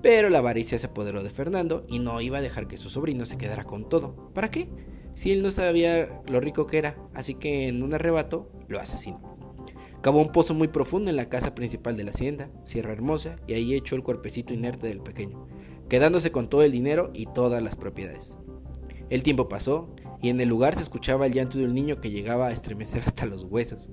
Pero 0.02 0.28
la 0.28 0.40
avaricia 0.40 0.78
se 0.78 0.88
apoderó 0.88 1.24
de 1.24 1.30
Fernando 1.30 1.86
y 1.88 2.00
no 2.00 2.20
iba 2.20 2.40
a 2.40 2.42
dejar 2.42 2.68
que 2.68 2.76
su 2.76 2.90
sobrino 2.90 3.26
se 3.26 3.38
quedara 3.38 3.64
con 3.64 3.88
todo. 3.88 4.34
¿Para 4.34 4.52
qué? 4.52 4.68
Si 5.14 5.32
él 5.32 5.42
no 5.44 5.50
sabía 5.50 6.22
lo 6.28 6.42
rico 6.42 6.66
que 6.66 6.78
era, 6.78 6.98
así 7.14 7.36
que 7.36 7.70
en 7.70 7.84
un 7.84 7.94
arrebato 7.94 8.52
lo 8.68 8.82
asesinó. 8.82 9.38
Cavó 10.02 10.20
un 10.22 10.34
pozo 10.34 10.54
muy 10.54 10.68
profundo 10.68 11.10
en 11.10 11.16
la 11.16 11.30
casa 11.30 11.56
principal 11.56 11.96
de 11.96 12.04
la 12.04 12.12
hacienda, 12.12 12.52
Sierra 12.66 12.92
Hermosa, 12.92 13.38
y 13.48 13.54
ahí 13.54 13.74
echó 13.74 13.96
el 13.96 14.04
cuerpecito 14.04 14.54
inerte 14.54 14.88
del 14.88 15.00
pequeño, 15.00 15.48
quedándose 15.88 16.34
con 16.34 16.50
todo 16.50 16.64
el 16.64 16.74
dinero 16.74 17.12
y 17.14 17.28
todas 17.28 17.64
las 17.64 17.78
propiedades. 17.78 18.38
El 19.10 19.24
tiempo 19.24 19.48
pasó, 19.48 19.96
y 20.22 20.28
en 20.28 20.42
el 20.42 20.50
lugar 20.50 20.76
se 20.76 20.84
escuchaba 20.84 21.28
el 21.28 21.34
llanto 21.34 21.58
de 21.58 21.64
un 21.64 21.74
niño 21.74 22.02
que 22.02 22.12
llegaba 22.12 22.48
a 22.48 22.52
estremecer 22.52 23.04
hasta 23.06 23.26
los 23.26 23.46
huesos. 23.46 23.90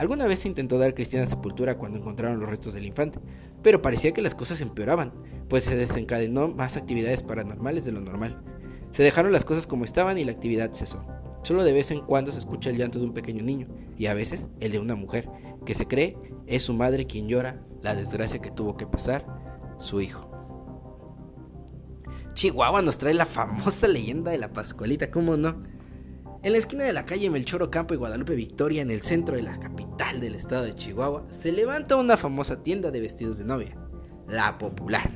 Alguna 0.00 0.26
vez 0.26 0.40
se 0.40 0.48
intentó 0.48 0.78
dar 0.78 0.94
cristiana 0.94 1.26
sepultura 1.26 1.76
cuando 1.76 1.98
encontraron 1.98 2.40
los 2.40 2.48
restos 2.48 2.72
del 2.72 2.86
infante, 2.86 3.20
pero 3.62 3.82
parecía 3.82 4.12
que 4.12 4.22
las 4.22 4.34
cosas 4.34 4.62
empeoraban, 4.62 5.12
pues 5.46 5.64
se 5.64 5.76
desencadenó 5.76 6.48
más 6.48 6.78
actividades 6.78 7.22
paranormales 7.22 7.84
de 7.84 7.92
lo 7.92 8.00
normal. 8.00 8.42
Se 8.92 9.02
dejaron 9.02 9.30
las 9.30 9.44
cosas 9.44 9.66
como 9.66 9.84
estaban 9.84 10.16
y 10.16 10.24
la 10.24 10.32
actividad 10.32 10.72
cesó. 10.72 11.04
Solo 11.42 11.64
de 11.64 11.74
vez 11.74 11.90
en 11.90 12.00
cuando 12.00 12.32
se 12.32 12.38
escucha 12.38 12.70
el 12.70 12.78
llanto 12.78 12.98
de 12.98 13.04
un 13.04 13.12
pequeño 13.12 13.42
niño 13.42 13.68
y 13.98 14.06
a 14.06 14.14
veces 14.14 14.48
el 14.60 14.72
de 14.72 14.78
una 14.78 14.94
mujer, 14.94 15.28
que 15.66 15.74
se 15.74 15.86
cree 15.86 16.16
es 16.46 16.62
su 16.62 16.72
madre 16.72 17.06
quien 17.06 17.28
llora 17.28 17.62
la 17.82 17.94
desgracia 17.94 18.40
que 18.40 18.50
tuvo 18.50 18.78
que 18.78 18.86
pasar 18.86 19.26
su 19.78 20.00
hijo. 20.00 20.30
Chihuahua 22.32 22.80
nos 22.80 22.96
trae 22.96 23.12
la 23.12 23.26
famosa 23.26 23.86
leyenda 23.86 24.30
de 24.30 24.38
la 24.38 24.50
Pascualita, 24.50 25.10
¿cómo 25.10 25.36
no? 25.36 25.62
En 26.42 26.52
la 26.52 26.58
esquina 26.58 26.84
de 26.84 26.94
la 26.94 27.04
calle 27.04 27.28
Melchor 27.28 27.62
Ocampo 27.62 27.92
y 27.92 27.98
Guadalupe 27.98 28.34
Victoria, 28.34 28.80
en 28.80 28.90
el 28.90 29.02
centro 29.02 29.36
de 29.36 29.42
la 29.42 29.60
capital 29.60 30.20
del 30.20 30.34
estado 30.34 30.64
de 30.64 30.74
Chihuahua, 30.74 31.26
se 31.28 31.52
levanta 31.52 31.96
una 31.96 32.16
famosa 32.16 32.62
tienda 32.62 32.90
de 32.90 32.98
vestidos 32.98 33.36
de 33.36 33.44
novia, 33.44 33.76
La 34.26 34.56
Popular. 34.56 35.10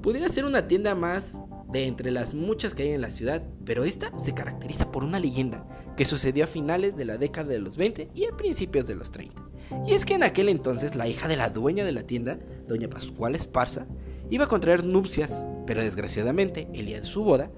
Pudiera 0.00 0.30
ser 0.30 0.46
una 0.46 0.66
tienda 0.66 0.94
más 0.94 1.42
de 1.70 1.86
entre 1.86 2.10
las 2.10 2.32
muchas 2.32 2.72
que 2.72 2.84
hay 2.84 2.92
en 2.92 3.02
la 3.02 3.10
ciudad, 3.10 3.46
pero 3.66 3.84
esta 3.84 4.10
se 4.18 4.32
caracteriza 4.32 4.90
por 4.90 5.04
una 5.04 5.20
leyenda 5.20 5.66
que 5.98 6.06
sucedió 6.06 6.44
a 6.44 6.46
finales 6.46 6.96
de 6.96 7.04
la 7.04 7.18
década 7.18 7.48
de 7.48 7.58
los 7.58 7.76
20 7.76 8.12
y 8.14 8.24
a 8.24 8.34
principios 8.34 8.86
de 8.86 8.94
los 8.94 9.12
30. 9.12 9.42
Y 9.86 9.92
es 9.92 10.06
que 10.06 10.14
en 10.14 10.22
aquel 10.22 10.48
entonces 10.48 10.96
la 10.96 11.08
hija 11.08 11.28
de 11.28 11.36
la 11.36 11.50
dueña 11.50 11.84
de 11.84 11.92
la 11.92 12.04
tienda, 12.04 12.38
doña 12.66 12.88
Pascual 12.88 13.34
Esparza, 13.34 13.86
iba 14.30 14.46
a 14.46 14.48
contraer 14.48 14.86
nupcias, 14.86 15.44
pero 15.66 15.82
desgraciadamente, 15.82 16.68
el 16.72 16.86
día 16.86 17.00
de 17.00 17.06
su 17.06 17.22
boda, 17.22 17.50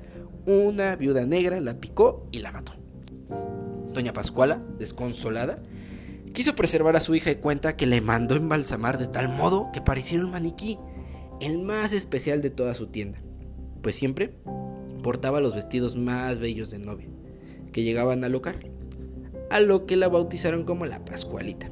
una 0.46 0.96
viuda 0.96 1.26
negra 1.26 1.60
la 1.60 1.80
picó 1.80 2.28
y 2.32 2.40
la 2.40 2.52
mató. 2.52 2.72
Doña 3.94 4.12
Pascuala, 4.12 4.60
desconsolada, 4.78 5.56
quiso 6.32 6.54
preservar 6.54 6.96
a 6.96 7.00
su 7.00 7.14
hija 7.14 7.30
y 7.30 7.36
cuenta 7.36 7.76
que 7.76 7.86
le 7.86 8.00
mandó 8.00 8.34
embalsamar 8.34 8.98
de 8.98 9.06
tal 9.06 9.28
modo 9.28 9.70
que 9.72 9.80
pareciera 9.80 10.24
un 10.24 10.32
maniquí, 10.32 10.78
el 11.40 11.58
más 11.58 11.92
especial 11.92 12.42
de 12.42 12.50
toda 12.50 12.74
su 12.74 12.88
tienda 12.88 13.20
pues 13.84 13.96
siempre 13.96 14.32
portaba 15.02 15.40
los 15.40 15.54
vestidos 15.54 15.94
más 15.94 16.38
bellos 16.38 16.70
de 16.70 16.78
novia, 16.78 17.06
que 17.70 17.82
llegaban 17.82 18.24
al 18.24 18.32
local, 18.32 18.56
a 19.50 19.60
lo 19.60 19.84
que 19.84 19.96
la 19.96 20.08
bautizaron 20.08 20.64
como 20.64 20.86
la 20.86 21.04
Pascualita. 21.04 21.70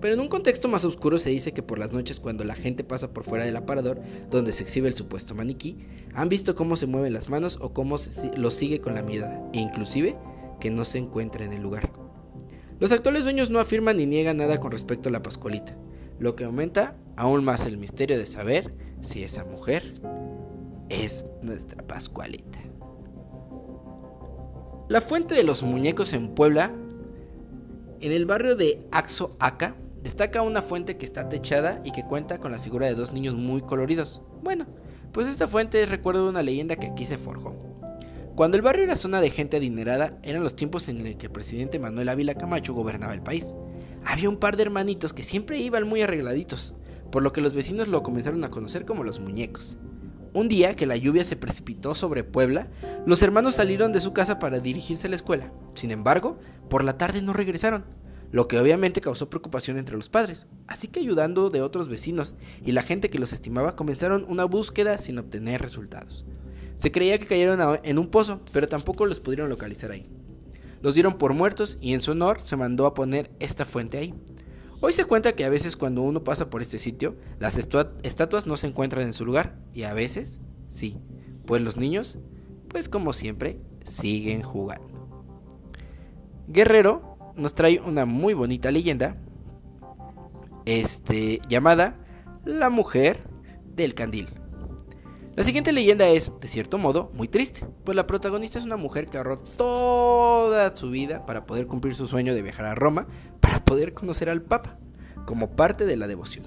Pero 0.00 0.14
en 0.14 0.20
un 0.20 0.28
contexto 0.28 0.68
más 0.68 0.84
oscuro 0.84 1.18
se 1.18 1.30
dice 1.30 1.52
que 1.52 1.62
por 1.62 1.78
las 1.78 1.92
noches 1.92 2.20
cuando 2.20 2.44
la 2.44 2.54
gente 2.54 2.84
pasa 2.84 3.12
por 3.12 3.24
fuera 3.24 3.44
del 3.44 3.56
aparador 3.56 4.00
donde 4.30 4.52
se 4.52 4.62
exhibe 4.62 4.88
el 4.88 4.94
supuesto 4.94 5.34
maniquí, 5.34 5.78
han 6.14 6.28
visto 6.28 6.54
cómo 6.54 6.76
se 6.76 6.86
mueven 6.86 7.12
las 7.12 7.28
manos 7.28 7.58
o 7.60 7.72
cómo 7.74 7.96
lo 8.36 8.50
sigue 8.50 8.80
con 8.80 8.94
la 8.94 9.02
mirada, 9.02 9.38
e 9.52 9.58
inclusive 9.58 10.16
que 10.58 10.70
no 10.70 10.84
se 10.84 10.98
encuentra 10.98 11.44
en 11.44 11.52
el 11.52 11.62
lugar. 11.62 11.90
Los 12.78 12.92
actuales 12.92 13.24
dueños 13.24 13.50
no 13.50 13.60
afirman 13.60 13.98
ni 13.98 14.06
niegan 14.06 14.38
nada 14.38 14.58
con 14.58 14.72
respecto 14.72 15.10
a 15.10 15.12
la 15.12 15.22
Pascualita, 15.22 15.76
lo 16.18 16.34
que 16.34 16.44
aumenta 16.44 16.96
aún 17.16 17.44
más 17.44 17.66
el 17.66 17.76
misterio 17.76 18.16
de 18.16 18.24
saber 18.24 18.70
si 19.02 19.22
esa 19.22 19.44
mujer 19.44 19.82
es 20.88 21.26
nuestra 21.42 21.82
Pascualita. 21.86 22.58
La 24.88 25.02
fuente 25.02 25.34
de 25.34 25.44
los 25.44 25.62
muñecos 25.62 26.14
en 26.14 26.34
Puebla, 26.34 26.74
en 28.00 28.12
el 28.12 28.24
barrio 28.24 28.56
de 28.56 28.86
Axo-Aca, 28.90 29.76
destaca 30.02 30.42
una 30.42 30.62
fuente 30.62 30.96
que 30.96 31.04
está 31.04 31.28
techada 31.28 31.80
y 31.84 31.92
que 31.92 32.04
cuenta 32.04 32.38
con 32.38 32.52
la 32.52 32.58
figura 32.58 32.86
de 32.86 32.94
dos 32.94 33.12
niños 33.12 33.34
muy 33.34 33.62
coloridos. 33.62 34.22
Bueno, 34.42 34.66
pues 35.12 35.26
esta 35.26 35.48
fuente 35.48 35.82
es 35.82 35.88
recuerdo 35.88 36.24
de 36.24 36.30
una 36.30 36.42
leyenda 36.42 36.76
que 36.76 36.86
aquí 36.86 37.04
se 37.04 37.18
forjó. 37.18 37.56
Cuando 38.34 38.56
el 38.56 38.62
barrio 38.62 38.84
era 38.84 38.96
zona 38.96 39.20
de 39.20 39.30
gente 39.30 39.58
adinerada, 39.58 40.18
eran 40.22 40.42
los 40.42 40.56
tiempos 40.56 40.88
en 40.88 41.04
los 41.04 41.14
que 41.16 41.26
el 41.26 41.32
presidente 41.32 41.78
Manuel 41.78 42.08
Ávila 42.08 42.36
Camacho 42.36 42.72
gobernaba 42.72 43.12
el 43.12 43.22
país. 43.22 43.54
Había 44.04 44.30
un 44.30 44.38
par 44.38 44.56
de 44.56 44.62
hermanitos 44.62 45.12
que 45.12 45.22
siempre 45.22 45.58
iban 45.58 45.86
muy 45.86 46.00
arregladitos, 46.00 46.74
por 47.12 47.22
lo 47.22 47.32
que 47.32 47.42
los 47.42 47.52
vecinos 47.52 47.88
lo 47.88 48.02
comenzaron 48.02 48.42
a 48.44 48.50
conocer 48.50 48.86
como 48.86 49.04
los 49.04 49.20
muñecos. 49.20 49.76
Un 50.32 50.48
día 50.48 50.76
que 50.76 50.86
la 50.86 50.96
lluvia 50.96 51.24
se 51.24 51.36
precipitó 51.36 51.94
sobre 51.94 52.22
Puebla, 52.22 52.68
los 53.04 53.20
hermanos 53.20 53.56
salieron 53.56 53.92
de 53.92 54.00
su 54.00 54.12
casa 54.12 54.38
para 54.38 54.60
dirigirse 54.60 55.08
a 55.08 55.10
la 55.10 55.16
escuela. 55.16 55.52
Sin 55.74 55.90
embargo, 55.90 56.38
por 56.68 56.84
la 56.84 56.96
tarde 56.96 57.20
no 57.20 57.32
regresaron, 57.32 57.84
lo 58.32 58.48
que 58.48 58.58
obviamente 58.58 59.00
causó 59.00 59.28
preocupación 59.28 59.78
entre 59.78 59.96
los 59.96 60.08
padres. 60.08 60.46
Así 60.66 60.88
que 60.88 61.00
ayudando 61.00 61.50
de 61.50 61.62
otros 61.62 61.88
vecinos 61.88 62.34
y 62.64 62.72
la 62.72 62.82
gente 62.82 63.10
que 63.10 63.18
los 63.18 63.32
estimaba 63.32 63.76
comenzaron 63.76 64.24
una 64.28 64.44
búsqueda 64.44 64.98
sin 64.98 65.18
obtener 65.18 65.60
resultados. 65.60 66.24
Se 66.76 66.92
creía 66.92 67.18
que 67.18 67.26
cayeron 67.26 67.80
en 67.82 67.98
un 67.98 68.08
pozo, 68.08 68.40
pero 68.52 68.66
tampoco 68.66 69.04
los 69.06 69.20
pudieron 69.20 69.50
localizar 69.50 69.90
ahí. 69.90 70.04
Los 70.80 70.94
dieron 70.94 71.18
por 71.18 71.34
muertos 71.34 71.76
y 71.80 71.92
en 71.92 72.00
su 72.00 72.12
honor 72.12 72.40
se 72.42 72.56
mandó 72.56 72.86
a 72.86 72.94
poner 72.94 73.30
esta 73.38 73.64
fuente 73.64 73.98
ahí. 73.98 74.14
Hoy 74.80 74.94
se 74.94 75.04
cuenta 75.04 75.32
que 75.32 75.44
a 75.44 75.50
veces 75.50 75.76
cuando 75.76 76.00
uno 76.00 76.24
pasa 76.24 76.48
por 76.48 76.62
este 76.62 76.78
sitio, 76.78 77.16
las 77.38 77.58
estatuas 77.58 78.46
no 78.46 78.56
se 78.56 78.66
encuentran 78.66 79.04
en 79.04 79.12
su 79.12 79.26
lugar, 79.26 79.58
y 79.74 79.82
a 79.82 79.92
veces 79.92 80.40
sí, 80.68 80.96
pues 81.44 81.60
los 81.60 81.76
niños, 81.76 82.16
pues 82.68 82.88
como 82.88 83.12
siempre, 83.12 83.60
siguen 83.84 84.40
jugando. 84.40 84.88
Guerrero 86.48 87.09
nos 87.40 87.54
trae 87.54 87.80
una 87.80 88.04
muy 88.04 88.34
bonita 88.34 88.70
leyenda, 88.70 89.16
este, 90.66 91.40
llamada 91.48 91.98
La 92.44 92.70
mujer 92.70 93.24
del 93.74 93.94
candil. 93.94 94.28
La 95.36 95.44
siguiente 95.44 95.72
leyenda 95.72 96.06
es, 96.08 96.32
de 96.40 96.48
cierto 96.48 96.76
modo, 96.76 97.10
muy 97.14 97.28
triste, 97.28 97.66
pues 97.84 97.96
la 97.96 98.06
protagonista 98.06 98.58
es 98.58 98.66
una 98.66 98.76
mujer 98.76 99.06
que 99.06 99.16
ahorró 99.16 99.38
toda 99.38 100.74
su 100.74 100.90
vida 100.90 101.24
para 101.24 101.46
poder 101.46 101.66
cumplir 101.66 101.94
su 101.94 102.06
sueño 102.06 102.34
de 102.34 102.42
viajar 102.42 102.66
a 102.66 102.74
Roma 102.74 103.06
para 103.40 103.64
poder 103.64 103.94
conocer 103.94 104.28
al 104.28 104.42
Papa, 104.42 104.78
como 105.24 105.52
parte 105.56 105.86
de 105.86 105.96
la 105.96 106.08
devoción. 106.08 106.46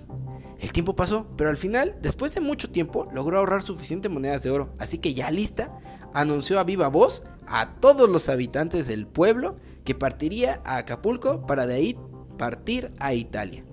El 0.60 0.72
tiempo 0.72 0.96
pasó, 0.96 1.28
pero 1.38 1.50
al 1.50 1.58
final, 1.58 1.96
después 2.02 2.36
de 2.36 2.42
mucho 2.42 2.70
tiempo, 2.70 3.10
logró 3.14 3.40
ahorrar 3.40 3.64
suficientes 3.64 4.12
monedas 4.12 4.44
de 4.44 4.52
oro, 4.52 4.70
así 4.78 4.98
que 5.00 5.14
ya 5.14 5.32
lista, 5.32 5.72
anunció 6.14 6.60
a 6.60 6.64
viva 6.64 6.88
voz 6.88 7.26
a 7.54 7.76
todos 7.76 8.10
los 8.10 8.30
habitantes 8.30 8.88
del 8.88 9.06
pueblo 9.06 9.58
que 9.84 9.94
partiría 9.94 10.60
a 10.66 10.78
Acapulco 10.78 11.46
para 11.46 11.68
de 11.68 11.76
ahí 11.76 11.98
partir 12.36 12.92
a 12.98 13.14
Italia. 13.14 13.64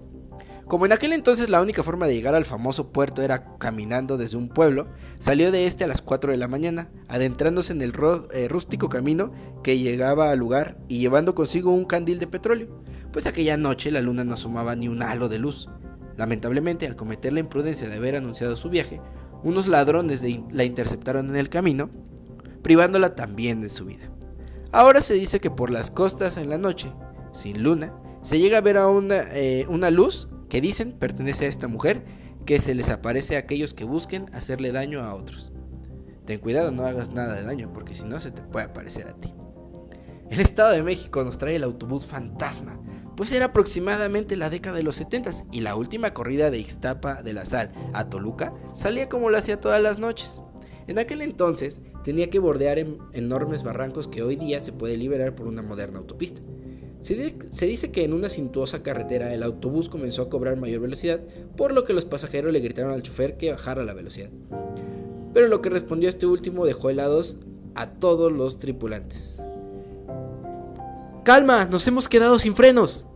Como 0.66 0.84
en 0.84 0.92
aquel 0.92 1.14
entonces 1.14 1.48
la 1.48 1.62
única 1.62 1.82
forma 1.82 2.06
de 2.06 2.14
llegar 2.14 2.34
al 2.34 2.44
famoso 2.44 2.92
puerto 2.92 3.22
era 3.22 3.56
caminando 3.56 4.18
desde 4.18 4.36
un 4.36 4.50
pueblo, 4.50 4.88
salió 5.18 5.50
de 5.50 5.64
este 5.64 5.84
a 5.84 5.86
las 5.86 6.02
4 6.02 6.30
de 6.30 6.36
la 6.36 6.46
mañana, 6.46 6.90
adentrándose 7.08 7.72
en 7.72 7.80
el 7.80 7.94
eh, 8.34 8.48
rústico 8.48 8.90
camino 8.90 9.32
que 9.62 9.78
llegaba 9.78 10.30
al 10.30 10.38
lugar 10.38 10.76
y 10.86 10.98
llevando 10.98 11.34
consigo 11.34 11.72
un 11.72 11.86
candil 11.86 12.18
de 12.18 12.26
petróleo, 12.26 12.82
pues 13.14 13.26
aquella 13.26 13.56
noche 13.56 13.90
la 13.90 14.02
luna 14.02 14.24
no 14.24 14.34
asomaba 14.34 14.76
ni 14.76 14.88
un 14.88 15.02
halo 15.02 15.30
de 15.30 15.38
luz. 15.38 15.70
Lamentablemente, 16.18 16.86
al 16.86 16.96
cometer 16.96 17.32
la 17.32 17.40
imprudencia 17.40 17.88
de 17.88 17.96
haber 17.96 18.14
anunciado 18.14 18.56
su 18.56 18.68
viaje, 18.68 19.00
unos 19.42 19.68
ladrones 19.68 20.22
la 20.52 20.64
interceptaron 20.64 21.30
en 21.30 21.36
el 21.36 21.48
camino, 21.48 21.88
privándola 22.62 23.14
también 23.14 23.60
de 23.60 23.70
su 23.70 23.86
vida. 23.86 24.10
Ahora 24.72 25.00
se 25.02 25.14
dice 25.14 25.40
que 25.40 25.50
por 25.50 25.70
las 25.70 25.90
costas 25.90 26.36
en 26.36 26.48
la 26.48 26.58
noche, 26.58 26.92
sin 27.32 27.62
luna, 27.62 27.94
se 28.22 28.38
llega 28.38 28.58
a 28.58 28.62
ver 28.62 28.76
a 28.76 28.86
una, 28.88 29.16
eh, 29.32 29.66
una 29.68 29.90
luz 29.90 30.28
que 30.48 30.60
dicen 30.60 30.92
pertenece 30.92 31.46
a 31.46 31.48
esta 31.48 31.68
mujer 31.68 32.04
que 32.46 32.58
se 32.58 32.74
les 32.74 32.90
aparece 32.90 33.36
a 33.36 33.40
aquellos 33.40 33.74
que 33.74 33.84
busquen 33.84 34.26
hacerle 34.34 34.72
daño 34.72 35.00
a 35.00 35.14
otros. 35.14 35.52
Ten 36.26 36.38
cuidado, 36.38 36.70
no 36.70 36.86
hagas 36.86 37.12
nada 37.12 37.34
de 37.34 37.42
daño, 37.42 37.72
porque 37.72 37.94
si 37.94 38.04
no 38.04 38.20
se 38.20 38.30
te 38.30 38.42
puede 38.42 38.66
aparecer 38.66 39.08
a 39.08 39.14
ti. 39.14 39.34
El 40.30 40.40
Estado 40.40 40.70
de 40.70 40.82
México 40.82 41.24
nos 41.24 41.38
trae 41.38 41.56
el 41.56 41.64
autobús 41.64 42.06
fantasma, 42.06 42.80
pues 43.16 43.32
era 43.32 43.46
aproximadamente 43.46 44.36
la 44.36 44.48
década 44.48 44.76
de 44.76 44.84
los 44.84 44.96
70 44.96 45.30
y 45.50 45.60
la 45.60 45.74
última 45.74 46.14
corrida 46.14 46.50
de 46.50 46.58
Ixtapa 46.58 47.22
de 47.22 47.32
la 47.32 47.44
Sal 47.44 47.72
a 47.92 48.08
Toluca 48.08 48.52
salía 48.76 49.08
como 49.08 49.28
lo 49.28 49.38
hacía 49.38 49.60
todas 49.60 49.82
las 49.82 49.98
noches. 49.98 50.42
En 50.90 50.98
aquel 50.98 51.22
entonces 51.22 51.82
tenía 52.02 52.30
que 52.30 52.40
bordear 52.40 52.80
en 52.80 52.98
enormes 53.12 53.62
barrancos 53.62 54.08
que 54.08 54.24
hoy 54.24 54.34
día 54.34 54.60
se 54.60 54.72
puede 54.72 54.96
liberar 54.96 55.36
por 55.36 55.46
una 55.46 55.62
moderna 55.62 56.00
autopista. 56.00 56.42
Se, 56.98 57.14
dice 57.66 57.92
que 57.92 58.02
en 58.02 58.12
una 58.12 58.28
cintuosa 58.28 58.82
carretera 58.82 59.32
el 59.32 59.44
autobús 59.44 59.88
comenzó 59.88 60.22
a 60.22 60.28
cobrar 60.28 60.56
mayor 60.56 60.80
velocidad, 60.80 61.20
por 61.56 61.72
lo 61.72 61.84
que 61.84 61.92
los 61.92 62.06
pasajeros 62.06 62.52
le 62.52 62.58
gritaron 62.58 62.92
al 62.92 63.02
chofer 63.02 63.36
que 63.36 63.52
bajara 63.52 63.84
la 63.84 63.94
velocidad. 63.94 64.30
Pero 65.32 65.46
lo 65.46 65.62
que 65.62 65.70
respondió 65.70 66.08
este 66.08 66.26
último 66.26 66.66
dejó 66.66 66.90
helados 66.90 67.36
a 67.76 67.90
todos 67.90 68.32
los 68.32 68.58
tripulantes. 68.58 69.36
¡Calma! 71.22 71.66
¡Nos 71.66 71.86
hemos 71.86 72.08
quedado 72.08 72.36
sin 72.40 72.56
frenos! 72.56 73.06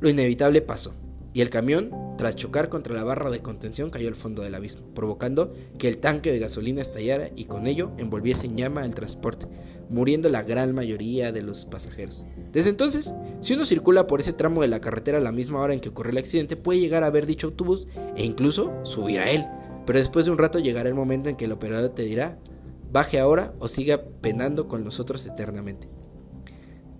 Lo 0.00 0.08
inevitable 0.08 0.62
pasó 0.62 0.92
y 1.34 1.40
el 1.40 1.50
camión, 1.50 1.90
tras 2.16 2.36
chocar 2.36 2.68
contra 2.68 2.94
la 2.94 3.02
barra 3.02 3.28
de 3.28 3.40
contención, 3.40 3.90
cayó 3.90 4.06
al 4.06 4.14
fondo 4.14 4.42
del 4.42 4.54
abismo, 4.54 4.86
provocando 4.94 5.52
que 5.78 5.88
el 5.88 5.98
tanque 5.98 6.30
de 6.30 6.38
gasolina 6.38 6.80
estallara 6.80 7.30
y 7.34 7.46
con 7.46 7.66
ello 7.66 7.90
envolviese 7.98 8.46
en 8.46 8.56
llama 8.56 8.84
el 8.84 8.94
transporte, 8.94 9.48
muriendo 9.90 10.28
la 10.28 10.44
gran 10.44 10.72
mayoría 10.76 11.32
de 11.32 11.42
los 11.42 11.66
pasajeros. 11.66 12.24
Desde 12.52 12.70
entonces, 12.70 13.16
si 13.40 13.54
uno 13.54 13.64
circula 13.64 14.06
por 14.06 14.20
ese 14.20 14.32
tramo 14.32 14.62
de 14.62 14.68
la 14.68 14.80
carretera 14.80 15.18
a 15.18 15.20
la 15.20 15.32
misma 15.32 15.60
hora 15.60 15.74
en 15.74 15.80
que 15.80 15.88
ocurrió 15.88 16.12
el 16.12 16.18
accidente, 16.18 16.56
puede 16.56 16.78
llegar 16.78 17.02
a 17.02 17.10
ver 17.10 17.26
dicho 17.26 17.48
autobús 17.48 17.88
e 18.16 18.24
incluso 18.24 18.72
subir 18.84 19.18
a 19.18 19.28
él. 19.28 19.44
Pero 19.86 19.98
después 19.98 20.26
de 20.26 20.32
un 20.32 20.38
rato 20.38 20.60
llegará 20.60 20.88
el 20.88 20.94
momento 20.94 21.28
en 21.28 21.36
que 21.36 21.46
el 21.46 21.52
operador 21.52 21.90
te 21.90 22.04
dirá, 22.04 22.38
baje 22.92 23.18
ahora 23.18 23.54
o 23.58 23.66
siga 23.66 24.04
penando 24.20 24.68
con 24.68 24.84
nosotros 24.84 25.26
eternamente. 25.26 25.88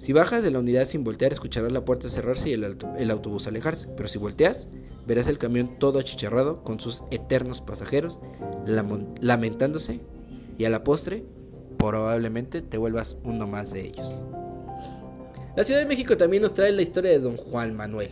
Si 0.05 0.13
bajas 0.13 0.43
de 0.43 0.51
la 0.51 0.59
unidad 0.59 0.85
sin 0.85 1.03
voltear, 1.03 1.33
escucharás 1.33 1.73
la 1.73 1.87
puerta 1.87 2.11
cerrarse 2.11 2.51
y 2.51 2.53
el, 2.53 3.11
autobús 3.11 3.47
alejarse, 3.47 3.89
pero 3.97 4.07
si 4.07 4.19
volteas, 4.19 4.69
verás 5.07 5.29
el 5.29 5.39
camión 5.39 5.79
todo 5.79 5.99
achicharrado 5.99 6.63
con 6.63 6.79
sus 6.79 7.05
eternos 7.11 7.63
pasajeros 7.63 8.21
lamentándose 8.67 10.01
y 10.59 10.67
a 10.67 10.69
la 10.69 10.85
postre 10.85 11.25
probablemente 11.79 12.61
te 12.61 12.77
vuelvas 12.77 13.17
uno 13.25 13.47
más 13.47 13.73
de 13.73 13.87
ellos. 13.87 14.27
La 15.57 15.65
Ciudad 15.65 15.81
de 15.81 15.87
México 15.87 16.19
también 16.19 16.43
nos 16.43 16.53
trae 16.53 16.73
la 16.73 16.83
historia 16.83 17.11
de 17.11 17.21
don 17.21 17.39
Juan 17.39 17.75
Manuel. 17.75 18.11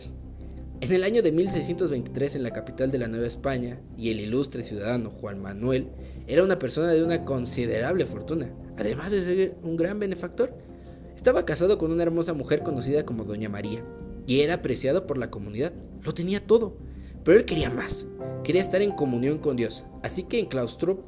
En 0.81 0.93
el 0.93 1.03
año 1.03 1.21
de 1.21 1.31
1623 1.31 2.37
en 2.37 2.41
la 2.41 2.53
capital 2.53 2.89
de 2.89 2.97
la 2.97 3.07
Nueva 3.07 3.27
España, 3.27 3.79
y 3.99 4.09
el 4.09 4.19
ilustre 4.19 4.63
ciudadano 4.63 5.11
Juan 5.11 5.39
Manuel 5.39 5.89
era 6.25 6.43
una 6.43 6.57
persona 6.57 6.91
de 6.91 7.03
una 7.03 7.23
considerable 7.23 8.07
fortuna, 8.07 8.51
además 8.79 9.11
de 9.11 9.21
ser 9.21 9.55
un 9.61 9.77
gran 9.77 9.99
benefactor 9.99 10.72
estaba 11.15 11.45
casado 11.45 11.77
con 11.77 11.91
una 11.91 12.03
hermosa 12.03 12.33
mujer 12.33 12.63
conocida 12.63 13.05
como 13.05 13.23
Doña 13.23 13.49
María, 13.49 13.83
y 14.25 14.41
era 14.41 14.55
apreciado 14.55 15.05
por 15.05 15.17
la 15.17 15.29
comunidad. 15.29 15.73
Lo 16.03 16.13
tenía 16.13 16.45
todo, 16.45 16.77
pero 17.23 17.37
él 17.37 17.45
quería 17.45 17.69
más. 17.69 18.07
Quería 18.43 18.61
estar 18.61 18.81
en 18.81 18.91
comunión 18.91 19.37
con 19.37 19.55
Dios, 19.55 19.85
así 20.01 20.23
que 20.23 20.39
enclaustró, 20.39 21.01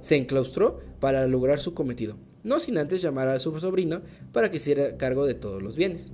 se 0.00 0.16
enclaustró 0.16 0.80
para 1.00 1.26
lograr 1.26 1.60
su 1.60 1.74
cometido, 1.74 2.16
no 2.42 2.60
sin 2.60 2.78
antes 2.78 3.00
llamar 3.00 3.28
a 3.28 3.38
su 3.38 3.58
sobrino 3.60 4.02
para 4.32 4.50
que 4.50 4.56
hiciera 4.56 4.96
cargo 4.96 5.26
de 5.26 5.34
todos 5.34 5.62
los 5.62 5.76
bienes. 5.76 6.12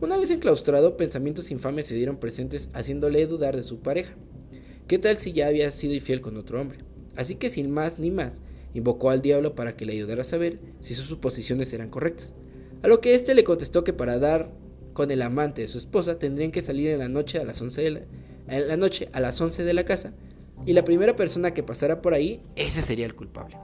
Una 0.00 0.16
vez 0.16 0.30
enclaustrado, 0.30 0.96
pensamientos 0.96 1.50
infames 1.50 1.86
se 1.86 1.94
dieron 1.94 2.18
presentes 2.18 2.70
haciéndole 2.72 3.26
dudar 3.26 3.56
de 3.56 3.64
su 3.64 3.80
pareja. 3.80 4.14
¿Qué 4.86 4.98
tal 4.98 5.16
si 5.16 5.32
ya 5.32 5.48
había 5.48 5.70
sido 5.70 5.94
infiel 5.94 6.20
con 6.20 6.36
otro 6.36 6.60
hombre? 6.60 6.78
Así 7.16 7.34
que 7.34 7.50
sin 7.50 7.70
más 7.70 7.98
ni 7.98 8.10
más, 8.10 8.40
invocó 8.74 9.10
al 9.10 9.22
diablo 9.22 9.54
para 9.54 9.76
que 9.76 9.84
le 9.84 9.92
ayudara 9.92 10.22
a 10.22 10.24
saber 10.24 10.60
si 10.80 10.94
sus 10.94 11.06
suposiciones 11.06 11.72
eran 11.72 11.90
correctas. 11.90 12.34
A 12.82 12.88
lo 12.88 13.00
que 13.00 13.14
éste 13.14 13.34
le 13.34 13.44
contestó 13.44 13.84
que 13.84 13.92
para 13.92 14.18
dar 14.18 14.52
con 14.92 15.10
el 15.10 15.22
amante 15.22 15.62
de 15.62 15.68
su 15.68 15.78
esposa 15.78 16.18
tendrían 16.18 16.50
que 16.50 16.62
salir 16.62 16.90
en 16.90 16.98
la 16.98 17.08
noche 17.08 17.38
a 17.38 17.44
las 17.44 17.60
11 17.60 17.82
de 17.82 18.06
la, 18.48 18.76
noche 18.76 19.08
a 19.12 19.20
las 19.20 19.40
11 19.40 19.64
de 19.64 19.74
la 19.74 19.84
casa 19.84 20.12
y 20.66 20.72
la 20.72 20.84
primera 20.84 21.14
persona 21.14 21.54
que 21.54 21.62
pasara 21.62 22.02
por 22.02 22.14
ahí, 22.14 22.42
ese 22.56 22.82
sería 22.82 23.06
el 23.06 23.14
culpable. 23.14 23.56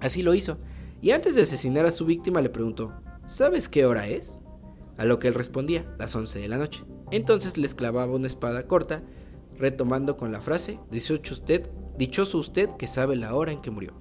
Así 0.00 0.22
lo 0.22 0.34
hizo, 0.34 0.58
y 1.00 1.10
antes 1.10 1.34
de 1.34 1.42
asesinar 1.42 1.84
a 1.84 1.90
su 1.90 2.06
víctima 2.06 2.40
le 2.40 2.48
preguntó, 2.48 2.94
¿sabes 3.24 3.68
qué 3.68 3.86
hora 3.86 4.08
es? 4.08 4.42
A 4.96 5.04
lo 5.04 5.18
que 5.18 5.28
él 5.28 5.34
respondía, 5.34 5.84
las 5.98 6.14
11 6.14 6.38
de 6.38 6.48
la 6.48 6.58
noche. 6.58 6.84
Entonces 7.10 7.58
les 7.58 7.74
clavaba 7.74 8.14
una 8.14 8.26
espada 8.26 8.66
corta, 8.66 9.02
retomando 9.58 10.16
con 10.16 10.32
la 10.32 10.40
frase, 10.40 10.78
dichoso 10.90 11.34
usted, 11.34 11.68
dichoso 11.98 12.38
usted 12.38 12.70
que 12.78 12.86
sabe 12.86 13.16
la 13.16 13.34
hora 13.34 13.52
en 13.52 13.60
que 13.60 13.70
murió. 13.70 13.92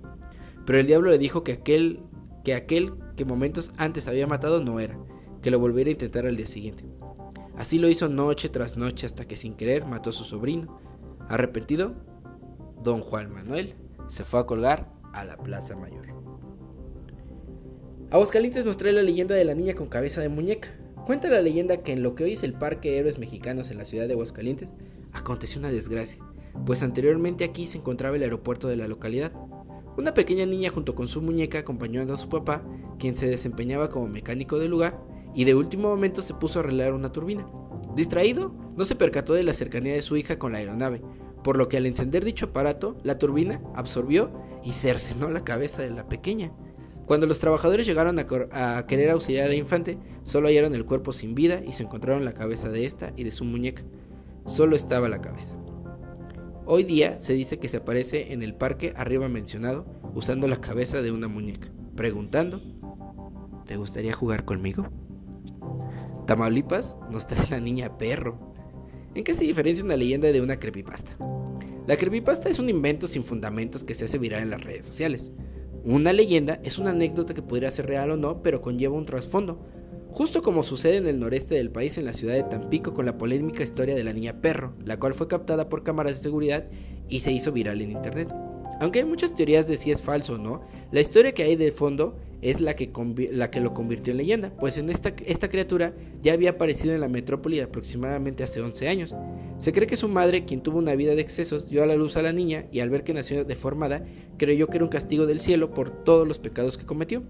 Pero 0.65 0.79
el 0.79 0.87
diablo 0.87 1.11
le 1.11 1.17
dijo 1.17 1.43
que 1.43 1.53
aquel, 1.53 1.99
que 2.43 2.53
aquel 2.53 2.93
que 3.21 3.25
momentos 3.25 3.71
antes 3.77 4.07
había 4.07 4.25
matado 4.25 4.61
no 4.61 4.79
era, 4.79 4.97
que 5.43 5.51
lo 5.51 5.59
volviera 5.59 5.89
a 5.89 5.91
intentar 5.91 6.25
al 6.25 6.37
día 6.37 6.47
siguiente. 6.47 6.85
Así 7.55 7.77
lo 7.77 7.87
hizo 7.87 8.09
noche 8.09 8.49
tras 8.49 8.77
noche 8.77 9.05
hasta 9.05 9.27
que 9.27 9.35
sin 9.35 9.53
querer 9.53 9.85
mató 9.85 10.09
a 10.09 10.13
su 10.13 10.23
sobrino. 10.23 10.79
Arrepentido, 11.29 11.93
don 12.81 13.01
Juan 13.01 13.31
Manuel 13.31 13.75
se 14.07 14.23
fue 14.23 14.39
a 14.39 14.47
colgar 14.47 14.91
a 15.13 15.23
la 15.23 15.37
Plaza 15.37 15.75
Mayor. 15.75 16.07
Aguascalientes 18.09 18.65
nos 18.65 18.77
trae 18.77 18.91
la 18.91 19.03
leyenda 19.03 19.35
de 19.35 19.45
la 19.45 19.53
niña 19.53 19.75
con 19.75 19.85
cabeza 19.85 20.21
de 20.21 20.29
muñeca. 20.29 20.69
Cuenta 21.05 21.29
la 21.29 21.41
leyenda 21.41 21.83
que 21.83 21.93
en 21.93 22.01
lo 22.01 22.15
que 22.15 22.23
hoy 22.23 22.31
es 22.31 22.41
el 22.41 22.53
Parque 22.53 22.97
Héroes 22.97 23.19
Mexicanos 23.19 23.69
en 23.69 23.77
la 23.77 23.85
ciudad 23.85 24.07
de 24.07 24.13
Aguascalientes, 24.13 24.73
aconteció 25.13 25.59
una 25.59 25.71
desgracia, 25.71 26.25
pues 26.65 26.81
anteriormente 26.81 27.43
aquí 27.43 27.67
se 27.67 27.77
encontraba 27.77 28.15
el 28.15 28.23
aeropuerto 28.23 28.67
de 28.67 28.77
la 28.77 28.87
localidad, 28.87 29.31
una 29.97 30.13
pequeña 30.13 30.45
niña 30.45 30.69
junto 30.69 30.95
con 30.95 31.07
su 31.07 31.21
muñeca 31.21 31.59
acompañando 31.59 32.13
a 32.13 32.17
su 32.17 32.29
papá, 32.29 32.63
quien 32.97 33.15
se 33.15 33.27
desempeñaba 33.27 33.89
como 33.89 34.07
mecánico 34.07 34.57
del 34.59 34.71
lugar, 34.71 35.01
y 35.33 35.45
de 35.45 35.55
último 35.55 35.89
momento 35.89 36.21
se 36.21 36.33
puso 36.33 36.59
a 36.59 36.63
arreglar 36.63 36.93
una 36.93 37.11
turbina. 37.11 37.47
Distraído, 37.95 38.53
no 38.75 38.85
se 38.85 38.95
percató 38.95 39.33
de 39.33 39.43
la 39.43 39.53
cercanía 39.53 39.93
de 39.93 40.01
su 40.01 40.17
hija 40.17 40.37
con 40.39 40.51
la 40.51 40.59
aeronave, 40.59 41.01
por 41.43 41.57
lo 41.57 41.67
que 41.67 41.77
al 41.77 41.85
encender 41.85 42.23
dicho 42.23 42.47
aparato, 42.47 42.97
la 43.03 43.17
turbina 43.17 43.61
absorbió 43.75 44.31
y 44.63 44.73
cercenó 44.73 45.29
la 45.29 45.43
cabeza 45.43 45.81
de 45.81 45.89
la 45.89 46.07
pequeña. 46.07 46.51
Cuando 47.05 47.25
los 47.25 47.39
trabajadores 47.39 47.85
llegaron 47.85 48.19
a, 48.19 48.77
a, 48.77 48.85
querer 48.87 49.09
auxiliar 49.09 49.45
a 49.45 49.49
la 49.49 49.55
infante, 49.55 49.97
solo 50.23 50.47
hallaron 50.47 50.75
el 50.75 50.85
cuerpo 50.85 51.11
sin 51.13 51.35
vida 51.35 51.61
y 51.65 51.73
se 51.73 51.83
encontraron 51.83 52.23
la 52.23 52.33
cabeza 52.33 52.69
de 52.69 52.85
esta 52.85 53.11
y 53.17 53.23
de 53.23 53.31
su 53.31 53.43
muñeca. 53.43 53.83
Solo 54.45 54.75
estaba 54.75 55.09
la 55.09 55.21
cabeza. 55.21 55.57
Hoy 56.73 56.85
día 56.85 57.19
se 57.19 57.33
dice 57.33 57.59
que 57.59 57.67
se 57.67 57.75
aparece 57.75 58.31
en 58.31 58.43
el 58.43 58.55
parque 58.55 58.93
arriba 58.95 59.27
mencionado 59.27 59.85
usando 60.15 60.47
la 60.47 60.55
cabeza 60.55 61.01
de 61.01 61.11
una 61.11 61.27
muñeca, 61.27 61.69
preguntando, 61.97 62.61
¿te 63.65 63.75
gustaría 63.75 64.13
jugar 64.13 64.45
conmigo? 64.45 64.87
Tamaulipas 66.27 66.95
nos 67.09 67.27
trae 67.27 67.45
la 67.49 67.59
niña 67.59 67.97
perro. 67.97 68.53
¿En 69.15 69.25
qué 69.25 69.33
se 69.33 69.43
diferencia 69.43 69.83
una 69.83 69.97
leyenda 69.97 70.31
de 70.31 70.39
una 70.39 70.59
creepypasta? 70.61 71.11
La 71.87 71.97
creepypasta 71.97 72.47
es 72.47 72.57
un 72.57 72.69
invento 72.69 73.05
sin 73.05 73.25
fundamentos 73.25 73.83
que 73.83 73.93
se 73.93 74.05
hace 74.05 74.17
viral 74.17 74.43
en 74.43 74.51
las 74.51 74.63
redes 74.63 74.85
sociales. 74.85 75.33
Una 75.83 76.13
leyenda 76.13 76.61
es 76.63 76.79
una 76.79 76.91
anécdota 76.91 77.33
que 77.33 77.41
podría 77.41 77.69
ser 77.69 77.87
real 77.87 78.11
o 78.11 78.15
no, 78.15 78.41
pero 78.41 78.61
conlleva 78.61 78.95
un 78.95 79.05
trasfondo, 79.05 79.67
justo 80.11 80.41
como 80.41 80.63
sucede 80.63 80.97
en 80.97 81.07
el 81.07 81.19
noreste 81.19 81.55
del 81.55 81.71
país 81.71 81.97
en 81.97 82.05
la 82.05 82.13
ciudad 82.13 82.35
de 82.35 82.43
Tampico 82.43 82.93
con 82.93 83.05
la 83.05 83.17
polémica 83.17 83.63
historia 83.63 83.95
de 83.95 84.03
la 84.03 84.13
niña 84.13 84.41
perro, 84.41 84.73
la 84.85 84.99
cual 84.99 85.13
fue 85.13 85.27
captada 85.27 85.69
por 85.69 85.83
cámaras 85.83 86.17
de 86.17 86.23
seguridad 86.23 86.65
y 87.09 87.21
se 87.21 87.31
hizo 87.31 87.51
viral 87.51 87.81
en 87.81 87.91
internet. 87.91 88.29
Aunque 88.79 88.99
hay 88.99 89.05
muchas 89.05 89.35
teorías 89.35 89.67
de 89.67 89.77
si 89.77 89.91
es 89.91 90.01
falso 90.01 90.33
o 90.33 90.37
no, 90.37 90.61
la 90.91 91.01
historia 91.01 91.33
que 91.33 91.43
hay 91.43 91.55
de 91.55 91.71
fondo 91.71 92.17
es 92.41 92.61
la 92.61 92.75
que, 92.75 92.91
la 93.31 93.51
que 93.51 93.59
lo 93.59 93.73
convirtió 93.73 94.11
en 94.11 94.17
leyenda, 94.17 94.51
pues 94.59 94.77
en 94.79 94.89
esta, 94.89 95.13
esta 95.25 95.49
criatura 95.49 95.93
ya 96.23 96.33
había 96.33 96.51
aparecido 96.51 96.95
en 96.95 97.01
la 97.01 97.07
metrópoli 97.07 97.59
aproximadamente 97.59 98.43
hace 98.43 98.59
11 98.59 98.89
años. 98.89 99.15
Se 99.59 99.71
cree 99.71 99.85
que 99.85 99.95
su 99.95 100.07
madre, 100.07 100.45
quien 100.45 100.61
tuvo 100.61 100.79
una 100.79 100.95
vida 100.95 101.13
de 101.13 101.21
excesos, 101.21 101.69
dio 101.69 101.83
a 101.83 101.85
la 101.85 101.95
luz 101.95 102.17
a 102.17 102.23
la 102.23 102.33
niña 102.33 102.65
y 102.71 102.79
al 102.79 102.89
ver 102.89 103.03
que 103.03 103.13
nació 103.13 103.45
deformada, 103.45 104.03
creyó 104.37 104.67
que 104.67 104.77
era 104.77 104.85
un 104.85 104.89
castigo 104.89 105.27
del 105.27 105.39
cielo 105.39 105.71
por 105.71 106.03
todos 106.03 106.27
los 106.27 106.39
pecados 106.39 106.79
que 106.79 106.85
cometió. 106.85 107.21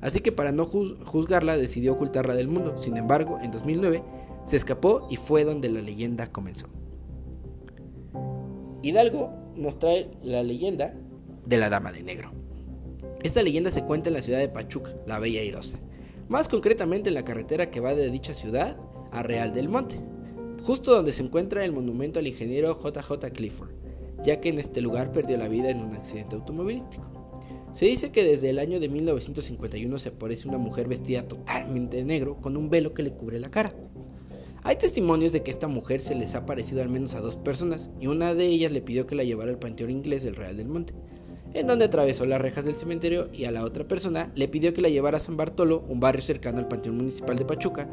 Así 0.00 0.20
que 0.20 0.32
para 0.32 0.52
no 0.52 0.64
juzgarla 0.64 1.56
decidió 1.56 1.92
ocultarla 1.92 2.34
del 2.34 2.48
mundo. 2.48 2.76
Sin 2.78 2.96
embargo, 2.96 3.38
en 3.42 3.50
2009 3.50 4.02
se 4.44 4.56
escapó 4.56 5.06
y 5.10 5.16
fue 5.16 5.44
donde 5.44 5.68
la 5.68 5.80
leyenda 5.80 6.32
comenzó. 6.32 6.68
Hidalgo 8.82 9.32
nos 9.56 9.78
trae 9.78 10.10
la 10.22 10.42
leyenda 10.42 10.94
de 11.44 11.58
la 11.58 11.68
Dama 11.68 11.92
de 11.92 12.02
Negro. 12.02 12.32
Esta 13.22 13.42
leyenda 13.42 13.70
se 13.70 13.84
cuenta 13.84 14.08
en 14.08 14.14
la 14.14 14.22
ciudad 14.22 14.38
de 14.38 14.48
Pachuca, 14.48 14.94
la 15.06 15.18
Bella 15.18 15.42
Irosa, 15.42 15.78
más 16.28 16.48
concretamente 16.48 17.08
en 17.08 17.14
la 17.14 17.24
carretera 17.24 17.70
que 17.70 17.80
va 17.80 17.94
de 17.94 18.10
dicha 18.10 18.32
ciudad 18.32 18.78
a 19.12 19.22
Real 19.22 19.52
del 19.52 19.68
Monte, 19.68 20.00
justo 20.62 20.94
donde 20.94 21.12
se 21.12 21.22
encuentra 21.22 21.64
el 21.64 21.72
monumento 21.72 22.18
al 22.18 22.26
ingeniero 22.26 22.78
JJ 22.80 23.32
Clifford, 23.34 23.72
ya 24.24 24.40
que 24.40 24.48
en 24.48 24.58
este 24.58 24.80
lugar 24.80 25.12
perdió 25.12 25.36
la 25.36 25.48
vida 25.48 25.70
en 25.70 25.80
un 25.80 25.94
accidente 25.94 26.36
automovilístico. 26.36 27.19
Se 27.72 27.86
dice 27.86 28.10
que 28.10 28.24
desde 28.24 28.50
el 28.50 28.58
año 28.58 28.80
de 28.80 28.88
1951 28.88 29.98
se 29.98 30.08
aparece 30.08 30.48
una 30.48 30.58
mujer 30.58 30.88
vestida 30.88 31.28
totalmente 31.28 31.98
de 31.98 32.04
negro 32.04 32.36
con 32.40 32.56
un 32.56 32.68
velo 32.68 32.94
que 32.94 33.04
le 33.04 33.12
cubre 33.12 33.38
la 33.38 33.50
cara. 33.50 33.72
Hay 34.62 34.76
testimonios 34.76 35.32
de 35.32 35.42
que 35.42 35.52
esta 35.52 35.68
mujer 35.68 36.00
se 36.00 36.16
les 36.16 36.34
ha 36.34 36.46
parecido 36.46 36.82
al 36.82 36.88
menos 36.88 37.14
a 37.14 37.20
dos 37.20 37.36
personas 37.36 37.88
y 38.00 38.08
una 38.08 38.34
de 38.34 38.46
ellas 38.46 38.72
le 38.72 38.82
pidió 38.82 39.06
que 39.06 39.14
la 39.14 39.24
llevara 39.24 39.50
al 39.50 39.58
panteón 39.58 39.90
inglés 39.90 40.24
del 40.24 40.34
Real 40.34 40.56
del 40.56 40.68
Monte, 40.68 40.94
en 41.54 41.66
donde 41.66 41.84
atravesó 41.84 42.26
las 42.26 42.42
rejas 42.42 42.64
del 42.64 42.74
cementerio 42.74 43.28
y 43.32 43.44
a 43.44 43.52
la 43.52 43.64
otra 43.64 43.86
persona 43.86 44.32
le 44.34 44.48
pidió 44.48 44.74
que 44.74 44.82
la 44.82 44.88
llevara 44.88 45.18
a 45.18 45.20
San 45.20 45.36
Bartolo, 45.36 45.84
un 45.88 46.00
barrio 46.00 46.22
cercano 46.22 46.58
al 46.58 46.68
panteón 46.68 46.96
municipal 46.96 47.38
de 47.38 47.44
Pachuca, 47.44 47.88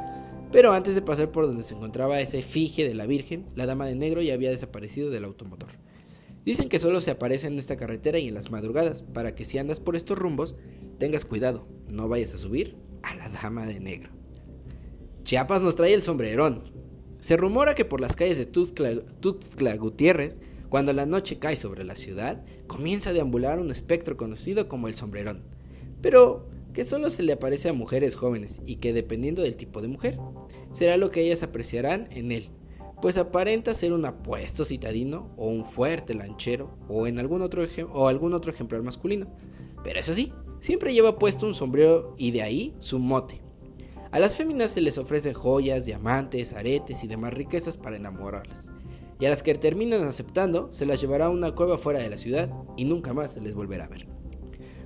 pero 0.51 0.73
antes 0.73 0.95
de 0.95 1.01
pasar 1.01 1.31
por 1.31 1.45
donde 1.45 1.63
se 1.63 1.75
encontraba 1.75 2.19
esa 2.19 2.37
efigie 2.37 2.87
de 2.87 2.95
la 2.95 3.05
Virgen, 3.05 3.45
la 3.55 3.67
dama 3.67 3.85
de 3.85 3.95
negro 3.95 4.21
ya 4.21 4.33
había 4.33 4.49
desaparecido 4.49 5.09
del 5.09 5.25
automotor. 5.25 5.69
Dicen 6.47 6.69
que 6.69 6.79
solo 6.79 7.01
se 7.01 7.11
aparece 7.11 7.47
en 7.47 7.59
esta 7.59 7.75
carretera 7.75 8.19
y 8.19 8.29
en 8.29 8.33
las 8.33 8.51
madrugadas, 8.51 9.01
para 9.01 9.35
que 9.35 9.43
si 9.43 9.57
andas 9.57 9.81
por 9.81 9.97
estos 9.97 10.17
rumbos, 10.17 10.55
tengas 10.97 11.25
cuidado, 11.25 11.67
no 11.91 12.07
vayas 12.07 12.33
a 12.33 12.37
subir 12.37 12.77
a 13.03 13.13
la 13.15 13.27
dama 13.27 13.65
de 13.65 13.81
negro. 13.81 14.11
Chiapas 15.25 15.61
nos 15.61 15.75
trae 15.75 15.93
el 15.93 16.01
sombrerón. 16.01 16.71
Se 17.19 17.35
rumora 17.35 17.75
que 17.75 17.83
por 17.83 17.99
las 17.99 18.15
calles 18.15 18.37
de 18.37 18.45
Tuxtla, 18.45 19.75
Gutiérrez, 19.75 20.39
cuando 20.69 20.93
la 20.93 21.05
noche 21.05 21.37
cae 21.37 21.57
sobre 21.57 21.83
la 21.83 21.95
ciudad, 21.97 22.45
comienza 22.65 23.09
a 23.09 23.13
deambular 23.13 23.59
un 23.59 23.69
espectro 23.69 24.15
conocido 24.15 24.69
como 24.69 24.87
el 24.87 24.95
sombrerón. 24.95 25.43
Pero 26.01 26.47
que 26.71 26.85
solo 26.85 27.09
se 27.09 27.23
le 27.23 27.33
aparece 27.33 27.67
a 27.67 27.73
mujeres 27.73 28.15
jóvenes 28.15 28.61
y 28.65 28.77
que 28.77 28.93
dependiendo 28.93 29.41
del 29.41 29.57
tipo 29.57 29.81
de 29.81 29.89
mujer, 29.89 30.17
será 30.71 30.95
lo 30.95 31.11
que 31.11 31.23
ellas 31.23 31.43
apreciarán 31.43 32.07
en 32.11 32.31
él, 32.31 32.51
pues 33.01 33.17
aparenta 33.17 33.73
ser 33.73 33.93
un 33.93 34.05
apuesto 34.05 34.65
citadino 34.65 35.31
o 35.37 35.47
un 35.47 35.63
fuerte 35.63 36.13
lanchero 36.13 36.77
o, 36.87 37.07
en 37.07 37.19
algún 37.19 37.41
otro 37.41 37.63
o 37.93 38.07
algún 38.07 38.33
otro 38.33 38.51
ejemplar 38.51 38.81
masculino. 38.81 39.27
Pero 39.83 39.99
eso 39.99 40.13
sí, 40.13 40.33
siempre 40.59 40.93
lleva 40.93 41.19
puesto 41.19 41.45
un 41.45 41.53
sombrero 41.53 42.15
y 42.17 42.31
de 42.31 42.41
ahí 42.41 42.75
su 42.79 42.99
mote. 42.99 43.41
A 44.11 44.19
las 44.19 44.35
féminas 44.35 44.71
se 44.71 44.81
les 44.81 44.97
ofrecen 44.97 45.33
joyas, 45.33 45.85
diamantes, 45.85 46.53
aretes 46.53 47.03
y 47.03 47.07
demás 47.07 47.33
riquezas 47.33 47.77
para 47.77 47.97
enamorarlas. 47.97 48.71
Y 49.19 49.25
a 49.25 49.29
las 49.29 49.43
que 49.43 49.53
terminan 49.55 50.03
aceptando, 50.03 50.69
se 50.71 50.85
las 50.85 51.01
llevará 51.01 51.25
a 51.25 51.29
una 51.29 51.53
cueva 51.53 51.77
fuera 51.77 51.99
de 51.99 52.09
la 52.09 52.17
ciudad 52.17 52.51
y 52.77 52.85
nunca 52.85 53.13
más 53.13 53.33
se 53.33 53.41
les 53.41 53.55
volverá 53.55 53.85
a 53.85 53.89
ver. 53.89 54.07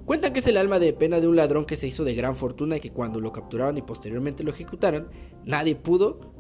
Cuentan 0.06 0.34
que 0.34 0.40
es 0.40 0.48
el 0.48 0.58
alma 0.58 0.80
de 0.80 0.94
pena 0.94 1.20
de 1.20 1.28
un 1.28 1.36
ladrón 1.36 1.66
que 1.66 1.76
se 1.76 1.88
hizo 1.88 2.04
de 2.04 2.16
gran 2.16 2.36
fortuna 2.36 2.78
y 2.78 2.80
que 2.80 2.92
cuando 2.92 3.20
lo 3.20 3.32
capturaron 3.32 3.78
y 3.78 3.82
posteriormente 3.82 4.44
lo 4.44 4.50
ejecutaron, 4.50 5.10
nadie 5.46 5.76
pudo, 5.76 6.31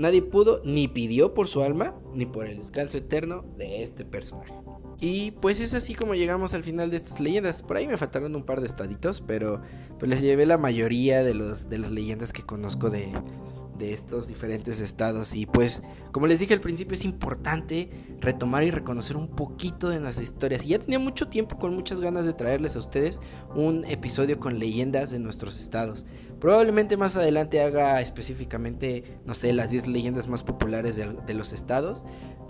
nadie 0.00 0.22
pudo 0.22 0.62
ni 0.64 0.88
pidió 0.88 1.34
por 1.34 1.46
su 1.46 1.62
alma 1.62 1.94
ni 2.14 2.24
por 2.24 2.46
el 2.46 2.56
descanso 2.56 2.96
eterno 2.98 3.44
de 3.56 3.82
este 3.82 4.04
personaje. 4.04 4.54
Y 4.98 5.32
pues 5.32 5.60
es 5.60 5.74
así 5.74 5.94
como 5.94 6.14
llegamos 6.14 6.54
al 6.54 6.64
final 6.64 6.90
de 6.90 6.96
estas 6.96 7.20
leyendas. 7.20 7.62
Por 7.62 7.76
ahí 7.76 7.86
me 7.86 7.96
faltaron 7.96 8.34
un 8.34 8.42
par 8.42 8.60
de 8.60 8.66
estaditos, 8.66 9.20
pero 9.20 9.62
pues 9.98 10.10
les 10.10 10.20
llevé 10.20 10.46
la 10.46 10.58
mayoría 10.58 11.22
de, 11.22 11.34
los, 11.34 11.68
de 11.68 11.78
las 11.78 11.90
leyendas 11.90 12.32
que 12.32 12.42
conozco 12.42 12.90
de, 12.90 13.12
de 13.80 13.92
estos 13.92 14.28
diferentes 14.28 14.80
estados. 14.80 15.34
Y 15.34 15.46
pues, 15.46 15.82
como 16.12 16.28
les 16.28 16.38
dije 16.38 16.54
al 16.54 16.60
principio, 16.60 16.94
es 16.94 17.04
importante 17.04 17.90
retomar 18.20 18.62
y 18.62 18.70
reconocer 18.70 19.16
un 19.16 19.28
poquito 19.28 19.88
de 19.88 19.98
las 19.98 20.20
historias. 20.20 20.64
Y 20.64 20.68
ya 20.68 20.78
tenía 20.78 21.00
mucho 21.00 21.28
tiempo 21.28 21.58
con 21.58 21.74
muchas 21.74 22.00
ganas 22.00 22.26
de 22.26 22.34
traerles 22.34 22.76
a 22.76 22.78
ustedes 22.78 23.20
un 23.54 23.84
episodio 23.86 24.38
con 24.38 24.58
leyendas 24.58 25.10
de 25.10 25.18
nuestros 25.18 25.58
estados. 25.58 26.06
Probablemente 26.40 26.96
más 26.96 27.16
adelante 27.16 27.60
haga 27.60 28.00
específicamente, 28.00 29.18
no 29.26 29.34
sé, 29.34 29.52
las 29.52 29.70
10 29.70 29.88
leyendas 29.88 30.28
más 30.28 30.42
populares 30.42 30.96
de, 30.96 31.34
los 31.34 31.52
estados. 31.52 32.04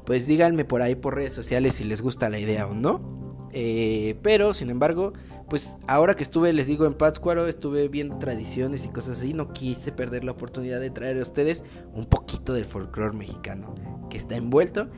Pues 0.06 0.26
díganme 0.26 0.64
por 0.64 0.80
ahí 0.80 0.94
por 0.94 1.16
redes 1.16 1.32
sociales 1.32 1.74
si 1.74 1.84
les 1.84 2.00
gusta 2.00 2.30
la 2.30 2.38
idea 2.38 2.66
o 2.66 2.74
no. 2.74 3.48
Eh, 3.52 4.16
pero, 4.22 4.54
sin 4.54 4.70
embargo, 4.70 5.12
pues 5.48 5.76
ahora 5.88 6.14
que 6.14 6.22
estuve, 6.22 6.52
les 6.52 6.68
digo, 6.68 6.86
en 6.86 6.94
Pátzcuaro, 6.94 7.48
estuve 7.48 7.88
viendo 7.88 8.18
tradiciones 8.18 8.84
y 8.84 8.88
cosas 8.90 9.18
así, 9.18 9.34
no 9.34 9.52
quise 9.52 9.90
perder 9.90 10.22
la 10.22 10.30
oportunidad 10.30 10.78
de 10.78 10.90
traer 10.90 11.18
a 11.18 11.22
ustedes 11.22 11.64
un 11.92 12.06
poquito 12.06 12.52
del 12.52 12.64
folclore 12.66 13.16
mexicano 13.16 13.74
que 14.08 14.16
está 14.16 14.36
envuelto 14.36 14.88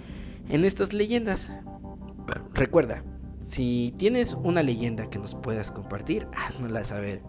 en 0.50 0.66
estas 0.66 0.92
leyendas. 0.92 1.50
Recuerda, 2.52 3.02
si 3.40 3.94
tienes 3.96 4.34
una 4.34 4.62
leyenda 4.62 5.08
que 5.08 5.18
nos 5.18 5.34
puedas 5.34 5.72
compartir, 5.72 6.26
háznosla 6.36 6.84
saber. 6.84 7.22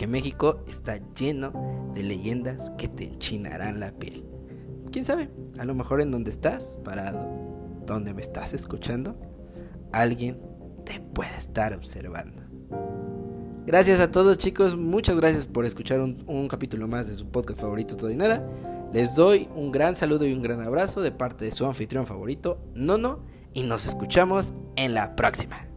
Porque 0.00 0.12
México 0.12 0.64
está 0.66 0.98
lleno 1.12 1.90
de 1.92 2.02
leyendas 2.02 2.70
que 2.78 2.88
te 2.88 3.04
enchinarán 3.04 3.80
la 3.80 3.92
piel. 3.92 4.24
¿Quién 4.90 5.04
sabe? 5.04 5.28
A 5.58 5.66
lo 5.66 5.74
mejor 5.74 6.00
en 6.00 6.10
donde 6.10 6.30
estás, 6.30 6.80
parado, 6.82 7.28
donde 7.84 8.14
me 8.14 8.22
estás 8.22 8.54
escuchando, 8.54 9.14
alguien 9.92 10.40
te 10.86 11.00
puede 11.00 11.36
estar 11.36 11.74
observando. 11.74 12.40
Gracias 13.66 14.00
a 14.00 14.10
todos 14.10 14.38
chicos, 14.38 14.74
muchas 14.74 15.16
gracias 15.16 15.46
por 15.46 15.66
escuchar 15.66 16.00
un, 16.00 16.48
capítulo 16.48 16.88
más 16.88 17.06
de 17.06 17.14
su 17.14 17.26
podcast 17.26 17.60
favorito 17.60 17.98
Todo 17.98 18.10
y 18.10 18.16
Nada. 18.16 18.42
Les 18.94 19.14
doy 19.14 19.50
un 19.54 19.70
gran 19.70 19.96
saludo 19.96 20.24
y 20.24 20.32
un 20.32 20.40
gran 20.40 20.62
abrazo 20.62 21.02
de 21.02 21.12
parte 21.12 21.44
de 21.44 21.52
su 21.52 21.66
anfitrión 21.66 22.06
favorito, 22.06 22.58
Nono, 22.74 23.18
y 23.52 23.64
nos 23.64 23.84
escuchamos 23.84 24.54
en 24.76 24.94
la 24.94 25.14
próxima. 25.14 25.69